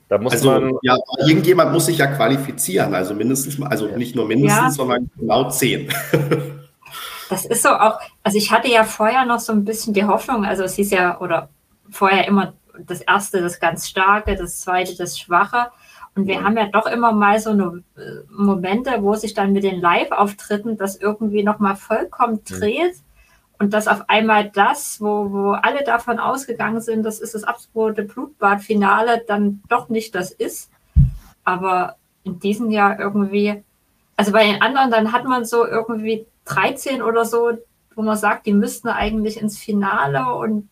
Da 0.08 0.18
muss 0.18 0.34
also, 0.34 0.52
man. 0.52 0.78
Ja, 0.82 0.96
irgendjemand 1.26 1.72
muss 1.72 1.86
sich 1.86 1.98
ja 1.98 2.06
qualifizieren, 2.06 2.94
also 2.94 3.12
mindestens, 3.12 3.60
also 3.60 3.88
nicht 3.88 4.14
nur 4.14 4.24
mindestens, 4.24 4.62
ja. 4.62 4.70
sondern 4.70 5.10
genau 5.18 5.50
zehn. 5.50 5.88
Das 7.28 7.44
ist 7.44 7.62
so 7.62 7.70
auch, 7.70 7.98
also 8.22 8.38
ich 8.38 8.52
hatte 8.52 8.68
ja 8.68 8.84
vorher 8.84 9.24
noch 9.24 9.40
so 9.40 9.52
ein 9.52 9.64
bisschen 9.64 9.94
die 9.94 10.04
Hoffnung, 10.04 10.44
also 10.44 10.62
es 10.64 10.74
hieß 10.74 10.90
ja, 10.90 11.20
oder 11.20 11.48
vorher 11.90 12.26
immer 12.28 12.52
das 12.78 13.00
erste, 13.00 13.40
das 13.40 13.58
ganz 13.60 13.88
starke, 13.88 14.36
das 14.36 14.60
zweite, 14.60 14.96
das 14.96 15.18
schwache. 15.18 15.70
Und 16.14 16.26
wir 16.26 16.42
haben 16.42 16.56
ja 16.56 16.66
doch 16.66 16.86
immer 16.86 17.12
mal 17.12 17.38
so 17.38 17.50
eine 17.50 17.82
äh, 17.96 18.22
Momente, 18.30 19.02
wo 19.02 19.14
sich 19.14 19.34
dann 19.34 19.52
mit 19.52 19.64
den 19.64 19.80
Live-Auftritten 19.80 20.76
das 20.76 20.96
irgendwie 20.96 21.42
nochmal 21.42 21.76
vollkommen 21.76 22.42
dreht. 22.44 22.96
Und 23.58 23.72
dass 23.72 23.88
auf 23.88 24.08
einmal 24.08 24.50
das, 24.50 25.00
wo, 25.00 25.30
wo 25.30 25.50
alle 25.52 25.84
davon 25.84 26.18
ausgegangen 26.18 26.80
sind, 26.80 27.02
das 27.02 27.20
ist 27.20 27.34
das 27.34 27.44
absolute 27.44 28.02
Blutbadfinale, 28.02 29.24
dann 29.26 29.62
doch 29.68 29.88
nicht 29.88 30.14
das 30.14 30.30
ist. 30.30 30.70
Aber 31.44 31.96
in 32.24 32.38
diesem 32.38 32.70
Jahr 32.70 32.98
irgendwie, 32.98 33.62
also 34.16 34.32
bei 34.32 34.44
den 34.44 34.60
anderen, 34.60 34.90
dann 34.90 35.12
hat 35.12 35.24
man 35.24 35.44
so 35.44 35.66
irgendwie 35.66 36.26
13 36.46 37.02
oder 37.02 37.24
so, 37.24 37.52
wo 37.94 38.02
man 38.02 38.16
sagt, 38.16 38.46
die 38.46 38.52
müssten 38.52 38.88
eigentlich 38.88 39.40
ins 39.40 39.58
Finale 39.58 40.34
und 40.34 40.68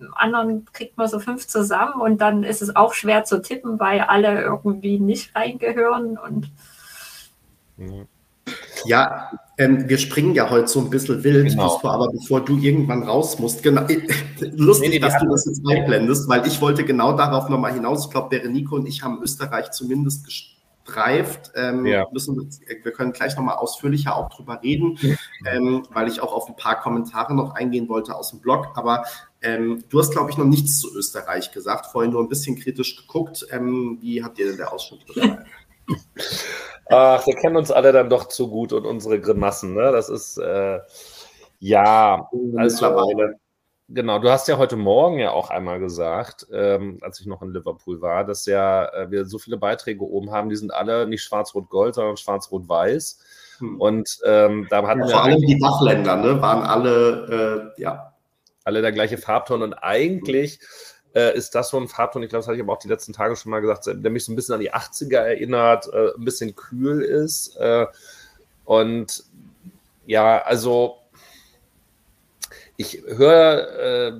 im 0.00 0.14
anderen 0.14 0.64
kriegt 0.72 0.96
man 0.96 1.08
so 1.08 1.18
fünf 1.18 1.46
zusammen 1.46 2.00
und 2.00 2.20
dann 2.20 2.44
ist 2.44 2.62
es 2.62 2.74
auch 2.76 2.94
schwer 2.94 3.24
zu 3.24 3.42
tippen, 3.42 3.80
weil 3.80 4.00
alle 4.00 4.42
irgendwie 4.42 4.98
nicht 5.00 5.34
reingehören 5.34 6.16
und 6.16 6.50
ja, 8.84 9.30
ähm, 9.58 9.88
wir 9.88 9.98
springen 9.98 10.34
ja 10.34 10.48
heute 10.50 10.68
so 10.68 10.80
ein 10.80 10.90
bisschen 10.90 11.22
wild, 11.24 11.48
genau. 11.48 11.80
aber 11.82 12.08
bevor 12.10 12.44
du 12.44 12.58
irgendwann 12.58 13.02
raus 13.02 13.38
musst, 13.38 13.62
genau, 13.62 13.82
lustig, 14.40 14.88
nee, 14.88 14.94
nee, 14.94 14.98
dass 15.00 15.18
du 15.18 15.28
das 15.28 15.46
jetzt 15.46 15.62
einblendest, 15.68 16.28
weil 16.28 16.46
ich 16.46 16.60
wollte 16.60 16.84
genau 16.84 17.12
darauf 17.12 17.48
nochmal 17.48 17.72
hinaus. 17.72 18.06
Ich 18.06 18.10
glaube, 18.10 18.30
Berenico 18.30 18.76
und 18.76 18.86
ich 18.86 19.02
haben 19.02 19.20
Österreich 19.22 19.70
zumindest 19.72 20.24
gespielt 20.24 20.57
greift. 20.88 21.52
Ähm, 21.54 21.86
ja. 21.86 22.06
müssen, 22.10 22.50
wir 22.82 22.92
können 22.92 23.12
gleich 23.12 23.36
nochmal 23.36 23.56
ausführlicher 23.56 24.16
auch 24.16 24.28
drüber 24.30 24.60
reden, 24.62 24.98
ähm, 25.46 25.86
weil 25.90 26.08
ich 26.08 26.20
auch 26.20 26.32
auf 26.32 26.48
ein 26.48 26.56
paar 26.56 26.80
Kommentare 26.80 27.34
noch 27.34 27.54
eingehen 27.54 27.88
wollte 27.88 28.14
aus 28.14 28.30
dem 28.30 28.40
Blog. 28.40 28.68
Aber 28.74 29.04
ähm, 29.42 29.84
du 29.88 30.00
hast, 30.00 30.10
glaube 30.10 30.30
ich, 30.30 30.38
noch 30.38 30.46
nichts 30.46 30.78
zu 30.78 30.94
Österreich 30.96 31.52
gesagt, 31.52 31.86
vorhin 31.86 32.12
nur 32.12 32.22
ein 32.22 32.28
bisschen 32.28 32.56
kritisch 32.56 32.96
geguckt. 32.96 33.46
Ähm, 33.50 33.98
wie 34.00 34.24
hat 34.24 34.38
dir 34.38 34.48
denn 34.48 34.56
der 34.56 34.72
Ausschnitt 34.72 35.06
gefallen? 35.14 35.44
Ach, 36.90 37.26
wir 37.26 37.34
kennen 37.34 37.56
uns 37.56 37.70
alle 37.70 37.92
dann 37.92 38.10
doch 38.10 38.28
zu 38.28 38.48
gut 38.48 38.72
und 38.72 38.84
unsere 38.84 39.20
Grimassen. 39.20 39.74
Ne? 39.74 39.92
Das 39.92 40.08
ist, 40.08 40.38
äh, 40.38 40.80
ja, 41.60 42.28
also, 42.56 42.86
Genau, 43.90 44.18
du 44.18 44.28
hast 44.28 44.46
ja 44.48 44.58
heute 44.58 44.76
Morgen 44.76 45.18
ja 45.18 45.30
auch 45.30 45.48
einmal 45.48 45.80
gesagt, 45.80 46.46
ähm, 46.52 46.98
als 47.00 47.20
ich 47.20 47.26
noch 47.26 47.40
in 47.40 47.54
Liverpool 47.54 48.02
war, 48.02 48.22
dass 48.22 48.44
ja 48.44 48.84
äh, 48.92 49.10
wir 49.10 49.24
so 49.24 49.38
viele 49.38 49.56
Beiträge 49.56 50.04
oben 50.04 50.30
haben, 50.30 50.50
die 50.50 50.56
sind 50.56 50.74
alle 50.74 51.06
nicht 51.06 51.22
schwarz-rot-gold, 51.22 51.94
sondern 51.94 52.18
schwarz-rot-weiß. 52.18 53.18
Hm. 53.60 53.80
Und 53.80 54.18
ähm, 54.26 54.66
da 54.68 54.86
hatten 54.86 55.00
ja, 55.00 55.08
vor 55.08 55.24
allem 55.24 55.40
die 55.40 55.58
Dachländer, 55.58 56.16
ne, 56.16 56.42
waren 56.42 56.62
alle, 56.64 57.72
äh, 57.76 57.82
ja. 57.82 58.12
Alle 58.62 58.82
der 58.82 58.92
gleiche 58.92 59.16
Farbton. 59.16 59.62
Und 59.62 59.72
eigentlich 59.72 60.60
äh, 61.14 61.34
ist 61.34 61.54
das 61.54 61.70
so 61.70 61.78
ein 61.78 61.88
Farbton, 61.88 62.22
ich 62.22 62.28
glaube, 62.28 62.40
das 62.40 62.48
hatte 62.48 62.56
ich 62.56 62.62
aber 62.62 62.74
auch 62.74 62.78
die 62.78 62.88
letzten 62.88 63.14
Tage 63.14 63.36
schon 63.36 63.50
mal 63.50 63.60
gesagt, 63.60 63.86
der 63.86 64.10
mich 64.10 64.26
so 64.26 64.32
ein 64.32 64.36
bisschen 64.36 64.54
an 64.54 64.60
die 64.60 64.74
80er 64.74 65.16
erinnert, 65.16 65.88
äh, 65.90 66.10
ein 66.14 66.26
bisschen 66.26 66.54
kühl 66.54 67.00
ist. 67.00 67.56
Äh, 67.56 67.86
und 68.66 69.24
ja, 70.04 70.42
also 70.42 70.97
ich 72.78 73.02
höre 73.06 74.14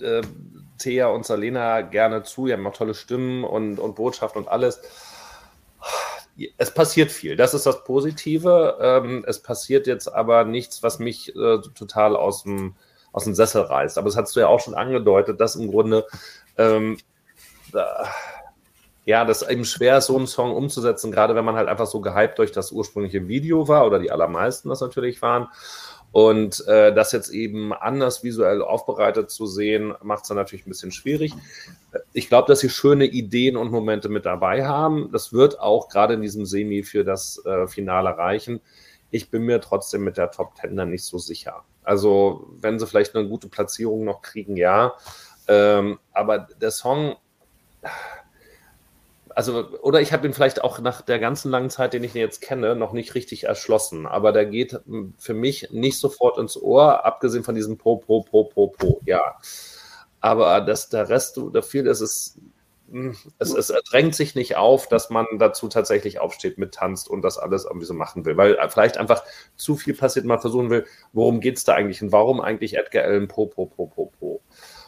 äh, 0.00 0.04
äh, 0.04 0.22
Thea 0.78 1.08
und 1.08 1.26
Salena 1.26 1.82
gerne 1.82 2.22
zu, 2.22 2.46
die 2.46 2.54
haben 2.54 2.66
auch 2.66 2.72
tolle 2.72 2.94
Stimmen 2.94 3.44
und, 3.44 3.78
und 3.78 3.94
Botschaften 3.94 4.42
und 4.42 4.48
alles. 4.48 4.80
Es 6.56 6.72
passiert 6.72 7.12
viel, 7.12 7.36
das 7.36 7.52
ist 7.52 7.66
das 7.66 7.84
Positive. 7.84 8.78
Ähm, 8.80 9.24
es 9.28 9.40
passiert 9.40 9.86
jetzt 9.86 10.08
aber 10.08 10.44
nichts, 10.44 10.82
was 10.82 10.98
mich 10.98 11.36
äh, 11.36 11.58
total 11.74 12.16
aus 12.16 12.44
dem, 12.44 12.74
aus 13.12 13.24
dem 13.24 13.34
Sessel 13.34 13.60
reißt. 13.60 13.98
Aber 13.98 14.08
das 14.08 14.16
hast 14.16 14.34
du 14.34 14.40
ja 14.40 14.48
auch 14.48 14.60
schon 14.60 14.74
angedeutet, 14.74 15.38
dass 15.38 15.54
im 15.54 15.70
Grunde 15.70 16.06
ähm, 16.56 16.96
ja, 19.04 19.24
das 19.26 19.42
eben 19.42 19.66
schwer 19.66 19.98
ist, 19.98 20.06
so 20.06 20.16
einen 20.16 20.26
Song 20.26 20.54
umzusetzen, 20.54 21.12
gerade 21.12 21.34
wenn 21.34 21.44
man 21.44 21.56
halt 21.56 21.68
einfach 21.68 21.86
so 21.86 22.00
gehypt 22.00 22.38
durch 22.38 22.52
das 22.52 22.72
ursprüngliche 22.72 23.28
Video 23.28 23.68
war 23.68 23.86
oder 23.86 23.98
die 23.98 24.10
allermeisten 24.10 24.70
das 24.70 24.80
natürlich 24.80 25.20
waren. 25.20 25.48
Und 26.12 26.66
äh, 26.68 26.94
das 26.94 27.12
jetzt 27.12 27.30
eben 27.30 27.72
anders 27.72 28.22
visuell 28.22 28.60
aufbereitet 28.60 29.30
zu 29.30 29.46
sehen, 29.46 29.94
macht 30.02 30.24
es 30.24 30.28
dann 30.28 30.36
natürlich 30.36 30.66
ein 30.66 30.70
bisschen 30.70 30.92
schwierig. 30.92 31.32
Ich 32.12 32.28
glaube, 32.28 32.48
dass 32.48 32.60
sie 32.60 32.68
schöne 32.68 33.06
Ideen 33.06 33.56
und 33.56 33.70
Momente 33.70 34.10
mit 34.10 34.26
dabei 34.26 34.66
haben. 34.66 35.10
Das 35.10 35.32
wird 35.32 35.58
auch 35.58 35.88
gerade 35.88 36.14
in 36.14 36.20
diesem 36.20 36.44
Semi 36.44 36.82
für 36.82 37.02
das 37.02 37.42
äh, 37.46 37.66
Finale 37.66 38.16
reichen. 38.18 38.60
Ich 39.10 39.30
bin 39.30 39.42
mir 39.42 39.60
trotzdem 39.60 40.04
mit 40.04 40.18
der 40.18 40.30
Top 40.30 40.54
Ten 40.54 40.76
dann 40.76 40.90
nicht 40.90 41.04
so 41.04 41.18
sicher. 41.18 41.64
Also, 41.82 42.46
wenn 42.60 42.78
sie 42.78 42.86
vielleicht 42.86 43.16
eine 43.16 43.28
gute 43.28 43.48
Platzierung 43.48 44.04
noch 44.04 44.20
kriegen, 44.20 44.56
ja. 44.56 44.92
Ähm, 45.48 45.98
aber 46.12 46.38
der 46.60 46.70
Song, 46.70 47.16
also, 49.34 49.68
oder 49.82 50.00
ich 50.00 50.12
habe 50.12 50.26
ihn 50.26 50.32
vielleicht 50.34 50.62
auch 50.62 50.78
nach 50.80 51.02
der 51.02 51.18
ganzen 51.18 51.50
langen 51.50 51.70
Zeit, 51.70 51.92
den 51.92 52.04
ich 52.04 52.14
jetzt 52.14 52.40
kenne, 52.40 52.76
noch 52.76 52.92
nicht 52.92 53.14
richtig 53.14 53.44
erschlossen. 53.44 54.06
Aber 54.06 54.32
der 54.32 54.46
geht 54.46 54.80
hm, 54.86 55.14
für 55.18 55.34
mich 55.34 55.70
nicht 55.70 55.98
sofort 55.98 56.38
ins 56.38 56.60
Ohr, 56.60 57.04
abgesehen 57.04 57.44
von 57.44 57.54
diesem 57.54 57.78
Pro, 57.78 57.96
Pro, 57.96 58.22
Pro, 58.22 58.44
Pro, 58.44 58.68
Pro, 58.68 59.00
ja. 59.04 59.36
Aber 60.20 60.60
dass 60.60 60.88
der 60.88 61.08
Rest, 61.08 61.40
da 61.52 61.62
viel 61.62 61.86
ist 61.86 62.00
es, 62.00 62.38
hm, 62.90 63.16
es, 63.38 63.52
es 63.54 63.72
drängt 63.90 64.14
sich 64.14 64.34
nicht 64.34 64.56
auf, 64.56 64.88
dass 64.88 65.10
man 65.10 65.26
dazu 65.38 65.68
tatsächlich 65.68 66.20
aufsteht, 66.20 66.58
mittanzt 66.58 67.08
und 67.08 67.22
das 67.22 67.38
alles 67.38 67.64
irgendwie 67.64 67.86
so 67.86 67.94
machen 67.94 68.24
will. 68.24 68.36
Weil 68.36 68.56
vielleicht 68.68 68.98
einfach 68.98 69.24
zu 69.56 69.76
viel 69.76 69.94
passiert, 69.94 70.26
man 70.26 70.40
versuchen 70.40 70.70
will, 70.70 70.86
worum 71.12 71.40
geht 71.40 71.56
es 71.56 71.64
da 71.64 71.74
eigentlich 71.74 72.02
und 72.02 72.12
warum 72.12 72.40
eigentlich 72.40 72.76
Edgar 72.76 73.04
Allan 73.04 73.28
Pro, 73.28 73.46
Pro, 73.46 73.66
Pro, 73.66 73.86
Pro, 73.86 74.06
Pro. 74.06 74.40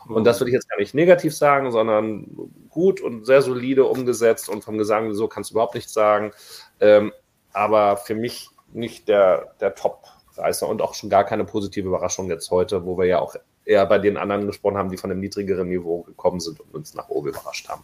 Und 0.08 0.24
das 0.24 0.40
würde 0.40 0.50
ich 0.50 0.54
jetzt 0.54 0.68
gar 0.68 0.78
nicht 0.78 0.94
negativ 0.94 1.34
sagen, 1.34 1.70
sondern 1.72 2.26
gut 2.68 3.00
und 3.00 3.24
sehr 3.24 3.42
solide 3.42 3.84
umgesetzt 3.84 4.48
und 4.48 4.62
vom 4.62 4.78
Gesang 4.78 5.14
so 5.14 5.28
kannst 5.28 5.50
du 5.50 5.54
überhaupt 5.54 5.74
nichts 5.74 5.92
sagen. 5.92 6.32
Ähm, 6.80 7.12
aber 7.52 7.96
für 7.96 8.14
mich 8.14 8.50
nicht 8.72 9.08
der, 9.08 9.54
der 9.60 9.74
Top-Reißer 9.74 10.68
und 10.68 10.82
auch 10.82 10.94
schon 10.94 11.10
gar 11.10 11.24
keine 11.24 11.44
positive 11.44 11.88
Überraschung 11.88 12.28
jetzt 12.28 12.50
heute, 12.50 12.84
wo 12.84 12.98
wir 12.98 13.06
ja 13.06 13.20
auch 13.20 13.36
eher 13.64 13.86
bei 13.86 13.98
den 13.98 14.16
anderen 14.16 14.46
gesprochen 14.46 14.76
haben, 14.76 14.90
die 14.90 14.96
von 14.96 15.10
einem 15.10 15.20
niedrigeren 15.20 15.68
Niveau 15.68 16.02
gekommen 16.02 16.40
sind 16.40 16.60
und 16.60 16.74
uns 16.74 16.94
nach 16.94 17.08
oben 17.08 17.28
überrascht 17.28 17.68
haben. 17.68 17.82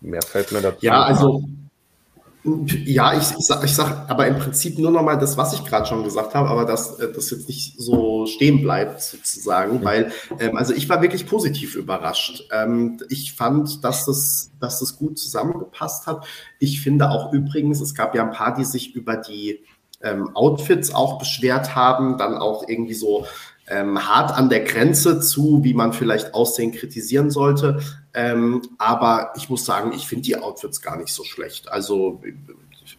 Mehr 0.00 0.22
fällt 0.22 0.52
mir 0.52 0.60
dazu. 0.60 0.84
Ja, 0.84 1.02
also 1.02 1.44
ja, 2.44 3.16
ich, 3.16 3.30
ich 3.38 3.46
sage 3.46 3.66
ich 3.66 3.74
sag 3.74 4.10
aber 4.10 4.26
im 4.26 4.38
Prinzip 4.38 4.76
nur 4.78 4.90
nochmal 4.90 5.16
das, 5.18 5.36
was 5.36 5.52
ich 5.52 5.64
gerade 5.64 5.86
schon 5.86 6.02
gesagt 6.02 6.34
habe, 6.34 6.48
aber 6.48 6.64
dass 6.64 6.98
äh, 6.98 7.12
das 7.12 7.30
jetzt 7.30 7.46
nicht 7.46 7.80
so 7.80 8.26
stehen 8.26 8.62
bleibt 8.62 9.00
sozusagen, 9.00 9.78
mhm. 9.78 9.84
weil 9.84 10.12
ähm, 10.40 10.56
also 10.56 10.74
ich 10.74 10.88
war 10.88 11.02
wirklich 11.02 11.26
positiv 11.26 11.76
überrascht. 11.76 12.48
Ähm, 12.52 12.98
ich 13.08 13.34
fand, 13.34 13.84
dass 13.84 14.06
das, 14.06 14.50
dass 14.58 14.80
das 14.80 14.96
gut 14.96 15.18
zusammengepasst 15.18 16.06
hat. 16.06 16.26
Ich 16.58 16.80
finde 16.80 17.10
auch 17.10 17.32
übrigens, 17.32 17.80
es 17.80 17.94
gab 17.94 18.14
ja 18.14 18.24
ein 18.24 18.32
paar, 18.32 18.54
die 18.54 18.64
sich 18.64 18.94
über 18.96 19.16
die 19.16 19.60
ähm, 20.02 20.34
Outfits 20.34 20.92
auch 20.92 21.18
beschwert 21.18 21.76
haben, 21.76 22.18
dann 22.18 22.36
auch 22.36 22.68
irgendwie 22.68 22.94
so 22.94 23.26
ähm, 23.68 24.08
hart 24.08 24.32
an 24.32 24.48
der 24.48 24.60
Grenze 24.60 25.20
zu, 25.20 25.60
wie 25.62 25.74
man 25.74 25.92
vielleicht 25.92 26.34
Aussehen 26.34 26.72
kritisieren 26.72 27.30
sollte. 27.30 27.80
Ähm, 28.14 28.62
aber 28.78 29.32
ich 29.36 29.48
muss 29.48 29.64
sagen, 29.64 29.92
ich 29.94 30.06
finde 30.06 30.24
die 30.24 30.36
Outfits 30.36 30.82
gar 30.82 30.96
nicht 30.96 31.12
so 31.12 31.24
schlecht. 31.24 31.70
Also 31.70 32.20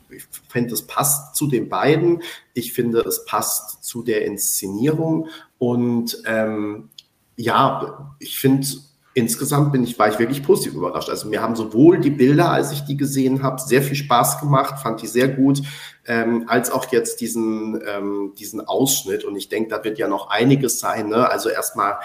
ich 0.09 0.27
finde, 0.47 0.73
es 0.73 0.83
passt 0.83 1.35
zu 1.35 1.47
den 1.47 1.69
beiden. 1.69 2.21
Ich 2.53 2.73
finde, 2.73 3.01
es 3.01 3.25
passt 3.25 3.83
zu 3.83 4.03
der 4.03 4.25
Inszenierung. 4.25 5.27
Und 5.57 6.21
ähm, 6.25 6.89
ja, 7.35 8.15
ich 8.19 8.39
finde, 8.39 8.67
insgesamt 9.13 9.71
bin 9.71 9.83
ich, 9.83 9.97
war 9.99 10.09
ich 10.09 10.19
wirklich 10.19 10.43
positiv 10.43 10.73
überrascht. 10.73 11.09
Also 11.09 11.27
mir 11.27 11.41
haben 11.41 11.55
sowohl 11.55 11.99
die 11.99 12.09
Bilder, 12.09 12.51
als 12.51 12.71
ich 12.71 12.81
die 12.81 12.97
gesehen 12.97 13.43
habe, 13.43 13.61
sehr 13.61 13.81
viel 13.81 13.95
Spaß 13.95 14.39
gemacht, 14.39 14.79
fand 14.79 15.01
die 15.01 15.07
sehr 15.07 15.27
gut, 15.27 15.61
ähm, 16.05 16.45
als 16.47 16.71
auch 16.71 16.91
jetzt 16.91 17.21
diesen, 17.21 17.81
ähm, 17.87 18.33
diesen 18.37 18.61
Ausschnitt. 18.61 19.23
Und 19.23 19.35
ich 19.35 19.49
denke, 19.49 19.69
da 19.69 19.83
wird 19.83 19.97
ja 19.97 20.07
noch 20.07 20.29
einiges 20.29 20.79
sein. 20.79 21.09
Ne? 21.09 21.29
Also 21.29 21.49
erstmal, 21.49 21.97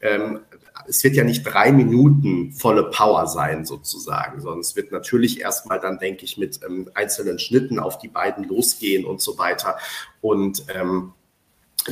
ähm, 0.00 0.40
es 0.88 1.04
wird 1.04 1.14
ja 1.14 1.24
nicht 1.24 1.44
drei 1.44 1.70
Minuten 1.70 2.52
volle 2.52 2.84
Power 2.84 3.26
sein, 3.26 3.64
sozusagen, 3.64 4.40
sondern 4.40 4.60
es 4.60 4.74
wird 4.74 4.90
natürlich 4.90 5.40
erstmal 5.40 5.78
dann, 5.78 5.98
denke 5.98 6.24
ich, 6.24 6.38
mit 6.38 6.60
ähm, 6.66 6.90
einzelnen 6.94 7.38
Schnitten 7.38 7.78
auf 7.78 7.98
die 7.98 8.08
beiden 8.08 8.44
losgehen 8.44 9.04
und 9.04 9.20
so 9.20 9.38
weiter. 9.38 9.76
Und 10.20 10.64
ähm, 10.74 11.12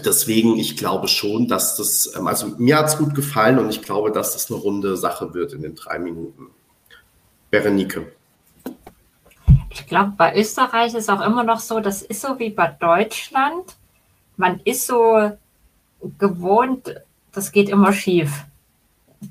deswegen, 0.05 0.57
ich 0.57 0.77
glaube 0.77 1.09
schon, 1.09 1.47
dass 1.47 1.77
das, 1.77 2.13
ähm, 2.17 2.27
also 2.27 2.49
mir 2.59 2.79
hat 2.79 2.87
es 2.87 2.99
gut 2.99 3.15
gefallen 3.15 3.59
und 3.59 3.71
ich 3.71 3.83
glaube, 3.83 4.11
dass 4.11 4.33
das 4.33 4.51
eine 4.51 4.61
runde 4.61 4.97
Sache 4.97 5.35
wird 5.35 5.53
in 5.53 5.63
den 5.63 5.75
drei 5.75 5.99
Minuten. 5.99 6.49
Berenike. 7.51 8.13
Ich 9.71 9.87
glaube, 9.87 10.13
bei 10.17 10.37
Österreich 10.37 10.95
ist 10.95 11.09
auch 11.09 11.21
immer 11.21 11.45
noch 11.45 11.61
so, 11.61 11.81
das 11.81 12.03
ist 12.03 12.21
so 12.21 12.39
wie 12.39 12.51
bei 12.51 12.67
Deutschland. 12.67 13.77
Man 14.37 14.61
ist 14.65 14.87
so 14.87 15.33
gewohnt, 16.19 16.95
das 17.33 17.53
geht 17.53 17.69
immer 17.69 17.93
schief. 17.93 18.45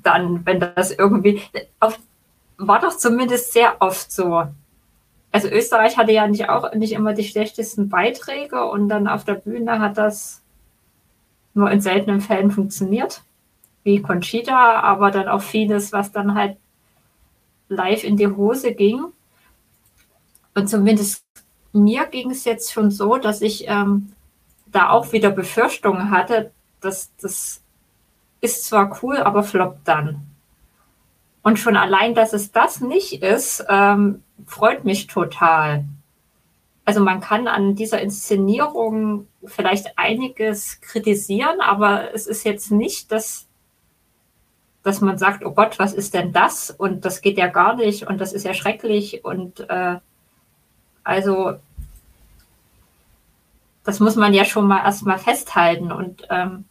Dann, 0.02 0.44
wenn 0.46 0.60
das 0.60 0.92
irgendwie, 0.92 1.42
oft, 1.78 2.00
war 2.56 2.80
doch 2.80 2.96
zumindest 2.96 3.52
sehr 3.52 3.76
oft 3.80 4.10
so. 4.10 4.44
Also 5.32 5.48
Österreich 5.48 5.96
hatte 5.96 6.12
ja 6.12 6.26
nicht 6.26 6.48
auch 6.48 6.72
nicht 6.74 6.92
immer 6.92 7.12
die 7.12 7.24
schlechtesten 7.24 7.88
Beiträge 7.88 8.64
und 8.64 8.88
dann 8.88 9.06
auf 9.06 9.24
der 9.24 9.34
Bühne 9.34 9.78
hat 9.78 9.98
das 9.98 10.42
nur 11.54 11.70
in 11.70 11.80
seltenen 11.80 12.20
Fällen 12.20 12.50
funktioniert, 12.50 13.22
wie 13.84 14.02
Conchita, 14.02 14.80
aber 14.80 15.10
dann 15.10 15.28
auch 15.28 15.42
vieles, 15.42 15.92
was 15.92 16.12
dann 16.12 16.34
halt 16.34 16.56
live 17.68 18.04
in 18.04 18.16
die 18.16 18.28
Hose 18.28 18.72
ging. 18.74 19.04
Und 20.54 20.68
zumindest 20.68 21.24
mir 21.72 22.06
ging 22.06 22.30
es 22.30 22.44
jetzt 22.44 22.72
schon 22.72 22.90
so, 22.90 23.16
dass 23.16 23.42
ich 23.42 23.68
ähm, 23.68 24.12
da 24.66 24.90
auch 24.90 25.12
wieder 25.12 25.30
Befürchtungen 25.30 26.10
hatte, 26.10 26.50
dass 26.80 27.14
das 27.16 27.62
ist 28.40 28.64
zwar 28.64 28.98
cool, 29.02 29.18
aber 29.18 29.42
floppt 29.42 29.86
dann. 29.86 30.22
Und 31.42 31.58
schon 31.58 31.76
allein, 31.76 32.14
dass 32.14 32.32
es 32.32 32.52
das 32.52 32.80
nicht 32.80 33.22
ist, 33.22 33.64
ähm, 33.68 34.22
freut 34.46 34.84
mich 34.84 35.06
total. 35.06 35.84
Also 36.84 37.00
man 37.00 37.20
kann 37.20 37.48
an 37.48 37.76
dieser 37.76 38.00
Inszenierung 38.00 39.26
vielleicht 39.44 39.98
einiges 39.98 40.80
kritisieren, 40.80 41.60
aber 41.60 42.14
es 42.14 42.26
ist 42.26 42.44
jetzt 42.44 42.70
nicht, 42.70 43.12
dass, 43.12 43.46
dass 44.82 45.00
man 45.00 45.18
sagt, 45.18 45.44
oh 45.44 45.52
Gott, 45.52 45.78
was 45.78 45.92
ist 45.92 46.14
denn 46.14 46.32
das? 46.32 46.70
Und 46.70 47.04
das 47.04 47.20
geht 47.20 47.38
ja 47.38 47.46
gar 47.46 47.76
nicht 47.76 48.06
und 48.06 48.20
das 48.20 48.32
ist 48.32 48.44
ja 48.44 48.54
schrecklich 48.54 49.24
und 49.24 49.60
äh, 49.70 49.96
also 51.10 51.58
das 53.82 53.98
muss 53.98 54.14
man 54.14 54.32
ja 54.32 54.44
schon 54.44 54.68
mal 54.68 54.84
erstmal 54.84 55.18
festhalten. 55.18 55.90
Und 55.90 56.22
ähm, 56.30 56.66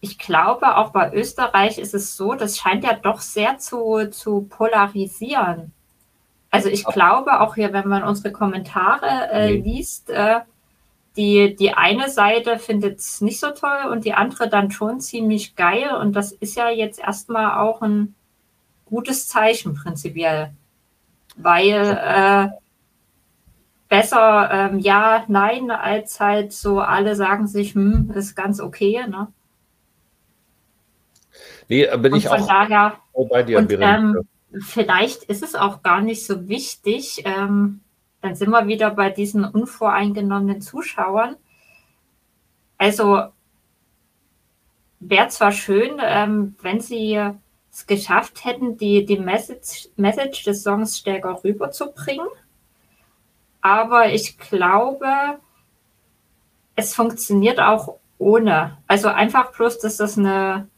ich 0.00 0.18
glaube, 0.18 0.76
auch 0.76 0.90
bei 0.90 1.12
Österreich 1.12 1.78
ist 1.78 1.94
es 1.94 2.16
so, 2.16 2.34
das 2.34 2.58
scheint 2.58 2.82
ja 2.82 2.94
doch 2.94 3.20
sehr 3.20 3.58
zu, 3.58 4.10
zu 4.10 4.48
polarisieren. 4.50 5.72
Also 6.50 6.68
ich 6.68 6.84
glaube, 6.84 7.40
auch 7.40 7.54
hier, 7.54 7.72
wenn 7.72 7.86
man 7.86 8.02
unsere 8.02 8.32
Kommentare 8.32 9.30
äh, 9.30 9.52
liest, 9.52 10.10
äh, 10.10 10.40
die, 11.16 11.54
die 11.54 11.74
eine 11.74 12.10
Seite 12.10 12.58
findet 12.58 12.98
es 12.98 13.20
nicht 13.20 13.38
so 13.38 13.50
toll 13.50 13.90
und 13.92 14.04
die 14.04 14.14
andere 14.14 14.48
dann 14.48 14.72
schon 14.72 15.00
ziemlich 15.00 15.54
geil. 15.54 15.94
Und 16.00 16.14
das 16.14 16.32
ist 16.32 16.56
ja 16.56 16.68
jetzt 16.68 16.98
erstmal 16.98 17.60
auch 17.60 17.80
ein 17.80 18.16
gutes 18.86 19.28
Zeichen 19.28 19.74
prinzipiell. 19.74 20.50
Weil 21.36 22.00
äh, 22.02 22.48
besser 23.88 24.50
ähm, 24.52 24.78
ja, 24.78 25.24
nein, 25.28 25.70
als 25.70 26.20
halt 26.20 26.52
so 26.52 26.80
alle 26.80 27.16
sagen 27.16 27.46
sich, 27.46 27.74
hm, 27.74 28.12
ist 28.14 28.34
ganz 28.34 28.60
okay, 28.60 29.06
ne? 29.06 29.28
Nee, 31.68 31.86
bin 31.98 32.12
und 32.12 32.18
ich 32.18 32.28
von 32.28 32.40
auch 32.40 32.46
daher, 32.46 32.94
bei 33.30 33.42
dir, 33.42 33.58
und, 33.58 33.72
ähm, 33.72 34.26
Vielleicht 34.60 35.24
ist 35.24 35.42
es 35.42 35.54
auch 35.54 35.82
gar 35.82 36.00
nicht 36.00 36.26
so 36.26 36.48
wichtig. 36.48 37.22
Ähm, 37.26 37.80
dann 38.22 38.34
sind 38.34 38.50
wir 38.50 38.66
wieder 38.66 38.90
bei 38.90 39.10
diesen 39.10 39.44
unvoreingenommenen 39.44 40.60
Zuschauern. 40.60 41.36
Also 42.78 43.24
wäre 45.00 45.28
zwar 45.28 45.52
schön, 45.52 46.00
ähm, 46.02 46.56
wenn 46.62 46.80
sie 46.80 47.20
es 47.70 47.86
geschafft 47.86 48.44
hätten, 48.44 48.78
die, 48.78 49.04
die 49.04 49.18
Message, 49.18 49.88
Message 49.96 50.44
des 50.44 50.62
Songs 50.62 50.98
stärker 50.98 51.44
rüberzubringen 51.44 52.26
aber 53.68 54.08
ich 54.08 54.38
glaube, 54.38 55.38
es 56.74 56.94
funktioniert 56.94 57.60
auch 57.60 57.98
ohne. 58.16 58.78
Also 58.86 59.08
einfach 59.08 59.52
bloß, 59.52 59.78
dass 59.78 59.98
das 59.98 60.16
eine, 60.16 60.68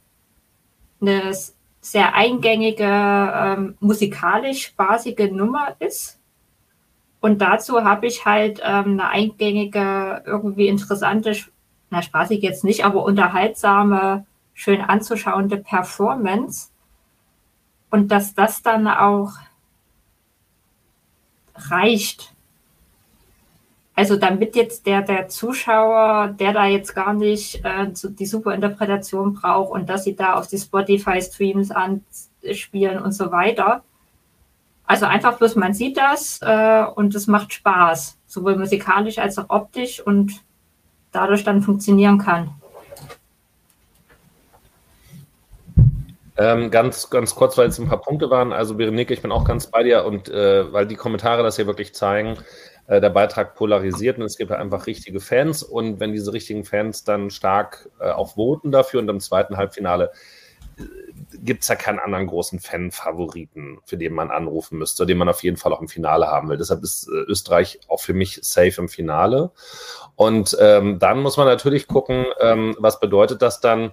eine 1.00 1.32
sehr 1.80 2.14
eingängige, 2.14 2.84
ähm, 2.84 3.76
musikalisch 3.78 4.64
spaßige 4.64 5.30
Nummer 5.30 5.76
ist. 5.78 6.18
Und 7.20 7.40
dazu 7.40 7.84
habe 7.84 8.08
ich 8.08 8.26
halt 8.26 8.60
ähm, 8.64 8.98
eine 8.98 9.08
eingängige, 9.08 10.24
irgendwie 10.26 10.66
interessante, 10.66 11.36
na 11.90 12.02
spaßig 12.02 12.42
jetzt 12.42 12.64
nicht, 12.64 12.84
aber 12.84 13.04
unterhaltsame, 13.04 14.26
schön 14.52 14.80
anzuschauende 14.80 15.58
Performance. 15.58 16.70
Und 17.88 18.08
dass 18.10 18.34
das 18.34 18.62
dann 18.62 18.88
auch 18.88 19.34
reicht 21.54 22.34
also 24.00 24.16
damit 24.16 24.56
jetzt 24.56 24.86
der, 24.86 25.02
der 25.02 25.28
Zuschauer, 25.28 26.28
der 26.28 26.54
da 26.54 26.64
jetzt 26.64 26.94
gar 26.94 27.12
nicht 27.12 27.62
äh, 27.62 27.86
die 28.02 28.24
super 28.24 28.54
Interpretation 28.54 29.34
braucht 29.34 29.72
und 29.72 29.90
dass 29.90 30.04
sie 30.04 30.16
da 30.16 30.36
auf 30.36 30.46
die 30.46 30.56
Spotify-Streams 30.56 31.70
anspielen 31.70 32.98
und 32.98 33.12
so 33.12 33.30
weiter. 33.30 33.82
Also 34.86 35.04
einfach 35.04 35.36
bloß, 35.36 35.54
man 35.56 35.74
sieht 35.74 35.98
das 35.98 36.40
äh, 36.40 36.82
und 36.94 37.14
es 37.14 37.26
macht 37.26 37.52
Spaß, 37.52 38.16
sowohl 38.26 38.56
musikalisch 38.56 39.18
als 39.18 39.36
auch 39.36 39.50
optisch 39.50 40.00
und 40.00 40.32
dadurch 41.12 41.44
dann 41.44 41.60
funktionieren 41.60 42.16
kann. 42.16 42.54
Ähm, 46.38 46.70
ganz, 46.70 47.10
ganz 47.10 47.34
kurz, 47.34 47.58
weil 47.58 47.68
es 47.68 47.78
ein 47.78 47.86
paar 47.86 48.00
Punkte 48.00 48.30
waren. 48.30 48.54
Also 48.54 48.76
Berenike, 48.76 49.12
ich 49.12 49.20
bin 49.20 49.30
auch 49.30 49.44
ganz 49.44 49.66
bei 49.66 49.82
dir 49.82 50.06
und 50.06 50.30
äh, 50.30 50.72
weil 50.72 50.86
die 50.86 50.96
Kommentare 50.96 51.42
das 51.42 51.56
hier 51.56 51.66
wirklich 51.66 51.94
zeigen, 51.94 52.38
äh, 52.90 53.00
der 53.00 53.10
Beitrag 53.10 53.54
polarisiert 53.54 54.18
und 54.18 54.24
es 54.24 54.36
gibt 54.36 54.50
einfach 54.50 54.88
richtige 54.88 55.20
Fans. 55.20 55.62
Und 55.62 56.00
wenn 56.00 56.12
diese 56.12 56.32
richtigen 56.32 56.64
Fans 56.64 57.04
dann 57.04 57.30
stark 57.30 57.88
äh, 58.00 58.10
auch 58.10 58.34
voten 58.34 58.72
dafür 58.72 58.98
und 58.98 59.08
im 59.08 59.20
zweiten 59.20 59.56
Halbfinale, 59.56 60.10
äh, 60.76 60.82
gibt 61.38 61.62
es 61.62 61.68
ja 61.68 61.76
keinen 61.76 62.00
anderen 62.00 62.26
großen 62.26 62.58
Fan-Favoriten, 62.58 63.78
für 63.84 63.96
den 63.96 64.12
man 64.12 64.32
anrufen 64.32 64.76
müsste, 64.76 65.06
den 65.06 65.18
man 65.18 65.28
auf 65.28 65.44
jeden 65.44 65.56
Fall 65.56 65.72
auch 65.72 65.80
im 65.80 65.86
Finale 65.86 66.26
haben 66.26 66.48
will. 66.48 66.56
Deshalb 66.56 66.82
ist 66.82 67.06
äh, 67.06 67.30
Österreich 67.30 67.78
auch 67.86 68.00
für 68.00 68.12
mich 68.12 68.40
safe 68.42 68.80
im 68.80 68.88
Finale. 68.88 69.52
Und 70.16 70.56
ähm, 70.58 70.98
dann 70.98 71.20
muss 71.20 71.36
man 71.36 71.46
natürlich 71.46 71.86
gucken, 71.86 72.26
ähm, 72.40 72.74
was 72.80 72.98
bedeutet 72.98 73.40
das 73.40 73.60
dann 73.60 73.92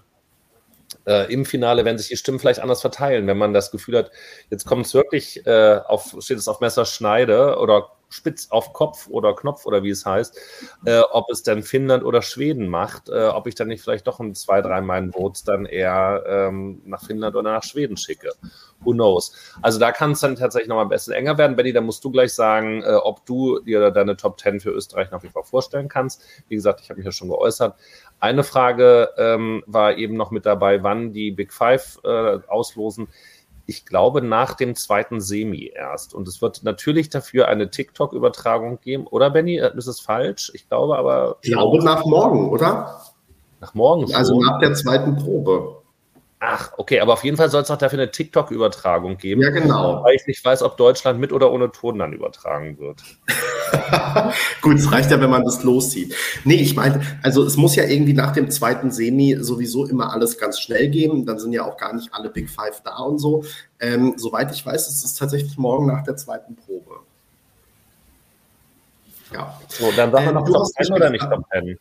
äh, 1.05 1.31
im 1.31 1.45
Finale, 1.45 1.85
wenn 1.85 1.99
sich 1.99 2.07
die 2.07 2.17
Stimmen 2.17 2.39
vielleicht 2.39 2.61
anders 2.61 2.81
verteilen, 2.81 3.27
wenn 3.27 3.37
man 3.37 3.53
das 3.53 3.69
Gefühl 3.69 3.99
hat, 3.99 4.11
jetzt 4.49 4.65
kommt 4.65 4.87
es 4.87 4.95
wirklich 4.95 5.45
äh, 5.45 5.81
auf, 5.85 6.15
steht 6.19 6.39
es 6.39 6.47
auf 6.47 6.61
Messerschneide 6.61 7.59
oder 7.59 7.91
spitz 8.09 8.47
auf 8.51 8.73
Kopf 8.73 9.07
oder 9.09 9.35
Knopf 9.35 9.65
oder 9.65 9.83
wie 9.83 9.89
es 9.89 10.05
heißt, 10.05 10.37
äh, 10.85 10.99
ob 11.11 11.29
es 11.29 11.43
dann 11.43 11.63
Finnland 11.63 12.03
oder 12.03 12.21
Schweden 12.21 12.67
macht, 12.67 13.09
äh, 13.09 13.27
ob 13.27 13.47
ich 13.47 13.55
dann 13.55 13.67
nicht 13.67 13.81
vielleicht 13.81 14.07
doch 14.07 14.19
in 14.19 14.33
zwei, 14.35 14.61
drei 14.61 14.81
meinen 14.81 15.11
Votes 15.11 15.43
dann 15.43 15.65
eher 15.65 16.23
ähm, 16.27 16.81
nach 16.85 17.03
Finnland 17.03 17.35
oder 17.35 17.51
nach 17.51 17.63
Schweden 17.63 17.97
schicke. 17.97 18.31
Who 18.81 18.93
knows? 18.93 19.33
Also 19.61 19.79
da 19.79 19.91
kann 19.91 20.11
es 20.11 20.19
dann 20.19 20.35
tatsächlich 20.35 20.69
noch 20.69 20.75
mal 20.75 20.83
ein 20.83 20.89
bisschen 20.89 21.13
enger 21.13 21.37
werden. 21.37 21.55
Benny, 21.55 21.73
da 21.73 21.81
musst 21.81 22.03
du 22.03 22.11
gleich 22.11 22.33
sagen, 22.33 22.83
äh, 22.83 22.93
ob 22.93 23.25
du 23.25 23.59
dir 23.59 23.91
deine 23.91 24.15
Top 24.15 24.39
10 24.39 24.59
für 24.59 24.69
Österreich 24.69 25.11
nach 25.11 25.23
wie 25.23 25.29
vor 25.29 25.43
vorstellen 25.43 25.89
kannst. 25.89 26.21
Wie 26.47 26.55
gesagt, 26.55 26.81
ich 26.81 26.89
habe 26.89 26.97
mich 26.97 27.05
ja 27.05 27.11
schon 27.11 27.29
geäußert. 27.29 27.75
Eine 28.19 28.43
Frage 28.43 29.09
ähm, 29.17 29.63
war 29.67 29.97
eben 29.97 30.15
noch 30.15 30.31
mit 30.31 30.45
dabei, 30.45 30.83
wann 30.83 31.11
die 31.11 31.31
Big 31.31 31.53
Five 31.53 31.99
äh, 32.03 32.39
auslosen 32.47 33.07
ich 33.67 33.85
glaube, 33.85 34.21
nach 34.21 34.53
dem 34.53 34.75
zweiten 34.75 35.19
Semi 35.19 35.71
erst. 35.75 36.13
Und 36.13 36.27
es 36.27 36.41
wird 36.41 36.63
natürlich 36.63 37.09
dafür 37.09 37.49
eine 37.49 37.69
TikTok-Übertragung 37.69 38.79
geben. 38.79 39.05
Oder, 39.07 39.29
Benny? 39.29 39.57
Äh, 39.57 39.77
ist 39.77 39.87
es 39.87 39.99
falsch? 39.99 40.51
Ich 40.55 40.69
glaube 40.69 40.97
aber. 40.97 41.37
Ich 41.41 41.51
glaube 41.51 41.83
nach 41.83 42.05
morgen, 42.05 42.49
oder? 42.49 43.01
Nach 43.59 43.73
morgen. 43.73 44.13
Also 44.15 44.39
nach 44.39 44.59
der 44.59 44.73
zweiten 44.73 45.17
Probe. 45.17 45.76
Ach, 46.39 46.71
okay, 46.77 46.99
aber 46.99 47.13
auf 47.13 47.23
jeden 47.23 47.35
Fall 47.35 47.49
soll 47.49 47.63
es 47.63 47.69
noch 47.69 47.79
dafür 47.79 47.97
eine 47.97 48.11
TikTok-Übertragung 48.11 49.17
geben. 49.17 49.41
Ja, 49.41 49.49
genau. 49.49 50.03
Weil 50.03 50.15
ich 50.15 50.27
nicht 50.27 50.45
weiß, 50.45 50.61
ob 50.61 50.77
Deutschland 50.77 51.19
mit 51.19 51.33
oder 51.33 51.51
ohne 51.51 51.71
Ton 51.71 51.97
dann 51.97 52.13
übertragen 52.13 52.77
wird. 52.77 53.01
Gut, 54.61 54.75
es 54.75 54.91
reicht 54.91 55.09
ja, 55.09 55.19
wenn 55.19 55.31
man 55.31 55.43
das 55.43 55.63
loszieht. 55.63 56.15
Nee, 56.43 56.57
ich 56.57 56.75
meine, 56.75 57.01
also 57.23 57.43
es 57.43 57.57
muss 57.57 57.75
ja 57.75 57.85
irgendwie 57.85 58.13
nach 58.13 58.33
dem 58.33 58.51
zweiten 58.51 58.91
Semi 58.91 59.35
sowieso 59.39 59.87
immer 59.87 60.13
alles 60.13 60.37
ganz 60.37 60.59
schnell 60.59 60.89
gehen. 60.89 61.25
Dann 61.25 61.39
sind 61.39 61.53
ja 61.53 61.65
auch 61.65 61.75
gar 61.75 61.93
nicht 61.95 62.13
alle 62.13 62.29
Big 62.29 62.51
Five 62.51 62.81
da 62.83 62.97
und 62.97 63.17
so. 63.17 63.43
Ähm, 63.79 64.13
soweit 64.17 64.51
ich 64.51 64.63
weiß, 64.63 64.87
ist 64.89 65.03
es 65.03 65.15
tatsächlich 65.15 65.57
morgen 65.57 65.87
nach 65.87 66.03
der 66.03 66.17
zweiten 66.17 66.55
Probe. 66.55 66.99
Ja. 69.33 69.59
So, 69.69 69.91
dann 69.95 70.11
sagen 70.11 70.25
wir 70.27 70.33
noch 70.33 70.45
ähm, 70.45 70.53
Top 70.53 70.67
10 70.67 70.93
oder 70.93 71.09
nicht 71.09 71.27
Top 71.27 71.43
10? 71.51 71.79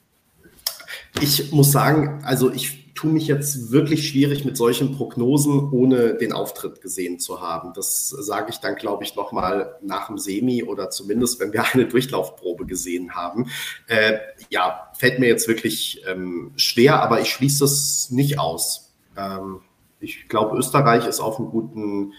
Ich 1.20 1.50
muss 1.52 1.72
sagen, 1.72 2.22
also 2.24 2.50
ich 2.52 2.92
tue 2.94 3.10
mich 3.10 3.26
jetzt 3.26 3.70
wirklich 3.70 4.08
schwierig 4.08 4.44
mit 4.44 4.56
solchen 4.56 4.96
Prognosen, 4.96 5.70
ohne 5.70 6.14
den 6.14 6.32
Auftritt 6.32 6.80
gesehen 6.80 7.18
zu 7.20 7.40
haben. 7.40 7.72
Das 7.74 8.08
sage 8.08 8.50
ich 8.50 8.58
dann, 8.58 8.74
glaube 8.76 9.04
ich, 9.04 9.14
nochmal 9.14 9.76
nach 9.82 10.08
dem 10.08 10.18
Semi 10.18 10.62
oder 10.62 10.90
zumindest, 10.90 11.38
wenn 11.38 11.52
wir 11.52 11.64
eine 11.72 11.86
Durchlaufprobe 11.86 12.66
gesehen 12.66 13.14
haben. 13.14 13.50
Äh, 13.86 14.18
ja, 14.50 14.90
fällt 14.98 15.18
mir 15.18 15.28
jetzt 15.28 15.46
wirklich 15.46 16.02
ähm, 16.08 16.52
schwer, 16.56 17.02
aber 17.02 17.20
ich 17.20 17.30
schließe 17.30 17.64
es 17.64 18.10
nicht 18.10 18.38
aus. 18.38 18.92
Ähm, 19.16 19.60
ich 20.00 20.28
glaube, 20.28 20.56
Österreich 20.56 21.06
ist 21.06 21.20
auf 21.20 21.38
einem 21.38 21.50
guten, 21.50 22.12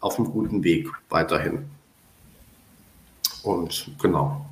auf 0.00 0.18
einem 0.18 0.30
guten 0.30 0.64
Weg 0.64 0.88
weiterhin. 1.08 1.66
Und 3.42 3.90
genau. 4.00 4.46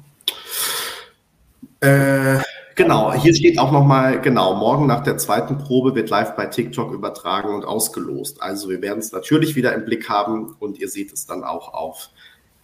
Äh, 1.81 2.41
Genau, 2.79 3.13
hier 3.13 3.35
steht 3.35 3.59
auch 3.59 3.73
nochmal, 3.73 4.21
genau, 4.21 4.55
morgen 4.55 4.87
nach 4.87 5.03
der 5.03 5.19
zweiten 5.19 5.59
Probe 5.59 5.97
wird 5.97 6.11
live 6.11 6.37
bei 6.37 6.47
TikTok 6.47 6.93
übertragen 6.93 7.53
und 7.53 7.65
ausgelost. 7.65 8.41
Also 8.41 8.69
wir 8.69 8.81
werden 8.81 9.01
es 9.01 9.11
natürlich 9.11 9.57
wieder 9.57 9.75
im 9.75 9.85
Blick 9.85 10.09
haben 10.09 10.55
und 10.61 10.79
ihr 10.79 10.89
seht 10.89 11.13
es 11.13 11.27
dann 11.27 11.43
auch 11.43 11.75
auf 11.75 12.11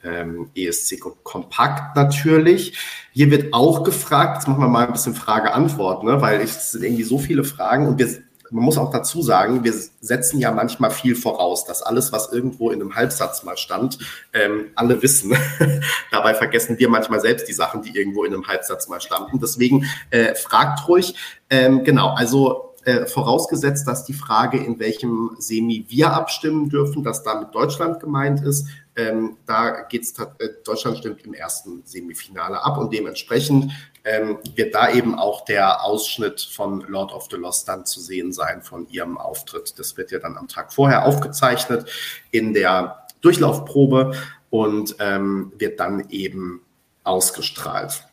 ähm, 0.05 0.51
ESC 0.55 1.01
Kompakt 1.25 1.97
natürlich. 1.97 2.79
Hier 3.11 3.33
wird 3.33 3.53
auch 3.53 3.83
gefragt, 3.83 4.37
jetzt 4.37 4.47
machen 4.47 4.63
wir 4.63 4.69
mal 4.69 4.87
ein 4.87 4.93
bisschen 4.93 5.17
Frage-Antwort, 5.17 6.05
ne, 6.05 6.23
weil 6.23 6.41
es 6.41 6.71
sind 6.71 6.85
irgendwie 6.85 7.03
so 7.03 7.19
viele 7.19 7.43
Fragen 7.43 7.89
und 7.89 7.99
wir 7.99 8.07
man 8.51 8.65
muss 8.65 8.79
auch 8.79 8.91
dazu 8.91 9.23
sagen, 9.23 9.65
wir 9.65 9.73
setzen 9.73 10.39
ja 10.39 10.53
manchmal 10.53 10.91
viel 10.91 11.15
voraus, 11.15 11.65
dass 11.65 11.83
alles, 11.83 12.13
was 12.13 12.33
irgendwo 12.33 12.71
in 12.71 12.81
einem 12.81 12.95
Halbsatz 12.95 13.43
mal 13.43 13.57
stand, 13.57 13.99
ähm, 14.33 14.67
alle 14.75 15.03
wissen. 15.03 15.37
Dabei 16.11 16.35
vergessen 16.35 16.79
wir 16.79 16.89
manchmal 16.89 17.21
selbst 17.21 17.49
die 17.49 17.53
Sachen, 17.53 17.83
die 17.83 17.97
irgendwo 17.97 18.25
in 18.25 18.35
einem 18.35 18.47
Halbsatz 18.47 18.89
mal 18.89 19.01
standen. 19.01 19.41
Deswegen 19.41 19.87
äh, 20.11 20.35
fragt 20.35 20.87
ruhig. 20.89 21.15
Ähm, 21.51 21.85
genau, 21.85 22.15
also 22.15 22.74
äh, 22.85 23.07
vorausgesetzt, 23.07 23.87
dass 23.87 24.05
die 24.05 24.13
Frage, 24.13 24.59
in 24.59 24.79
welchem 24.79 25.37
Semi 25.39 25.87
wir 25.89 26.13
abstimmen 26.13 26.69
dürfen, 26.69 27.03
dass 27.03 27.23
damit 27.23 27.55
Deutschland 27.55 28.01
gemeint 28.01 28.43
ist. 28.43 28.69
Ähm, 28.97 29.37
da 29.47 29.83
geht's, 29.83 30.19
äh, 30.19 30.49
Deutschland 30.65 30.99
stimmt 30.99 31.25
im 31.25 31.35
ersten 31.35 31.83
Semifinale 31.85 32.63
ab 32.63 32.79
und 32.79 32.93
dementsprechend 32.93 33.73
ähm, 34.05 34.39
wird 34.55 34.75
da 34.75 34.93
eben 34.93 35.19
auch 35.19 35.45
der 35.45 35.83
Ausschnitt 35.83 36.41
von 36.41 36.83
Lord 36.83 37.13
of 37.13 37.29
the 37.31 37.37
Lost 37.37 37.69
dann 37.69 37.87
zu 37.87 38.01
sehen 38.01 38.33
sein 38.33 38.63
von 38.63 38.87
ihrem 38.89 39.19
Auftritt. 39.19 39.79
Das 39.79 39.97
wird 39.97 40.11
ja 40.11 40.19
dann 40.19 40.37
am 40.37 40.47
Tag 40.47 40.73
vorher 40.73 41.07
aufgezeichnet 41.07 41.91
in 42.31 42.55
der 42.55 43.07
Durchlaufprobe 43.23 44.13
und 44.51 44.97
ähm, 45.01 45.53
wird 45.59 45.81
dann 45.81 46.09
eben 46.11 46.61
ausgestrahlt. 47.03 48.05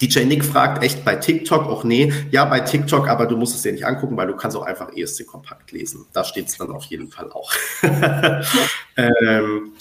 DJ 0.00 0.24
Nick 0.24 0.44
fragt 0.44 0.82
echt 0.82 1.04
bei 1.04 1.16
TikTok, 1.16 1.66
auch 1.66 1.84
nee, 1.84 2.12
ja 2.30 2.44
bei 2.44 2.60
TikTok, 2.60 3.08
aber 3.08 3.26
du 3.26 3.36
musst 3.36 3.54
es 3.54 3.62
dir 3.62 3.72
nicht 3.72 3.86
angucken, 3.86 4.16
weil 4.16 4.28
du 4.28 4.36
kannst 4.36 4.56
auch 4.56 4.64
einfach 4.64 4.96
ESC 4.96 5.26
kompakt 5.26 5.72
lesen. 5.72 6.06
Da 6.12 6.24
steht 6.24 6.48
es 6.48 6.56
dann 6.56 6.70
auf 6.70 6.84
jeden 6.84 7.10
Fall 7.10 7.30
auch. 7.32 7.52
ähm, 8.96 9.72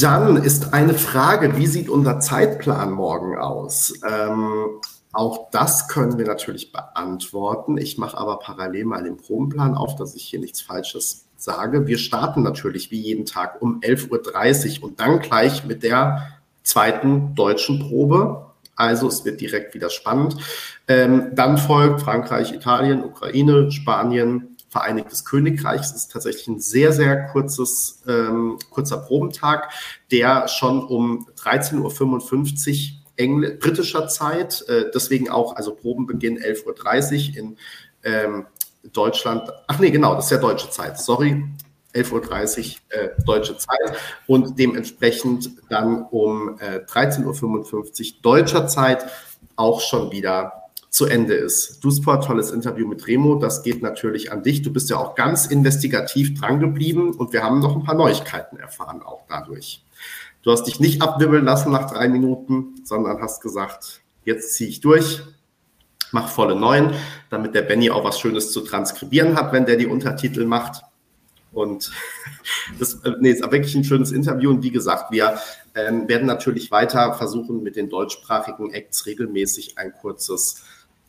dann 0.00 0.36
ist 0.36 0.72
eine 0.72 0.94
Frage, 0.94 1.56
wie 1.56 1.66
sieht 1.66 1.88
unser 1.88 2.20
Zeitplan 2.20 2.92
morgen 2.92 3.36
aus? 3.36 3.92
Ähm, 4.08 4.80
auch 5.12 5.50
das 5.50 5.88
können 5.88 6.18
wir 6.18 6.26
natürlich 6.26 6.70
beantworten. 6.70 7.78
Ich 7.78 7.98
mache 7.98 8.16
aber 8.16 8.38
parallel 8.38 8.84
mal 8.84 9.02
den 9.02 9.16
Probenplan 9.16 9.74
auf, 9.74 9.96
dass 9.96 10.14
ich 10.14 10.22
hier 10.22 10.38
nichts 10.38 10.60
Falsches 10.60 11.26
sage. 11.36 11.86
Wir 11.86 11.98
starten 11.98 12.42
natürlich 12.42 12.90
wie 12.90 13.00
jeden 13.00 13.24
Tag 13.24 13.60
um 13.60 13.80
11.30 13.80 14.78
Uhr 14.78 14.84
und 14.84 15.00
dann 15.00 15.20
gleich 15.20 15.64
mit 15.64 15.82
der 15.82 16.37
zweiten 16.68 17.34
deutschen 17.34 17.88
Probe. 17.88 18.46
Also 18.76 19.08
es 19.08 19.24
wird 19.24 19.40
direkt 19.40 19.74
wieder 19.74 19.90
spannend. 19.90 20.36
Ähm, 20.86 21.30
dann 21.34 21.58
folgt 21.58 22.02
Frankreich, 22.02 22.52
Italien, 22.52 23.02
Ukraine, 23.04 23.72
Spanien, 23.72 24.56
Vereinigtes 24.70 25.24
Königreich. 25.24 25.80
Es 25.80 25.92
ist 25.92 26.12
tatsächlich 26.12 26.46
ein 26.46 26.60
sehr, 26.60 26.92
sehr 26.92 27.32
ähm, 28.06 28.58
kurzer 28.68 28.98
Probentag, 28.98 29.70
der 30.10 30.46
schon 30.46 30.84
um 30.84 31.26
13.55 31.38 32.92
Uhr 32.92 32.98
Engl 33.16 33.56
britischer 33.56 34.06
Zeit, 34.08 34.62
äh, 34.68 34.90
deswegen 34.94 35.30
auch, 35.30 35.56
also 35.56 35.74
Probenbeginn 35.74 36.38
11.30 36.38 37.30
Uhr 37.30 37.36
in 37.36 37.56
ähm, 38.04 38.46
Deutschland. 38.92 39.50
Ach 39.66 39.78
nee, 39.78 39.90
genau, 39.90 40.14
das 40.14 40.26
ist 40.26 40.32
ja 40.32 40.36
deutsche 40.36 40.70
Zeit, 40.70 41.00
sorry. 41.00 41.44
11.30 41.94 42.76
Uhr 42.76 43.02
äh, 43.02 43.08
deutsche 43.24 43.56
Zeit 43.56 43.96
und 44.26 44.58
dementsprechend 44.58 45.50
dann 45.68 46.02
um 46.02 46.58
äh, 46.58 46.80
13.55 46.84 47.72
Uhr 47.74 48.22
deutscher 48.22 48.66
Zeit 48.66 49.06
auch 49.56 49.80
schon 49.80 50.12
wieder 50.12 50.52
zu 50.90 51.06
Ende 51.06 51.34
ist. 51.34 51.84
Dusport, 51.84 52.24
tolles 52.24 52.50
Interview 52.50 52.86
mit 52.86 53.06
Remo, 53.06 53.36
das 53.36 53.62
geht 53.62 53.82
natürlich 53.82 54.32
an 54.32 54.42
dich. 54.42 54.62
Du 54.62 54.72
bist 54.72 54.90
ja 54.90 54.96
auch 54.96 55.14
ganz 55.14 55.46
investigativ 55.46 56.38
drangeblieben 56.38 57.12
und 57.12 57.32
wir 57.32 57.42
haben 57.42 57.60
noch 57.60 57.76
ein 57.76 57.84
paar 57.84 57.94
Neuigkeiten 57.94 58.56
erfahren, 58.56 59.02
auch 59.02 59.22
dadurch. 59.28 59.84
Du 60.42 60.50
hast 60.50 60.64
dich 60.64 60.80
nicht 60.80 61.02
abwibbeln 61.02 61.44
lassen 61.44 61.72
nach 61.72 61.90
drei 61.90 62.08
Minuten, 62.08 62.76
sondern 62.84 63.20
hast 63.20 63.42
gesagt, 63.42 64.00
jetzt 64.24 64.54
ziehe 64.54 64.70
ich 64.70 64.80
durch, 64.80 65.20
mach 66.10 66.28
volle 66.28 66.56
Neun, 66.56 66.94
damit 67.28 67.54
der 67.54 67.62
Benny 67.62 67.90
auch 67.90 68.04
was 68.04 68.18
Schönes 68.18 68.52
zu 68.52 68.62
transkribieren 68.62 69.36
hat, 69.36 69.52
wenn 69.52 69.66
der 69.66 69.76
die 69.76 69.86
Untertitel 69.86 70.46
macht. 70.46 70.82
Und 71.52 71.90
das 72.78 72.94
äh, 73.04 73.12
nee, 73.20 73.30
ist 73.30 73.42
wirklich 73.42 73.74
ein 73.74 73.84
schönes 73.84 74.12
Interview. 74.12 74.50
Und 74.50 74.62
wie 74.62 74.70
gesagt, 74.70 75.10
wir 75.10 75.38
ähm, 75.74 76.08
werden 76.08 76.26
natürlich 76.26 76.70
weiter 76.70 77.14
versuchen, 77.14 77.62
mit 77.62 77.76
den 77.76 77.88
deutschsprachigen 77.88 78.72
Acts 78.72 79.06
regelmäßig 79.06 79.78
ein 79.78 79.92
kurzes 79.92 80.64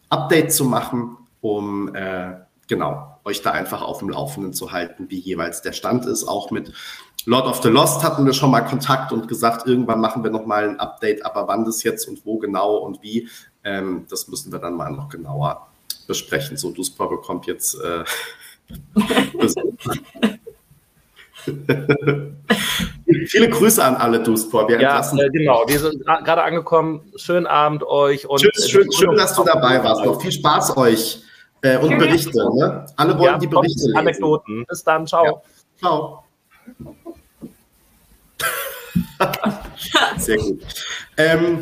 Update 0.09 0.51
zu 0.51 0.65
machen, 0.65 1.17
um 1.41 1.93
äh, 1.95 2.35
genau 2.67 3.19
euch 3.25 3.41
da 3.41 3.51
einfach 3.51 3.81
auf 3.81 3.99
dem 3.99 4.09
Laufenden 4.09 4.53
zu 4.53 4.71
halten, 4.71 5.07
wie 5.09 5.19
jeweils 5.19 5.61
der 5.61 5.73
Stand 5.73 6.05
ist. 6.05 6.23
Auch 6.23 6.51
mit 6.51 6.73
Lord 7.25 7.47
of 7.47 7.61
the 7.61 7.69
Lost 7.69 8.03
hatten 8.03 8.25
wir 8.25 8.33
schon 8.33 8.51
mal 8.51 8.61
Kontakt 8.61 9.11
und 9.11 9.27
gesagt, 9.27 9.67
irgendwann 9.67 9.99
machen 9.99 10.23
wir 10.23 10.31
noch 10.31 10.45
mal 10.45 10.67
ein 10.67 10.79
Update, 10.79 11.25
aber 11.25 11.47
wann 11.47 11.65
das 11.65 11.83
jetzt 11.83 12.07
und 12.07 12.25
wo 12.25 12.37
genau 12.37 12.77
und 12.77 13.03
wie, 13.03 13.29
ähm, 13.63 14.05
das 14.09 14.27
müssen 14.27 14.51
wir 14.51 14.59
dann 14.59 14.75
mal 14.75 14.91
noch 14.91 15.09
genauer 15.09 15.67
besprechen. 16.07 16.57
So, 16.57 16.71
Duspa 16.71 17.05
bekommt 17.05 17.45
jetzt 17.45 17.75
äh, 17.75 18.03
Viele 23.27 23.49
Grüße 23.49 23.83
an 23.83 23.95
alle 23.95 24.21
Duspor. 24.21 24.69
ja, 24.71 24.99
äh, 24.99 25.29
genau. 25.29 25.63
Wir 25.67 25.79
sind 25.79 26.05
gerade 26.05 26.43
angekommen. 26.43 27.11
Schönen 27.15 27.47
Abend 27.47 27.83
euch. 27.83 28.27
Und 28.27 28.41
Tschüss, 28.41 28.69
schön, 28.69 28.91
schön, 28.91 29.15
dass 29.15 29.35
du 29.35 29.43
dabei 29.43 29.83
warst. 29.83 30.05
Noch 30.05 30.21
viel 30.21 30.31
Spaß 30.31 30.77
euch 30.77 31.23
Äh, 31.61 31.77
und 31.77 31.97
Berichte, 31.97 32.37
ne? 32.55 32.85
Alle 32.95 33.19
wollen 33.19 33.33
ja, 33.33 33.37
die 33.37 33.47
Berichte 33.47 33.87
lesen. 33.87 33.97
Anekdoten. 33.97 34.65
Bis 34.67 34.81
dann, 34.83 35.05
ciao. 35.05 35.25
Ja. 35.25 35.41
Ciao. 35.77 36.23
Sehr 40.17 40.37
gut. 40.37 40.61
Ähm, 41.17 41.59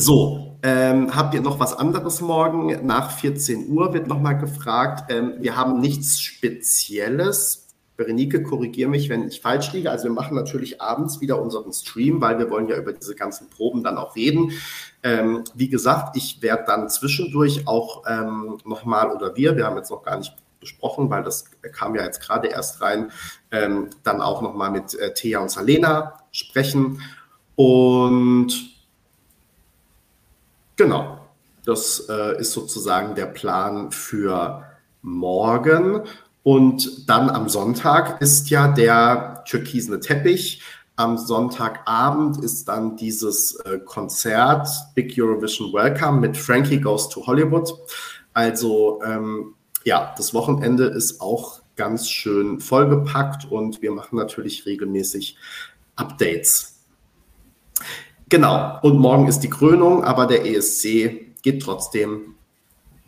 so, 0.00 0.56
ähm, 0.62 1.14
habt 1.14 1.34
ihr 1.34 1.40
noch 1.40 1.58
was 1.58 1.74
anderes 1.74 2.20
morgen? 2.20 2.86
Nach 2.86 3.10
14 3.10 3.70
Uhr 3.70 3.94
wird 3.94 4.08
nochmal 4.08 4.38
gefragt. 4.38 5.10
Ähm, 5.10 5.34
wir 5.38 5.56
haben 5.56 5.80
nichts 5.80 6.20
Spezielles. 6.20 7.68
Berenike, 7.96 8.42
korrigiere 8.42 8.88
mich, 8.88 9.10
wenn 9.10 9.28
ich 9.28 9.42
falsch 9.42 9.72
liege. 9.72 9.90
Also 9.90 10.04
wir 10.04 10.12
machen 10.12 10.34
natürlich 10.34 10.80
abends 10.80 11.20
wieder 11.20 11.40
unseren 11.40 11.72
Stream, 11.72 12.20
weil 12.22 12.38
wir 12.38 12.48
wollen 12.48 12.66
ja 12.66 12.78
über 12.78 12.94
diese 12.94 13.14
ganzen 13.14 13.50
Proben 13.50 13.82
dann 13.82 13.98
auch 13.98 14.16
reden. 14.16 14.52
Ähm, 15.02 15.44
wie 15.54 15.68
gesagt, 15.68 16.16
ich 16.16 16.40
werde 16.40 16.64
dann 16.66 16.88
zwischendurch 16.88 17.66
auch 17.66 18.04
ähm, 18.08 18.58
nochmal, 18.64 19.10
oder 19.10 19.36
wir, 19.36 19.56
wir 19.56 19.66
haben 19.66 19.76
jetzt 19.76 19.90
noch 19.90 20.02
gar 20.02 20.16
nicht 20.16 20.34
besprochen, 20.60 21.10
weil 21.10 21.22
das 21.22 21.44
kam 21.72 21.94
ja 21.94 22.04
jetzt 22.04 22.20
gerade 22.20 22.48
erst 22.48 22.80
rein, 22.80 23.10
ähm, 23.50 23.90
dann 24.02 24.20
auch 24.20 24.40
nochmal 24.40 24.70
mit 24.70 24.94
äh, 24.94 25.12
Thea 25.12 25.40
und 25.40 25.50
Salena 25.50 26.20
sprechen. 26.32 27.02
Und 27.54 28.69
genau, 30.80 31.18
das 31.66 32.06
äh, 32.08 32.40
ist 32.40 32.52
sozusagen 32.52 33.14
der 33.14 33.26
Plan 33.26 33.92
für 33.92 34.64
morgen. 35.02 36.00
Und 36.42 37.06
dann 37.06 37.28
am 37.28 37.50
Sonntag 37.50 38.22
ist 38.22 38.48
ja 38.48 38.68
der 38.68 39.44
türkisene 39.46 40.00
Teppich. 40.00 40.62
Am 40.96 41.18
Sonntagabend 41.18 42.42
ist 42.42 42.66
dann 42.68 42.96
dieses 42.96 43.56
äh, 43.56 43.78
Konzert 43.78 44.68
Big 44.94 45.12
Eurovision 45.18 45.70
Welcome 45.74 46.20
mit 46.20 46.34
Frankie 46.34 46.80
Goes 46.80 47.10
to 47.10 47.26
Hollywood. 47.26 47.70
Also 48.32 49.02
ähm, 49.04 49.54
ja, 49.84 50.14
das 50.16 50.32
Wochenende 50.32 50.84
ist 50.84 51.20
auch 51.20 51.60
ganz 51.76 52.08
schön 52.08 52.58
vollgepackt 52.58 53.50
und 53.50 53.82
wir 53.82 53.92
machen 53.92 54.16
natürlich 54.16 54.64
regelmäßig 54.64 55.36
Updates. 55.96 56.69
Genau, 58.30 58.78
und 58.82 58.96
morgen 58.96 59.26
ist 59.26 59.40
die 59.40 59.50
Krönung, 59.50 60.04
aber 60.04 60.26
der 60.28 60.46
ESC 60.46 61.42
geht 61.42 61.62
trotzdem 61.62 62.36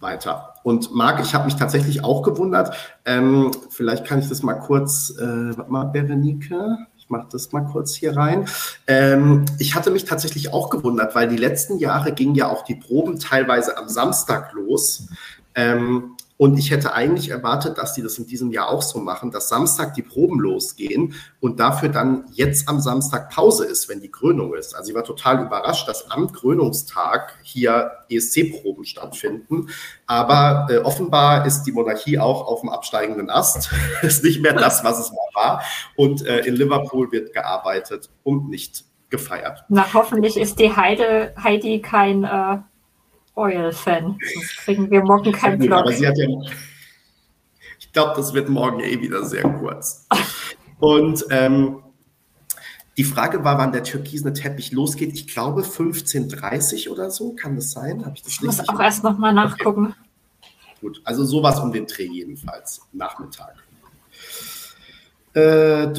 weiter. 0.00 0.54
Und 0.64 0.92
Marc, 0.92 1.20
ich 1.20 1.32
habe 1.32 1.44
mich 1.44 1.54
tatsächlich 1.54 2.02
auch 2.02 2.22
gewundert, 2.22 2.74
ähm, 3.04 3.52
vielleicht 3.70 4.04
kann 4.04 4.18
ich 4.18 4.28
das 4.28 4.42
mal 4.42 4.54
kurz, 4.54 5.14
äh, 5.16 5.56
warte 5.56 5.70
mal, 5.70 5.84
Berenike, 5.84 6.76
ich 6.98 7.08
mache 7.08 7.28
das 7.30 7.52
mal 7.52 7.60
kurz 7.60 7.94
hier 7.94 8.16
rein. 8.16 8.48
Ähm, 8.88 9.44
ich 9.60 9.76
hatte 9.76 9.92
mich 9.92 10.06
tatsächlich 10.06 10.52
auch 10.52 10.70
gewundert, 10.70 11.14
weil 11.14 11.28
die 11.28 11.36
letzten 11.36 11.78
Jahre 11.78 12.10
gingen 12.10 12.34
ja 12.34 12.48
auch 12.48 12.64
die 12.64 12.74
Proben 12.74 13.20
teilweise 13.20 13.78
am 13.78 13.88
Samstag 13.88 14.52
los. 14.54 15.08
Ähm, 15.54 16.16
und 16.36 16.58
ich 16.58 16.70
hätte 16.70 16.92
eigentlich 16.92 17.28
erwartet, 17.28 17.78
dass 17.78 17.94
die 17.94 18.02
das 18.02 18.18
in 18.18 18.26
diesem 18.26 18.50
Jahr 18.50 18.68
auch 18.68 18.82
so 18.82 18.98
machen, 18.98 19.30
dass 19.30 19.48
Samstag 19.48 19.94
die 19.94 20.02
Proben 20.02 20.40
losgehen 20.40 21.14
und 21.40 21.60
dafür 21.60 21.88
dann 21.88 22.24
jetzt 22.32 22.68
am 22.68 22.80
Samstag 22.80 23.30
Pause 23.30 23.64
ist, 23.64 23.88
wenn 23.88 24.00
die 24.00 24.10
Krönung 24.10 24.54
ist. 24.54 24.74
Also 24.74 24.90
ich 24.90 24.96
war 24.96 25.04
total 25.04 25.44
überrascht, 25.44 25.86
dass 25.88 26.10
am 26.10 26.32
Krönungstag 26.32 27.38
hier 27.42 27.92
ESC-Proben 28.10 28.84
stattfinden. 28.84 29.68
Aber 30.06 30.66
äh, 30.70 30.78
offenbar 30.78 31.46
ist 31.46 31.62
die 31.62 31.72
Monarchie 31.72 32.18
auch 32.18 32.46
auf 32.46 32.60
dem 32.60 32.70
absteigenden 32.70 33.30
Ast. 33.30 33.70
ist 34.02 34.24
nicht 34.24 34.42
mehr 34.42 34.54
das, 34.54 34.82
was 34.82 34.98
es 34.98 35.10
mal 35.10 35.28
war. 35.34 35.62
Und 35.96 36.26
äh, 36.26 36.40
in 36.40 36.56
Liverpool 36.56 37.12
wird 37.12 37.32
gearbeitet 37.32 38.10
und 38.24 38.48
nicht 38.48 38.84
gefeiert. 39.10 39.64
Na, 39.68 39.86
hoffentlich 39.92 40.36
ist 40.36 40.58
die 40.58 40.74
Heide, 40.74 41.34
Heidi 41.40 41.80
kein 41.80 42.24
äh, 42.24 42.58
Oil-Fan. 43.34 44.18
Sonst 44.34 44.56
kriegen 44.58 44.90
wir 44.90 45.02
morgen 45.02 45.32
keinen 45.32 45.60
Vlog. 45.62 45.78
Aber 45.78 45.92
sie 45.92 46.06
hat 46.06 46.16
ja, 46.18 46.26
ich 47.78 47.92
glaube, 47.92 48.14
das 48.16 48.32
wird 48.32 48.48
morgen 48.48 48.80
eh 48.80 49.00
wieder 49.00 49.24
sehr 49.24 49.42
kurz. 49.42 50.06
Und 50.78 51.24
ähm, 51.30 51.82
die 52.96 53.04
Frage 53.04 53.44
war, 53.44 53.58
wann 53.58 53.72
der 53.72 53.84
türkisene 53.84 54.32
Teppich 54.32 54.72
losgeht. 54.72 55.12
Ich 55.14 55.26
glaube 55.26 55.62
15.30 55.62 56.90
oder 56.90 57.10
so. 57.10 57.32
Kann 57.34 57.56
das 57.56 57.70
sein? 57.70 58.04
Habe 58.04 58.16
ich 58.16 58.22
das 58.22 58.34
ich 58.34 58.42
muss 58.42 58.68
auch 58.68 58.80
erst 58.80 59.02
nochmal 59.02 59.32
nachgucken. 59.32 59.86
Okay. 59.86 59.96
Gut, 60.80 61.00
also 61.04 61.24
sowas 61.24 61.60
um 61.60 61.72
den 61.72 61.86
Dreh 61.86 62.08
jedenfalls. 62.08 62.82
Nachmittag. 62.92 63.54
Äh, 65.34 65.92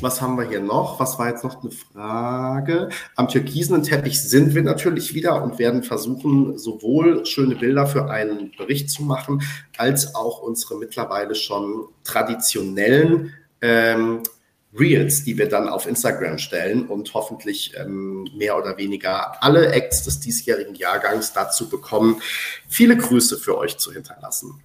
was 0.00 0.20
haben 0.20 0.36
wir 0.36 0.48
hier 0.48 0.60
noch? 0.60 1.00
Was 1.00 1.18
war 1.18 1.28
jetzt 1.28 1.44
noch 1.44 1.62
eine 1.62 1.70
Frage? 1.70 2.90
Am 3.16 3.28
türkisenen 3.28 3.82
Teppich 3.82 4.22
sind 4.22 4.54
wir 4.54 4.62
natürlich 4.62 5.14
wieder 5.14 5.42
und 5.42 5.58
werden 5.58 5.82
versuchen, 5.82 6.58
sowohl 6.58 7.24
schöne 7.26 7.56
Bilder 7.56 7.86
für 7.86 8.10
einen 8.10 8.52
Bericht 8.56 8.90
zu 8.90 9.02
machen, 9.02 9.42
als 9.76 10.14
auch 10.14 10.42
unsere 10.42 10.76
mittlerweile 10.76 11.34
schon 11.34 11.88
traditionellen 12.04 13.32
ähm, 13.60 14.22
Reels, 14.78 15.24
die 15.24 15.38
wir 15.38 15.48
dann 15.48 15.68
auf 15.68 15.86
Instagram 15.86 16.38
stellen 16.38 16.86
und 16.86 17.14
hoffentlich 17.14 17.74
ähm, 17.76 18.28
mehr 18.36 18.58
oder 18.58 18.76
weniger 18.76 19.42
alle 19.42 19.68
Acts 19.68 20.02
des 20.02 20.20
diesjährigen 20.20 20.74
Jahrgangs 20.74 21.32
dazu 21.32 21.68
bekommen, 21.68 22.20
viele 22.68 22.96
Grüße 22.96 23.38
für 23.38 23.56
euch 23.56 23.78
zu 23.78 23.92
hinterlassen. 23.92 24.60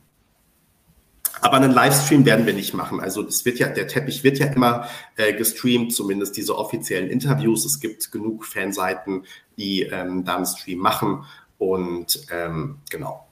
Aber 1.41 1.57
einen 1.57 1.71
Livestream 1.71 2.25
werden 2.25 2.45
wir 2.45 2.53
nicht 2.53 2.73
machen. 2.73 2.99
Also 2.99 3.25
es 3.25 3.45
wird 3.45 3.59
ja, 3.59 3.69
der 3.69 3.87
Teppich 3.87 4.23
wird 4.23 4.39
ja 4.39 4.47
immer 4.47 4.87
äh, 5.15 5.33
gestreamt, 5.33 5.93
zumindest 5.93 6.35
diese 6.37 6.57
offiziellen 6.57 7.09
Interviews. 7.09 7.65
Es 7.65 7.79
gibt 7.79 8.11
genug 8.11 8.45
Fanseiten, 8.45 9.25
die 9.57 9.83
ähm, 9.83 10.25
da 10.25 10.35
einen 10.35 10.45
Stream 10.45 10.79
machen. 10.79 11.25
Und 11.57 12.25
ähm, 12.31 12.77
genau, 12.89 13.27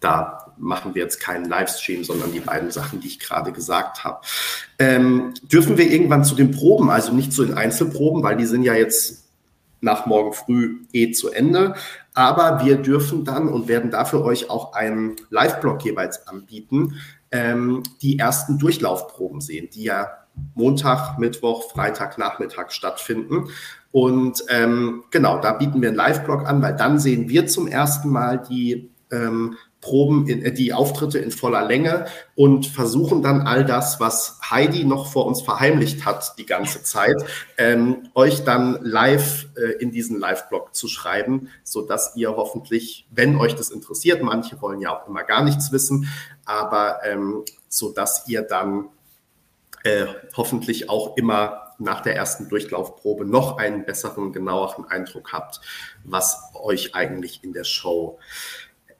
da 0.00 0.52
machen 0.56 0.94
wir 0.94 1.02
jetzt 1.02 1.20
keinen 1.20 1.46
Livestream, 1.46 2.04
sondern 2.04 2.32
die 2.32 2.40
beiden 2.40 2.70
Sachen, 2.70 3.00
die 3.00 3.08
ich 3.08 3.18
gerade 3.18 3.52
gesagt 3.52 4.04
habe. 4.04 4.20
Ähm, 4.78 5.34
dürfen 5.42 5.78
wir 5.78 5.90
irgendwann 5.90 6.24
zu 6.24 6.34
den 6.34 6.50
Proben, 6.50 6.90
also 6.90 7.12
nicht 7.12 7.32
zu 7.32 7.44
den 7.44 7.56
Einzelproben, 7.56 8.22
weil 8.22 8.36
die 8.36 8.46
sind 8.46 8.62
ja 8.62 8.74
jetzt 8.74 9.24
nach 9.80 10.06
morgen 10.06 10.32
früh 10.32 10.80
eh 10.92 11.12
zu 11.12 11.30
Ende. 11.30 11.74
Aber 12.14 12.64
wir 12.64 12.76
dürfen 12.76 13.24
dann 13.24 13.48
und 13.48 13.68
werden 13.68 13.90
dafür 13.90 14.24
euch 14.24 14.50
auch 14.50 14.72
einen 14.72 15.16
Live-Blog 15.30 15.84
jeweils 15.84 16.26
anbieten, 16.26 16.96
ähm, 17.30 17.82
die 18.02 18.18
ersten 18.18 18.58
Durchlaufproben 18.58 19.40
sehen, 19.40 19.68
die 19.72 19.84
ja 19.84 20.08
Montag, 20.54 21.18
Mittwoch, 21.18 21.70
Freitag, 21.70 22.18
Nachmittag 22.18 22.72
stattfinden. 22.72 23.48
Und 23.90 24.44
ähm, 24.48 25.04
genau, 25.10 25.40
da 25.40 25.52
bieten 25.52 25.80
wir 25.80 25.88
einen 25.88 25.96
Live-Blog 25.96 26.46
an, 26.46 26.62
weil 26.62 26.76
dann 26.76 26.98
sehen 26.98 27.28
wir 27.28 27.46
zum 27.46 27.66
ersten 27.66 28.10
Mal 28.10 28.38
die 28.38 28.90
ähm, 29.10 29.56
Proben, 29.80 30.26
in, 30.28 30.44
äh, 30.44 30.52
die 30.52 30.72
Auftritte 30.72 31.18
in 31.18 31.30
voller 31.30 31.64
Länge 31.64 32.06
und 32.34 32.66
versuchen 32.66 33.22
dann 33.22 33.42
all 33.42 33.64
das, 33.64 34.00
was 34.00 34.38
Heidi 34.50 34.84
noch 34.84 35.10
vor 35.10 35.26
uns 35.26 35.42
verheimlicht 35.42 36.04
hat 36.04 36.34
die 36.38 36.46
ganze 36.46 36.82
Zeit, 36.82 37.16
ähm, 37.56 38.08
euch 38.14 38.44
dann 38.44 38.78
live 38.82 39.46
äh, 39.56 39.80
in 39.80 39.92
diesen 39.92 40.18
Live-Blog 40.18 40.74
zu 40.74 40.88
schreiben, 40.88 41.48
so 41.62 41.82
dass 41.82 42.16
ihr 42.16 42.36
hoffentlich, 42.36 43.06
wenn 43.10 43.36
euch 43.36 43.54
das 43.54 43.70
interessiert, 43.70 44.22
manche 44.22 44.60
wollen 44.60 44.80
ja 44.80 44.96
auch 44.96 45.08
immer 45.08 45.22
gar 45.22 45.44
nichts 45.44 45.70
wissen, 45.70 46.08
aber 46.44 47.00
ähm, 47.04 47.44
so 47.68 47.92
dass 47.92 48.26
ihr 48.28 48.42
dann 48.42 48.88
äh, 49.84 50.06
hoffentlich 50.36 50.90
auch 50.90 51.16
immer 51.16 51.68
nach 51.78 52.00
der 52.00 52.16
ersten 52.16 52.48
Durchlaufprobe 52.48 53.24
noch 53.24 53.58
einen 53.58 53.84
besseren, 53.84 54.32
genaueren 54.32 54.84
Eindruck 54.86 55.32
habt, 55.32 55.60
was 56.04 56.50
euch 56.54 56.94
eigentlich 56.94 57.44
in 57.44 57.52
der 57.52 57.64
Show 57.64 58.18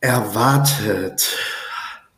erwartet. 0.01 1.37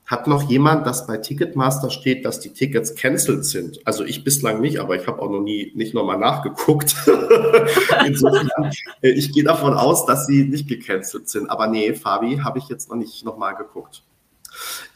Hat 0.06 0.26
noch 0.26 0.42
jemand, 0.50 0.86
dass 0.88 1.06
bei 1.06 1.18
Ticketmaster 1.18 1.88
steht, 1.88 2.24
dass 2.24 2.40
die 2.40 2.52
Tickets 2.52 2.96
cancelled 2.96 3.44
sind? 3.44 3.78
Also 3.86 4.04
ich 4.04 4.24
bislang 4.24 4.60
nicht, 4.60 4.80
aber 4.80 4.96
ich 4.96 5.06
habe 5.06 5.22
auch 5.22 5.30
noch 5.30 5.40
nie 5.40 5.70
nicht 5.76 5.94
nochmal 5.94 6.18
nachgeguckt. 6.18 6.96
Insofern, 8.06 8.72
äh, 9.02 9.10
ich 9.10 9.32
gehe 9.32 9.44
davon 9.44 9.74
aus, 9.74 10.06
dass 10.06 10.26
sie 10.26 10.44
nicht 10.44 10.66
gecancelt 10.66 11.28
sind. 11.28 11.48
Aber 11.48 11.68
nee, 11.68 11.94
Fabi, 11.94 12.38
habe 12.38 12.58
ich 12.58 12.68
jetzt 12.68 12.90
noch 12.90 12.96
nicht 12.96 13.24
nochmal 13.24 13.54
geguckt. 13.54 14.02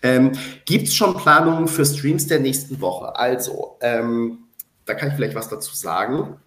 Ähm, 0.02 0.32
Gibt 0.64 0.88
es 0.88 0.96
schon 0.96 1.14
Planungen 1.14 1.68
für 1.68 1.86
Streams 1.86 2.26
der 2.26 2.40
nächsten 2.40 2.80
Woche? 2.80 3.16
Also, 3.16 3.76
ähm, 3.82 4.38
da 4.84 4.94
kann 4.94 5.10
ich 5.10 5.14
vielleicht 5.14 5.36
was 5.36 5.48
dazu 5.48 5.76
sagen. 5.76 6.38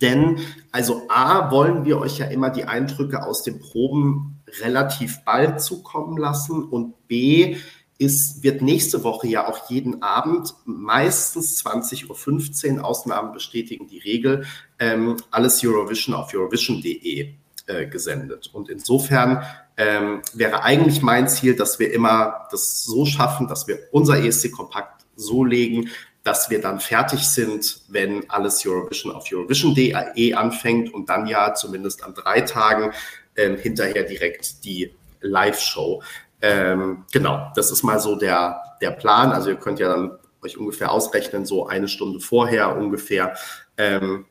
Denn, 0.00 0.38
also 0.72 1.02
A, 1.10 1.50
wollen 1.50 1.84
wir 1.84 1.98
euch 1.98 2.18
ja 2.18 2.26
immer 2.26 2.48
die 2.48 2.64
Eindrücke 2.64 3.22
aus 3.22 3.42
den 3.42 3.60
Proben 3.60 4.37
relativ 4.60 5.24
bald 5.24 5.60
zukommen 5.60 6.16
lassen 6.16 6.64
und 6.64 7.08
B, 7.08 7.56
ist, 7.98 8.44
wird 8.44 8.62
nächste 8.62 9.02
Woche 9.02 9.26
ja 9.26 9.48
auch 9.48 9.68
jeden 9.68 10.02
Abend, 10.02 10.54
meistens 10.64 11.64
20.15 11.64 12.76
Uhr, 12.76 12.84
Ausnahmen 12.84 13.32
bestätigen 13.32 13.88
die 13.88 13.98
Regel, 13.98 14.46
ähm, 14.78 15.16
alles 15.32 15.64
Eurovision 15.64 16.14
auf 16.14 16.32
eurovision.de 16.32 17.34
äh, 17.66 17.86
gesendet. 17.86 18.50
Und 18.52 18.68
insofern 18.70 19.42
ähm, 19.76 20.22
wäre 20.32 20.62
eigentlich 20.62 21.02
mein 21.02 21.28
Ziel, 21.28 21.56
dass 21.56 21.80
wir 21.80 21.92
immer 21.92 22.46
das 22.52 22.84
so 22.84 23.04
schaffen, 23.04 23.48
dass 23.48 23.66
wir 23.66 23.80
unser 23.90 24.22
ESC-Kompakt 24.22 25.04
so 25.16 25.44
legen, 25.44 25.90
dass 26.22 26.50
wir 26.50 26.60
dann 26.60 26.78
fertig 26.78 27.26
sind, 27.26 27.82
wenn 27.88 28.28
alles 28.30 28.64
Eurovision 28.64 29.14
auf 29.14 29.24
Eurovision.de 29.32 30.34
anfängt 30.34 30.92
und 30.92 31.08
dann 31.08 31.26
ja 31.26 31.54
zumindest 31.54 32.04
an 32.04 32.14
drei 32.14 32.42
Tagen 32.42 32.92
ähm, 33.38 33.56
hinterher 33.56 34.02
direkt 34.02 34.64
die 34.64 34.94
Live-Show. 35.20 36.02
Ähm, 36.42 37.04
genau, 37.12 37.50
das 37.56 37.70
ist 37.70 37.82
mal 37.82 37.98
so 37.98 38.16
der, 38.16 38.60
der 38.80 38.90
Plan. 38.90 39.32
Also 39.32 39.50
ihr 39.50 39.56
könnt 39.56 39.78
ja 39.78 39.88
dann 39.88 40.18
euch 40.42 40.58
ungefähr 40.58 40.92
ausrechnen, 40.92 41.46
so 41.46 41.66
eine 41.66 41.88
Stunde 41.88 42.20
vorher 42.20 42.76
ungefähr. 42.76 43.34
Ähm, 43.76 44.26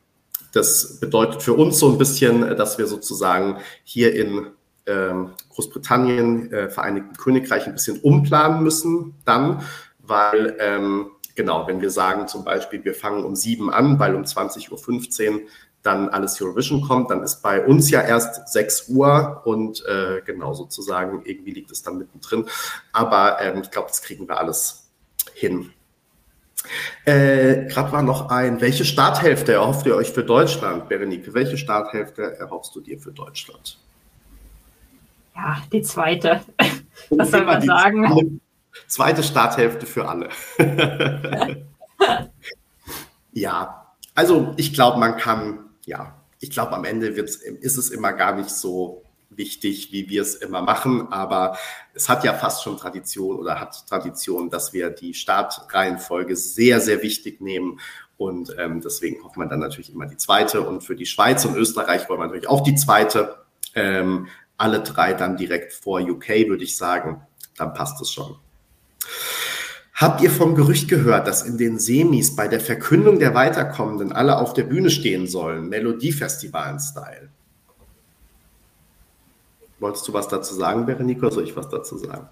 das 0.52 1.00
bedeutet 1.00 1.42
für 1.42 1.52
uns 1.52 1.78
so 1.78 1.90
ein 1.90 1.98
bisschen, 1.98 2.56
dass 2.56 2.78
wir 2.78 2.86
sozusagen 2.86 3.58
hier 3.84 4.14
in 4.14 4.46
ähm, 4.86 5.32
Großbritannien, 5.50 6.52
äh, 6.52 6.70
Vereinigten 6.70 7.16
Königreich 7.16 7.66
ein 7.66 7.74
bisschen 7.74 8.00
umplanen 8.00 8.62
müssen 8.62 9.14
dann, 9.26 9.62
weil 9.98 10.56
ähm, 10.58 11.10
genau, 11.34 11.66
wenn 11.66 11.82
wir 11.82 11.90
sagen 11.90 12.26
zum 12.26 12.44
Beispiel, 12.44 12.84
wir 12.84 12.94
fangen 12.94 13.24
um 13.24 13.36
sieben 13.36 13.70
an, 13.70 13.98
weil 13.98 14.14
um 14.14 14.22
20.15 14.22 15.30
Uhr 15.32 15.40
dann 15.88 16.10
alles 16.10 16.40
Eurovision 16.40 16.82
kommt, 16.82 17.10
dann 17.10 17.22
ist 17.22 17.42
bei 17.42 17.64
uns 17.64 17.90
ja 17.90 18.02
erst 18.02 18.48
6 18.52 18.90
Uhr 18.90 19.40
und 19.44 19.82
äh, 19.86 20.20
genau 20.24 20.52
sozusagen, 20.52 21.22
irgendwie 21.24 21.52
liegt 21.52 21.70
es 21.70 21.82
dann 21.82 21.96
mittendrin. 21.96 22.46
Aber 22.92 23.40
ähm, 23.40 23.62
ich 23.62 23.70
glaube, 23.70 23.88
das 23.88 24.02
kriegen 24.02 24.28
wir 24.28 24.38
alles 24.38 24.90
hin. 25.34 25.72
Äh, 27.06 27.66
Gerade 27.68 27.92
war 27.92 28.02
noch 28.02 28.28
ein, 28.28 28.60
welche 28.60 28.84
Starthälfte 28.84 29.54
erhofft 29.54 29.86
ihr 29.86 29.96
euch 29.96 30.10
für 30.10 30.24
Deutschland, 30.24 30.90
Berenike? 30.90 31.32
Welche 31.32 31.56
Starthälfte 31.56 32.38
erhoffst 32.38 32.74
du 32.74 32.80
dir 32.80 32.98
für 32.98 33.12
Deutschland? 33.12 33.78
Ja, 35.34 35.62
die 35.72 35.80
zweite. 35.80 36.42
Was 37.10 37.30
soll 37.30 37.46
man 37.46 37.62
sagen? 37.62 38.40
Zweite 38.88 39.22
Starthälfte 39.22 39.86
für 39.86 40.06
alle. 40.06 40.28
ja, 43.32 43.94
also 44.14 44.52
ich 44.56 44.74
glaube, 44.74 44.98
man 44.98 45.16
kann, 45.16 45.67
ja, 45.88 46.20
ich 46.38 46.50
glaube, 46.50 46.76
am 46.76 46.84
Ende 46.84 47.08
ist 47.08 47.76
es 47.76 47.90
immer 47.90 48.12
gar 48.12 48.36
nicht 48.36 48.50
so 48.50 49.02
wichtig, 49.30 49.90
wie 49.92 50.08
wir 50.08 50.22
es 50.22 50.34
immer 50.34 50.62
machen, 50.62 51.12
aber 51.12 51.58
es 51.94 52.08
hat 52.08 52.24
ja 52.24 52.32
fast 52.34 52.62
schon 52.62 52.76
Tradition 52.76 53.38
oder 53.38 53.58
hat 53.60 53.86
Tradition, 53.86 54.50
dass 54.50 54.72
wir 54.72 54.90
die 54.90 55.14
Startreihenfolge 55.14 56.36
sehr, 56.36 56.80
sehr 56.80 57.02
wichtig 57.02 57.40
nehmen 57.40 57.80
und 58.16 58.54
ähm, 58.58 58.80
deswegen 58.80 59.22
hofft 59.24 59.36
man 59.36 59.48
dann 59.48 59.60
natürlich 59.60 59.92
immer 59.92 60.06
die 60.06 60.16
zweite 60.16 60.60
und 60.62 60.82
für 60.82 60.96
die 60.96 61.06
Schweiz 61.06 61.44
und 61.44 61.56
Österreich 61.56 62.08
wollen 62.08 62.20
wir 62.20 62.26
natürlich 62.26 62.48
auch 62.48 62.62
die 62.62 62.74
zweite. 62.74 63.36
Ähm, 63.74 64.28
alle 64.56 64.80
drei 64.80 65.14
dann 65.14 65.36
direkt 65.36 65.72
vor 65.72 66.00
UK, 66.00 66.48
würde 66.48 66.64
ich 66.64 66.76
sagen, 66.76 67.22
dann 67.56 67.74
passt 67.74 68.00
es 68.00 68.10
schon. 68.10 68.36
Habt 69.98 70.20
ihr 70.20 70.30
vom 70.30 70.54
Gerücht 70.54 70.86
gehört, 70.86 71.26
dass 71.26 71.42
in 71.42 71.58
den 71.58 71.80
Semis 71.80 72.36
bei 72.36 72.46
der 72.46 72.60
Verkündung 72.60 73.18
der 73.18 73.34
Weiterkommenden 73.34 74.12
alle 74.12 74.38
auf 74.38 74.52
der 74.52 74.62
Bühne 74.62 74.90
stehen 74.90 75.26
sollen? 75.26 75.68
Melodiefestivalen-Style. 75.70 77.30
Wolltest 79.80 80.06
du 80.06 80.12
was 80.12 80.28
dazu 80.28 80.54
sagen, 80.54 80.86
Berenike, 80.86 81.26
oder 81.26 81.32
soll 81.32 81.42
ich 81.42 81.56
was 81.56 81.68
dazu 81.68 81.98
sagen? 81.98 82.28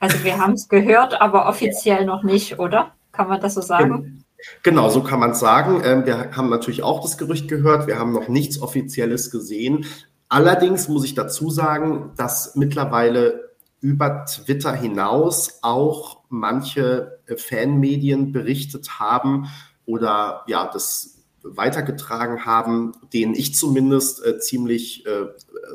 Also 0.00 0.24
wir 0.24 0.38
haben 0.38 0.54
es 0.54 0.70
gehört, 0.70 1.20
aber 1.20 1.46
offiziell 1.46 2.06
noch 2.06 2.22
nicht, 2.22 2.58
oder? 2.58 2.92
Kann 3.12 3.28
man 3.28 3.38
das 3.38 3.52
so 3.52 3.60
sagen? 3.60 4.24
Genau, 4.62 4.88
so 4.88 5.02
kann 5.02 5.20
man 5.20 5.32
es 5.32 5.38
sagen. 5.38 5.82
Ähm, 5.84 6.06
wir 6.06 6.34
haben 6.34 6.48
natürlich 6.48 6.82
auch 6.82 7.02
das 7.02 7.18
Gerücht 7.18 7.46
gehört. 7.46 7.86
Wir 7.86 7.98
haben 7.98 8.12
noch 8.12 8.28
nichts 8.28 8.62
Offizielles 8.62 9.30
gesehen. 9.30 9.84
Allerdings 10.30 10.88
muss 10.88 11.04
ich 11.04 11.14
dazu 11.14 11.50
sagen, 11.50 12.12
dass 12.16 12.56
mittlerweile 12.56 13.52
über 13.82 14.24
Twitter 14.24 14.72
hinaus 14.72 15.58
auch 15.60 16.21
manche 16.32 17.20
äh, 17.26 17.36
Fanmedien 17.36 18.32
berichtet 18.32 18.98
haben 18.98 19.48
oder 19.86 20.44
ja, 20.46 20.68
das 20.72 21.18
weitergetragen 21.42 22.44
haben, 22.44 22.92
denen 23.12 23.34
ich 23.34 23.54
zumindest 23.54 24.24
äh, 24.24 24.38
ziemlich 24.38 25.04
äh, 25.06 25.26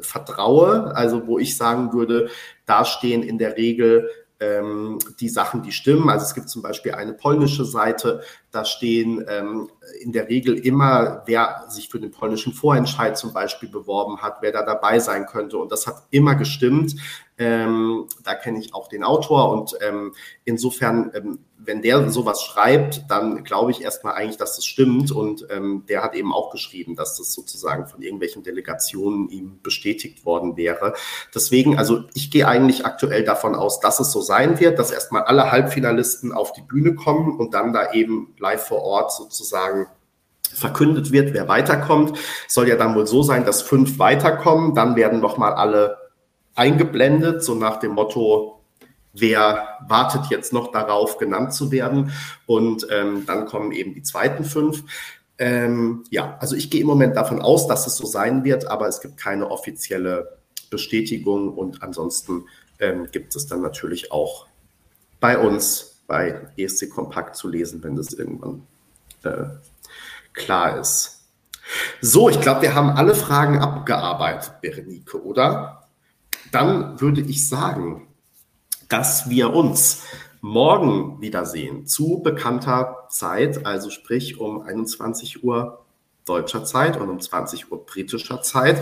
vertraue. 0.02 0.96
Also 0.96 1.28
wo 1.28 1.40
ich 1.40 1.58
sagen 1.58 1.94
würde, 1.94 2.30
da 2.66 2.86
stehen 2.86 3.24
in 3.24 3.38
der 3.38 3.58
Regel 3.58 4.10
ähm, 4.40 5.00
die 5.20 5.30
Sachen, 5.30 5.64
die 5.64 5.72
stimmen. 5.72 6.10
Also 6.10 6.26
es 6.26 6.34
gibt 6.34 6.50
zum 6.50 6.62
Beispiel 6.62 6.94
eine 6.94 7.14
polnische 7.14 7.66
Seite, 7.66 8.22
da 8.52 8.66
stehen 8.66 9.26
ähm, 9.28 9.70
in 10.02 10.12
der 10.12 10.30
Regel 10.30 10.58
immer, 10.58 11.24
wer 11.26 11.66
sich 11.70 11.90
für 11.90 12.00
den 12.00 12.12
polnischen 12.12 12.54
Vorentscheid 12.54 13.18
zum 13.18 13.34
Beispiel 13.34 13.70
beworben 13.70 14.22
hat, 14.22 14.38
wer 14.42 14.52
da 14.52 14.64
dabei 14.64 15.00
sein 15.00 15.26
könnte. 15.26 15.58
Und 15.58 15.72
das 15.72 15.88
hat 15.88 16.04
immer 16.12 16.36
gestimmt. 16.36 16.96
Ähm, 17.40 18.08
da 18.24 18.34
kenne 18.34 18.60
ich 18.60 18.74
auch 18.74 18.88
den 18.88 19.04
Autor 19.04 19.52
und 19.52 19.78
ähm, 19.82 20.14
insofern, 20.44 21.12
ähm, 21.14 21.40
wenn 21.58 21.84
der 21.84 22.10
sowas 22.10 22.42
schreibt, 22.42 23.06
dann 23.10 23.44
glaube 23.44 23.70
ich 23.72 23.82
erstmal 23.82 24.14
eigentlich, 24.14 24.38
dass 24.38 24.56
das 24.56 24.66
stimmt. 24.66 25.12
Und 25.12 25.46
ähm, 25.52 25.84
der 25.88 26.02
hat 26.02 26.16
eben 26.16 26.34
auch 26.34 26.50
geschrieben, 26.50 26.96
dass 26.96 27.18
das 27.18 27.34
sozusagen 27.34 27.88
von 27.88 28.02
irgendwelchen 28.02 28.42
Delegationen 28.42 29.30
ihm 29.30 29.60
bestätigt 29.62 30.26
worden 30.26 30.58
wäre. 30.58 30.94
Deswegen, 31.36 31.78
also 31.78 32.06
ich 32.14 32.32
gehe 32.32 32.48
eigentlich 32.48 32.86
aktuell 32.86 33.24
davon 33.24 33.54
aus, 33.54 33.80
dass 33.80 34.00
es 34.00 34.12
so 34.12 34.22
sein 34.22 34.60
wird, 34.60 34.80
dass 34.80 34.92
erstmal 34.92 35.24
alle 35.24 35.52
Halbfinalisten 35.52 36.32
auf 36.32 36.54
die 36.54 36.62
Bühne 36.62 36.96
kommen 36.96 37.38
und 37.38 37.54
dann 37.54 37.74
da 37.74 37.92
eben 37.92 38.34
live 38.40 38.66
vor 38.66 38.82
Ort 38.82 39.12
sozusagen 39.12 39.88
verkündet 40.54 41.12
wird, 41.12 41.34
wer 41.34 41.48
weiterkommt. 41.48 42.18
Soll 42.48 42.68
ja 42.68 42.78
dann 42.78 42.96
wohl 42.96 43.06
so 43.06 43.22
sein, 43.22 43.46
dass 43.46 43.62
fünf 43.62 44.00
weiterkommen, 44.00 44.74
dann 44.74 44.96
werden 44.96 45.20
nochmal 45.20 45.54
alle 45.54 46.07
eingeblendet, 46.58 47.44
so 47.44 47.56
nach 47.56 47.78
dem 47.78 47.94
Motto, 47.94 48.62
wer 49.14 49.68
wartet 49.88 50.30
jetzt 50.30 50.54
noch 50.54 50.72
darauf, 50.72 51.18
genannt 51.18 51.54
zu 51.54 51.72
werden. 51.72 52.12
Und 52.46 52.88
ähm, 52.92 53.26
dann 53.26 53.46
kommen 53.46 53.72
eben 53.72 53.94
die 53.94 54.04
zweiten 54.04 54.44
fünf. 54.44 54.84
Ähm, 55.38 56.04
ja, 56.10 56.38
also 56.40 56.56
ich 56.56 56.70
gehe 56.70 56.82
im 56.82 56.88
Moment 56.88 57.16
davon 57.16 57.42
aus, 57.42 57.68
dass 57.68 57.86
es 57.88 57.96
so 57.96 58.06
sein 58.06 58.44
wird, 58.44 58.68
aber 58.68 58.88
es 58.88 59.02
gibt 59.02 59.18
keine 59.18 59.52
offizielle 59.52 60.38
Bestätigung 60.70 61.54
und 61.54 61.84
ansonsten 61.84 62.46
ähm, 62.80 63.08
gibt 63.12 63.36
es 63.36 63.48
dann 63.48 63.62
natürlich 63.62 64.12
auch 64.12 64.48
bei 65.20 65.38
uns 65.38 66.02
bei 66.08 66.48
ESC 66.58 66.90
Kompakt 66.90 67.36
zu 67.36 67.48
lesen, 67.48 67.84
wenn 67.84 67.96
das 67.96 68.14
irgendwann 68.14 68.64
äh, 69.24 69.46
klar 70.34 70.80
ist. 70.80 71.30
So, 72.02 72.30
ich 72.30 72.40
glaube, 72.40 72.62
wir 72.62 72.76
haben 72.76 72.90
alle 72.90 73.14
Fragen 73.14 73.60
abgearbeitet, 73.60 74.62
Berenike, 74.62 75.22
oder? 75.22 75.87
Dann 76.52 77.00
würde 77.00 77.22
ich 77.22 77.48
sagen, 77.48 78.08
dass 78.90 79.30
wir 79.30 79.54
uns 79.54 80.04
morgen 80.42 81.20
wiedersehen 81.22 81.88
zu 81.88 82.22
bekannter 82.24 83.08
Zeit, 83.10 83.66
also 83.66 83.90
sprich 83.90 84.40
um 84.40 84.62
21 84.62 85.44
Uhr 85.44 85.86
deutscher 86.26 86.64
Zeit 86.64 87.00
und 87.00 87.10
um 87.10 87.20
20 87.20 87.72
Uhr 87.72 87.86
britischer 87.86 88.42
Zeit, 88.42 88.82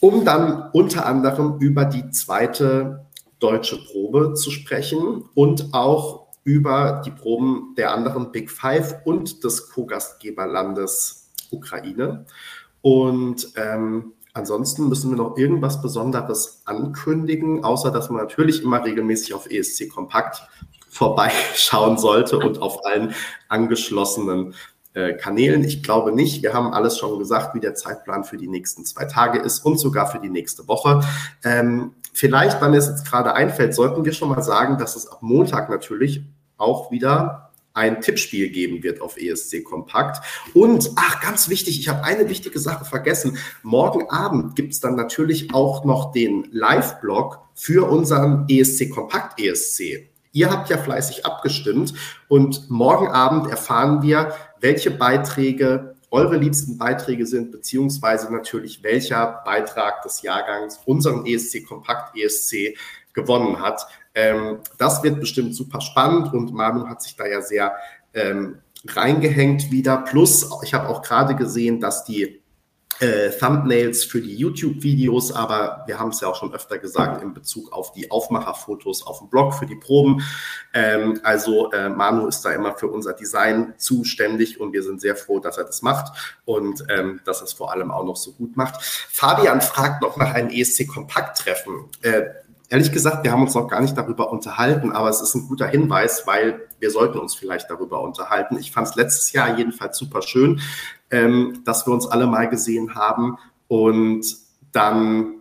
um 0.00 0.24
dann 0.24 0.70
unter 0.72 1.06
anderem 1.06 1.58
über 1.60 1.84
die 1.84 2.10
zweite 2.10 3.06
deutsche 3.38 3.78
Probe 3.84 4.34
zu 4.34 4.50
sprechen 4.50 5.24
und 5.34 5.72
auch 5.72 6.26
über 6.44 7.02
die 7.04 7.10
Proben 7.10 7.74
der 7.76 7.92
anderen 7.92 8.32
Big 8.32 8.50
Five 8.50 8.96
und 9.04 9.44
des 9.44 9.70
Co-Gastgeberlandes 9.70 11.30
Ukraine. 11.50 12.26
Und 12.82 13.52
ähm, 13.56 14.12
Ansonsten 14.32 14.88
müssen 14.88 15.10
wir 15.10 15.16
noch 15.16 15.36
irgendwas 15.36 15.82
Besonderes 15.82 16.62
ankündigen, 16.64 17.64
außer 17.64 17.90
dass 17.90 18.10
man 18.10 18.22
natürlich 18.22 18.62
immer 18.62 18.84
regelmäßig 18.84 19.34
auf 19.34 19.50
ESC 19.50 19.88
Kompakt 19.88 20.42
vorbeischauen 20.88 21.98
sollte 21.98 22.38
und 22.38 22.62
auf 22.62 22.84
allen 22.84 23.14
angeschlossenen 23.48 24.54
äh, 24.92 25.14
Kanälen. 25.14 25.62
Ich 25.64 25.82
glaube 25.82 26.12
nicht. 26.12 26.42
Wir 26.42 26.52
haben 26.52 26.72
alles 26.72 26.98
schon 26.98 27.18
gesagt, 27.18 27.54
wie 27.54 27.60
der 27.60 27.74
Zeitplan 27.74 28.24
für 28.24 28.36
die 28.36 28.48
nächsten 28.48 28.84
zwei 28.84 29.04
Tage 29.04 29.38
ist 29.38 29.64
und 29.64 29.78
sogar 29.78 30.08
für 30.08 30.18
die 30.18 30.30
nächste 30.30 30.66
Woche. 30.66 31.00
Ähm, 31.44 31.94
vielleicht, 32.12 32.60
wenn 32.60 32.74
es 32.74 32.88
jetzt 32.88 33.08
gerade 33.08 33.34
einfällt, 33.34 33.74
sollten 33.74 34.04
wir 34.04 34.12
schon 34.12 34.28
mal 34.28 34.42
sagen, 34.42 34.78
dass 34.78 34.96
es 34.96 35.06
ab 35.06 35.18
Montag 35.22 35.70
natürlich 35.70 36.22
auch 36.56 36.90
wieder 36.90 37.49
ein 37.80 38.02
Tippspiel 38.02 38.50
geben 38.50 38.82
wird 38.82 39.00
auf 39.00 39.16
ESC 39.16 39.64
Kompakt. 39.64 40.22
Und, 40.52 40.90
ach, 40.96 41.22
ganz 41.22 41.48
wichtig, 41.48 41.80
ich 41.80 41.88
habe 41.88 42.04
eine 42.04 42.28
wichtige 42.28 42.58
Sache 42.58 42.84
vergessen. 42.84 43.38
Morgen 43.62 44.10
Abend 44.10 44.54
gibt 44.54 44.74
es 44.74 44.80
dann 44.80 44.96
natürlich 44.96 45.54
auch 45.54 45.86
noch 45.86 46.12
den 46.12 46.46
Live-Blog 46.52 47.38
für 47.54 47.88
unseren 47.90 48.44
ESC 48.48 48.90
Kompakt 48.90 49.40
ESC. 49.40 50.10
Ihr 50.32 50.50
habt 50.50 50.68
ja 50.68 50.76
fleißig 50.76 51.24
abgestimmt 51.24 51.94
und 52.28 52.70
morgen 52.70 53.08
Abend 53.08 53.50
erfahren 53.50 54.02
wir, 54.02 54.34
welche 54.60 54.90
Beiträge 54.90 55.96
eure 56.10 56.36
liebsten 56.36 56.76
Beiträge 56.76 57.24
sind, 57.24 57.52
beziehungsweise 57.52 58.32
natürlich 58.32 58.82
welcher 58.82 59.42
Beitrag 59.44 60.02
des 60.02 60.22
Jahrgangs 60.22 60.80
unseren 60.84 61.24
ESC 61.24 61.64
Kompakt 61.66 62.16
ESC 62.16 62.76
gewonnen 63.12 63.60
hat. 63.60 63.86
Ähm, 64.14 64.58
das 64.78 65.02
wird 65.02 65.20
bestimmt 65.20 65.54
super 65.54 65.80
spannend 65.80 66.32
und 66.32 66.52
Manu 66.52 66.88
hat 66.88 67.02
sich 67.02 67.16
da 67.16 67.26
ja 67.26 67.42
sehr 67.42 67.74
ähm, 68.14 68.58
reingehängt 68.86 69.70
wieder. 69.70 69.98
Plus, 69.98 70.48
ich 70.62 70.74
habe 70.74 70.88
auch 70.88 71.02
gerade 71.02 71.34
gesehen, 71.34 71.80
dass 71.80 72.04
die 72.04 72.40
äh, 73.00 73.30
Thumbnails 73.30 74.04
für 74.04 74.20
die 74.20 74.34
YouTube-Videos, 74.34 75.32
aber 75.32 75.84
wir 75.86 75.98
haben 75.98 76.10
es 76.10 76.20
ja 76.20 76.28
auch 76.28 76.36
schon 76.36 76.52
öfter 76.52 76.78
gesagt 76.78 77.22
in 77.22 77.32
Bezug 77.32 77.72
auf 77.72 77.92
die 77.92 78.10
Aufmacherfotos 78.10 79.06
auf 79.06 79.20
dem 79.20 79.30
Blog 79.30 79.54
für 79.54 79.64
die 79.64 79.76
Proben. 79.76 80.22
Ähm, 80.74 81.18
also 81.22 81.70
äh, 81.72 81.88
Manu 81.88 82.26
ist 82.26 82.42
da 82.42 82.52
immer 82.52 82.76
für 82.76 82.88
unser 82.88 83.14
Design 83.14 83.74
zuständig 83.78 84.60
und 84.60 84.72
wir 84.72 84.82
sind 84.82 85.00
sehr 85.00 85.16
froh, 85.16 85.40
dass 85.40 85.56
er 85.56 85.64
das 85.64 85.80
macht 85.80 86.38
und 86.44 86.84
ähm, 86.90 87.20
dass 87.24 87.40
er 87.40 87.44
es 87.44 87.54
vor 87.54 87.72
allem 87.72 87.90
auch 87.90 88.04
noch 88.04 88.16
so 88.16 88.32
gut 88.32 88.56
macht. 88.56 88.82
Fabian 88.82 89.62
fragt 89.62 90.02
noch 90.02 90.18
nach 90.18 90.34
einem 90.34 90.50
ESC-Kompakt-Treffen. 90.50 91.86
Äh, 92.02 92.24
Ehrlich 92.70 92.92
gesagt, 92.92 93.24
wir 93.24 93.32
haben 93.32 93.42
uns 93.42 93.54
noch 93.54 93.66
gar 93.66 93.80
nicht 93.80 93.96
darüber 93.96 94.30
unterhalten, 94.30 94.92
aber 94.92 95.08
es 95.08 95.20
ist 95.20 95.34
ein 95.34 95.48
guter 95.48 95.66
Hinweis, 95.66 96.22
weil 96.26 96.68
wir 96.78 96.92
sollten 96.92 97.18
uns 97.18 97.34
vielleicht 97.34 97.68
darüber 97.68 98.00
unterhalten. 98.00 98.56
Ich 98.58 98.70
fand 98.70 98.86
es 98.86 98.94
letztes 98.94 99.32
Jahr 99.32 99.58
jedenfalls 99.58 99.98
super 99.98 100.22
schön, 100.22 100.60
ähm, 101.10 101.62
dass 101.64 101.84
wir 101.86 101.92
uns 101.92 102.06
alle 102.06 102.28
mal 102.28 102.48
gesehen 102.48 102.94
haben 102.94 103.38
und 103.66 104.24
dann, 104.70 105.34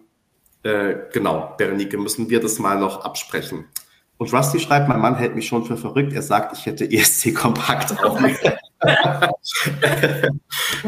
äh, 0.63 0.95
genau, 1.13 1.53
Berenike, 1.55 1.99
müssen 1.99 2.32
wir 2.32 2.41
das 2.41 2.57
mal 2.57 2.80
noch 2.80 3.05
absprechen. 3.05 3.65
Und 4.17 4.34
Rusty 4.34 4.59
schreibt, 4.59 4.89
mein 4.89 4.99
Mann 4.99 5.15
hält 5.15 5.36
mich 5.36 5.47
schon 5.47 5.65
für 5.65 5.77
verrückt. 5.77 6.13
Er 6.13 6.23
sagt, 6.23 6.57
ich 6.57 6.65
hätte 6.65 6.91
ESC 6.91 7.34
kompakt 7.34 8.03
auch. 8.03 8.19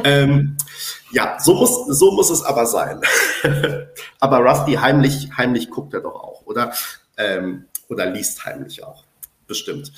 ähm, 0.04 0.58
ja, 1.12 1.38
so 1.40 1.56
muss, 1.56 1.88
so 1.98 2.12
muss 2.12 2.30
es 2.30 2.44
aber 2.44 2.66
sein. 2.66 3.00
aber 4.20 4.40
Rusty 4.40 4.74
heimlich, 4.74 5.30
heimlich 5.38 5.70
guckt 5.70 5.94
er 5.94 6.02
doch 6.02 6.16
auch, 6.16 6.31
oder? 6.52 6.74
Ähm, 7.18 7.66
oder 7.90 8.06
liest 8.06 8.46
heimlich 8.46 8.84
auch. 8.84 9.04
Bestimmt. 9.48 9.92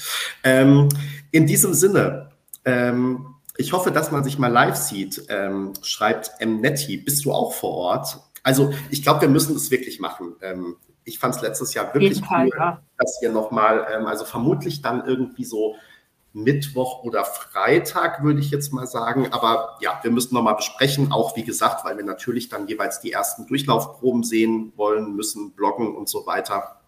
Ähm, 0.44 0.90
in 1.32 1.46
diesem 1.46 1.74
Sinne, 1.74 2.32
ähm, 2.66 3.36
ich 3.58 3.72
hoffe, 3.72 3.92
dass 3.92 4.12
man 4.12 4.24
sich 4.24 4.40
mal 4.40 4.48
live 4.48 4.76
sieht, 4.76 5.26
ähm, 5.30 5.74
schreibt 5.84 6.32
M. 6.40 6.60
Netty. 6.60 6.98
Bist 6.98 7.24
du 7.26 7.32
auch 7.32 7.54
vor 7.54 7.72
Ort? 7.72 8.20
Also, 8.42 8.74
ich 8.90 9.04
glaube, 9.04 9.22
wir 9.22 9.30
müssen 9.30 9.54
das 9.54 9.70
wirklich 9.70 10.00
machen. 10.00 10.36
Ähm, 10.42 10.78
ich 11.06 11.20
fand 11.20 11.36
es 11.36 11.42
letztes 11.42 11.74
Jahr 11.74 11.94
wirklich 11.94 12.20
Fall, 12.22 12.48
cool, 12.48 12.58
ja. 12.58 12.82
dass 12.98 13.20
wir 13.22 13.32
nochmal, 13.32 13.86
ähm, 13.94 14.06
also 14.08 14.26
vermutlich 14.26 14.82
dann 14.82 15.06
irgendwie 15.06 15.46
so 15.46 15.76
Mittwoch 16.34 17.04
oder 17.04 17.24
Freitag, 17.26 18.24
würde 18.24 18.40
ich 18.40 18.50
jetzt 18.50 18.74
mal 18.74 18.88
sagen. 18.88 19.32
Aber 19.32 19.78
ja, 19.82 20.00
wir 20.02 20.12
müssen 20.12 20.34
nochmal 20.34 20.56
besprechen, 20.56 21.12
auch 21.12 21.36
wie 21.36 21.44
gesagt, 21.44 21.86
weil 21.86 21.96
wir 21.96 22.04
natürlich 22.04 22.50
dann 22.50 22.68
jeweils 22.68 23.00
die 23.00 23.12
ersten 23.12 23.46
Durchlaufproben 23.46 24.24
sehen 24.24 24.74
wollen, 24.76 25.16
müssen 25.16 25.52
bloggen 25.52 25.96
und 25.96 26.10
so 26.10 26.26
weiter. 26.26 26.82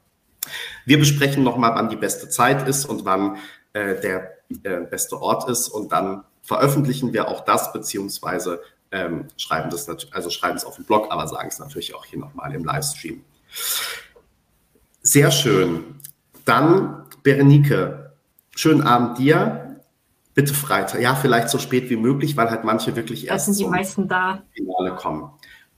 Wir 0.86 0.98
besprechen 0.98 1.43
nochmal, 1.43 1.76
wann 1.76 1.89
die 1.89 1.96
beste 1.96 2.28
Zeit 2.30 2.68
ist 2.68 2.86
und 2.86 3.06
wann 3.06 3.38
äh, 3.74 4.00
der 4.02 4.32
äh, 4.64 4.82
beste 4.82 5.22
Ort 5.22 5.48
ist. 5.50 5.70
Und 5.70 5.91
dann 5.91 6.24
veröffentlichen 6.41 7.14
wir 7.14 7.28
auch 7.28 7.41
das, 7.41 7.72
beziehungsweise 7.72 8.62
ähm, 8.91 9.28
schreiben 9.38 9.70
das 9.70 9.88
also 10.12 10.30
schreiben 10.30 10.58
es 10.58 10.66
auf 10.66 10.76
dem 10.76 10.86
Blog, 10.86 11.08
aber 11.12 11.28
sagen 11.28 11.50
es 11.50 11.60
natürlich 11.60 11.93
auch 11.96 12.06
hier 12.06 12.20
nochmal 12.20 12.54
im 12.54 12.64
Livestream. 12.64 13.24
Sehr 15.02 15.32
schön. 15.32 16.00
Dann, 16.46 17.06
Berenike, 17.24 18.05
Schönen 18.56 18.84
Abend 18.84 19.18
dir. 19.18 19.82
Bitte 20.34 20.53
Freitag. 20.53 21.01
Ja, 21.01 21.14
vielleicht 21.16 21.49
so 21.49 21.60
spät 21.60 21.89
wie 21.89 21.97
möglich, 21.97 22.36
weil 22.36 22.49
halt 22.49 22.64
manche 22.64 22.95
wirklich 22.95 23.28
erst. 23.28 23.47
Da 23.47 23.53
sind 23.53 23.60
die 23.60 23.70
meisten 23.70 24.08
da. 24.08 24.43
Finale 24.53 24.95
kommen. 24.95 25.30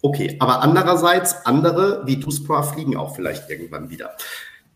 Okay, 0.01 0.37
aber 0.39 0.61
andererseits, 0.61 1.45
andere 1.45 2.03
wie 2.05 2.17
Duspra 2.17 2.61
fliegen 2.61 2.95
auch 2.95 3.15
vielleicht 3.15 3.49
irgendwann 3.49 3.89
wieder. 3.89 4.11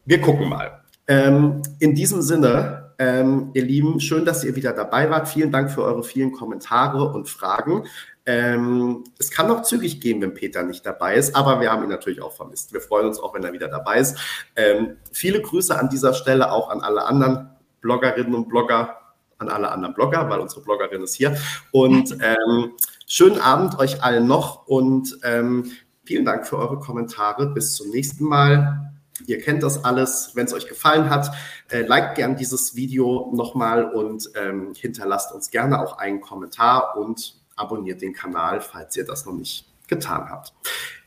Wir 0.06 0.20
gucken 0.20 0.50
mal. 0.50 0.82
Ähm, 1.08 1.62
in 1.80 1.94
diesem 1.94 2.24
Sinne, 2.24 2.94
ähm, 2.98 3.52
ihr 3.54 3.64
Lieben, 3.64 4.00
schön, 4.00 4.26
dass 4.26 4.44
ihr 4.44 4.56
wieder 4.56 4.74
dabei 4.74 5.10
wart. 5.10 5.28
Vielen 5.28 5.52
Dank 5.52 5.70
für 5.70 5.84
eure 5.84 6.04
vielen 6.04 6.32
Kommentare 6.32 7.12
und 7.12 7.30
Fragen. 7.30 7.86
Ähm, 8.26 9.04
es 9.20 9.30
kann 9.30 9.48
noch 9.48 9.62
zügig 9.64 10.02
gehen, 10.02 10.22
wenn 10.22 10.34
Peter 10.34 10.64
nicht 10.64 10.86
dabei 10.86 11.16
ist, 11.16 11.36
aber 11.36 11.60
wir 11.60 11.72
haben 11.72 11.84
ihn 11.84 11.90
natürlich 11.90 12.22
auch 12.22 12.34
vermisst. 12.34 12.74
Wir 12.74 12.82
freuen 12.82 13.08
uns 13.08 13.20
auch, 13.20 13.34
wenn 13.34 13.44
er 13.44 13.54
wieder 13.54 13.68
dabei 13.68 14.00
ist. 14.00 14.18
Ähm, 14.56 14.98
viele 15.12 15.42
Grüße 15.42 15.78
an 15.78 15.90
dieser 15.90 16.14
Stelle 16.14 16.52
auch 16.52 16.70
an 16.70 16.82
alle 16.82 17.06
anderen 17.06 17.51
Bloggerinnen 17.82 18.34
und 18.34 18.50
Blogger, 18.50 18.98
an 19.38 19.50
alle 19.50 19.72
anderen 19.72 19.94
Blogger, 19.94 20.30
weil 20.30 20.40
unsere 20.40 20.62
Bloggerin 20.62 21.04
ist 21.04 21.16
hier. 21.16 21.36
Und 21.72 22.18
ähm, 22.22 22.72
schönen 23.08 23.40
Abend 23.40 23.78
euch 23.80 24.04
allen 24.04 24.28
noch 24.28 24.68
und 24.68 25.18
ähm, 25.24 25.72
vielen 26.06 26.26
Dank 26.26 26.48
für 26.48 26.58
eure 26.58 26.80
Kommentare. 26.80 27.48
Bis 27.48 27.76
zum 27.76 27.90
nächsten 27.90 28.26
Mal. 28.26 28.92
Ihr 29.28 29.40
kennt 29.40 29.62
das 29.64 29.84
alles. 29.84 30.32
Wenn 30.34 30.46
es 30.46 30.54
euch 30.54 30.68
gefallen 30.68 31.10
hat, 31.10 31.32
äh, 31.70 31.82
liked 31.82 32.16
gern 32.16 32.36
dieses 32.36 32.76
Video 32.76 33.32
nochmal 33.34 33.86
und 33.86 34.30
ähm, 34.36 34.74
hinterlasst 34.76 35.34
uns 35.34 35.52
gerne 35.52 35.80
auch 35.80 35.98
einen 35.98 36.22
Kommentar 36.22 36.98
und 36.98 37.36
abonniert 37.56 38.02
den 38.02 38.14
Kanal, 38.14 38.62
falls 38.62 38.96
ihr 38.96 39.06
das 39.06 39.26
noch 39.26 39.34
nicht 39.34 39.68
getan 39.88 40.30
habt. 40.30 40.54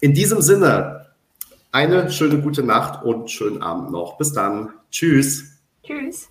In 0.01 0.15
diesem 0.15 0.43
Sinne, 0.43 1.07
eine 1.73 2.11
schöne 2.13 2.41
gute 2.41 2.63
Nacht 2.63 3.05
und 3.05 3.31
schönen 3.31 3.63
Abend 3.63 3.91
noch. 3.91 4.17
Bis 4.17 4.33
dann. 4.33 4.75
Tschüss. 4.91 5.59
Tschüss. 5.83 6.29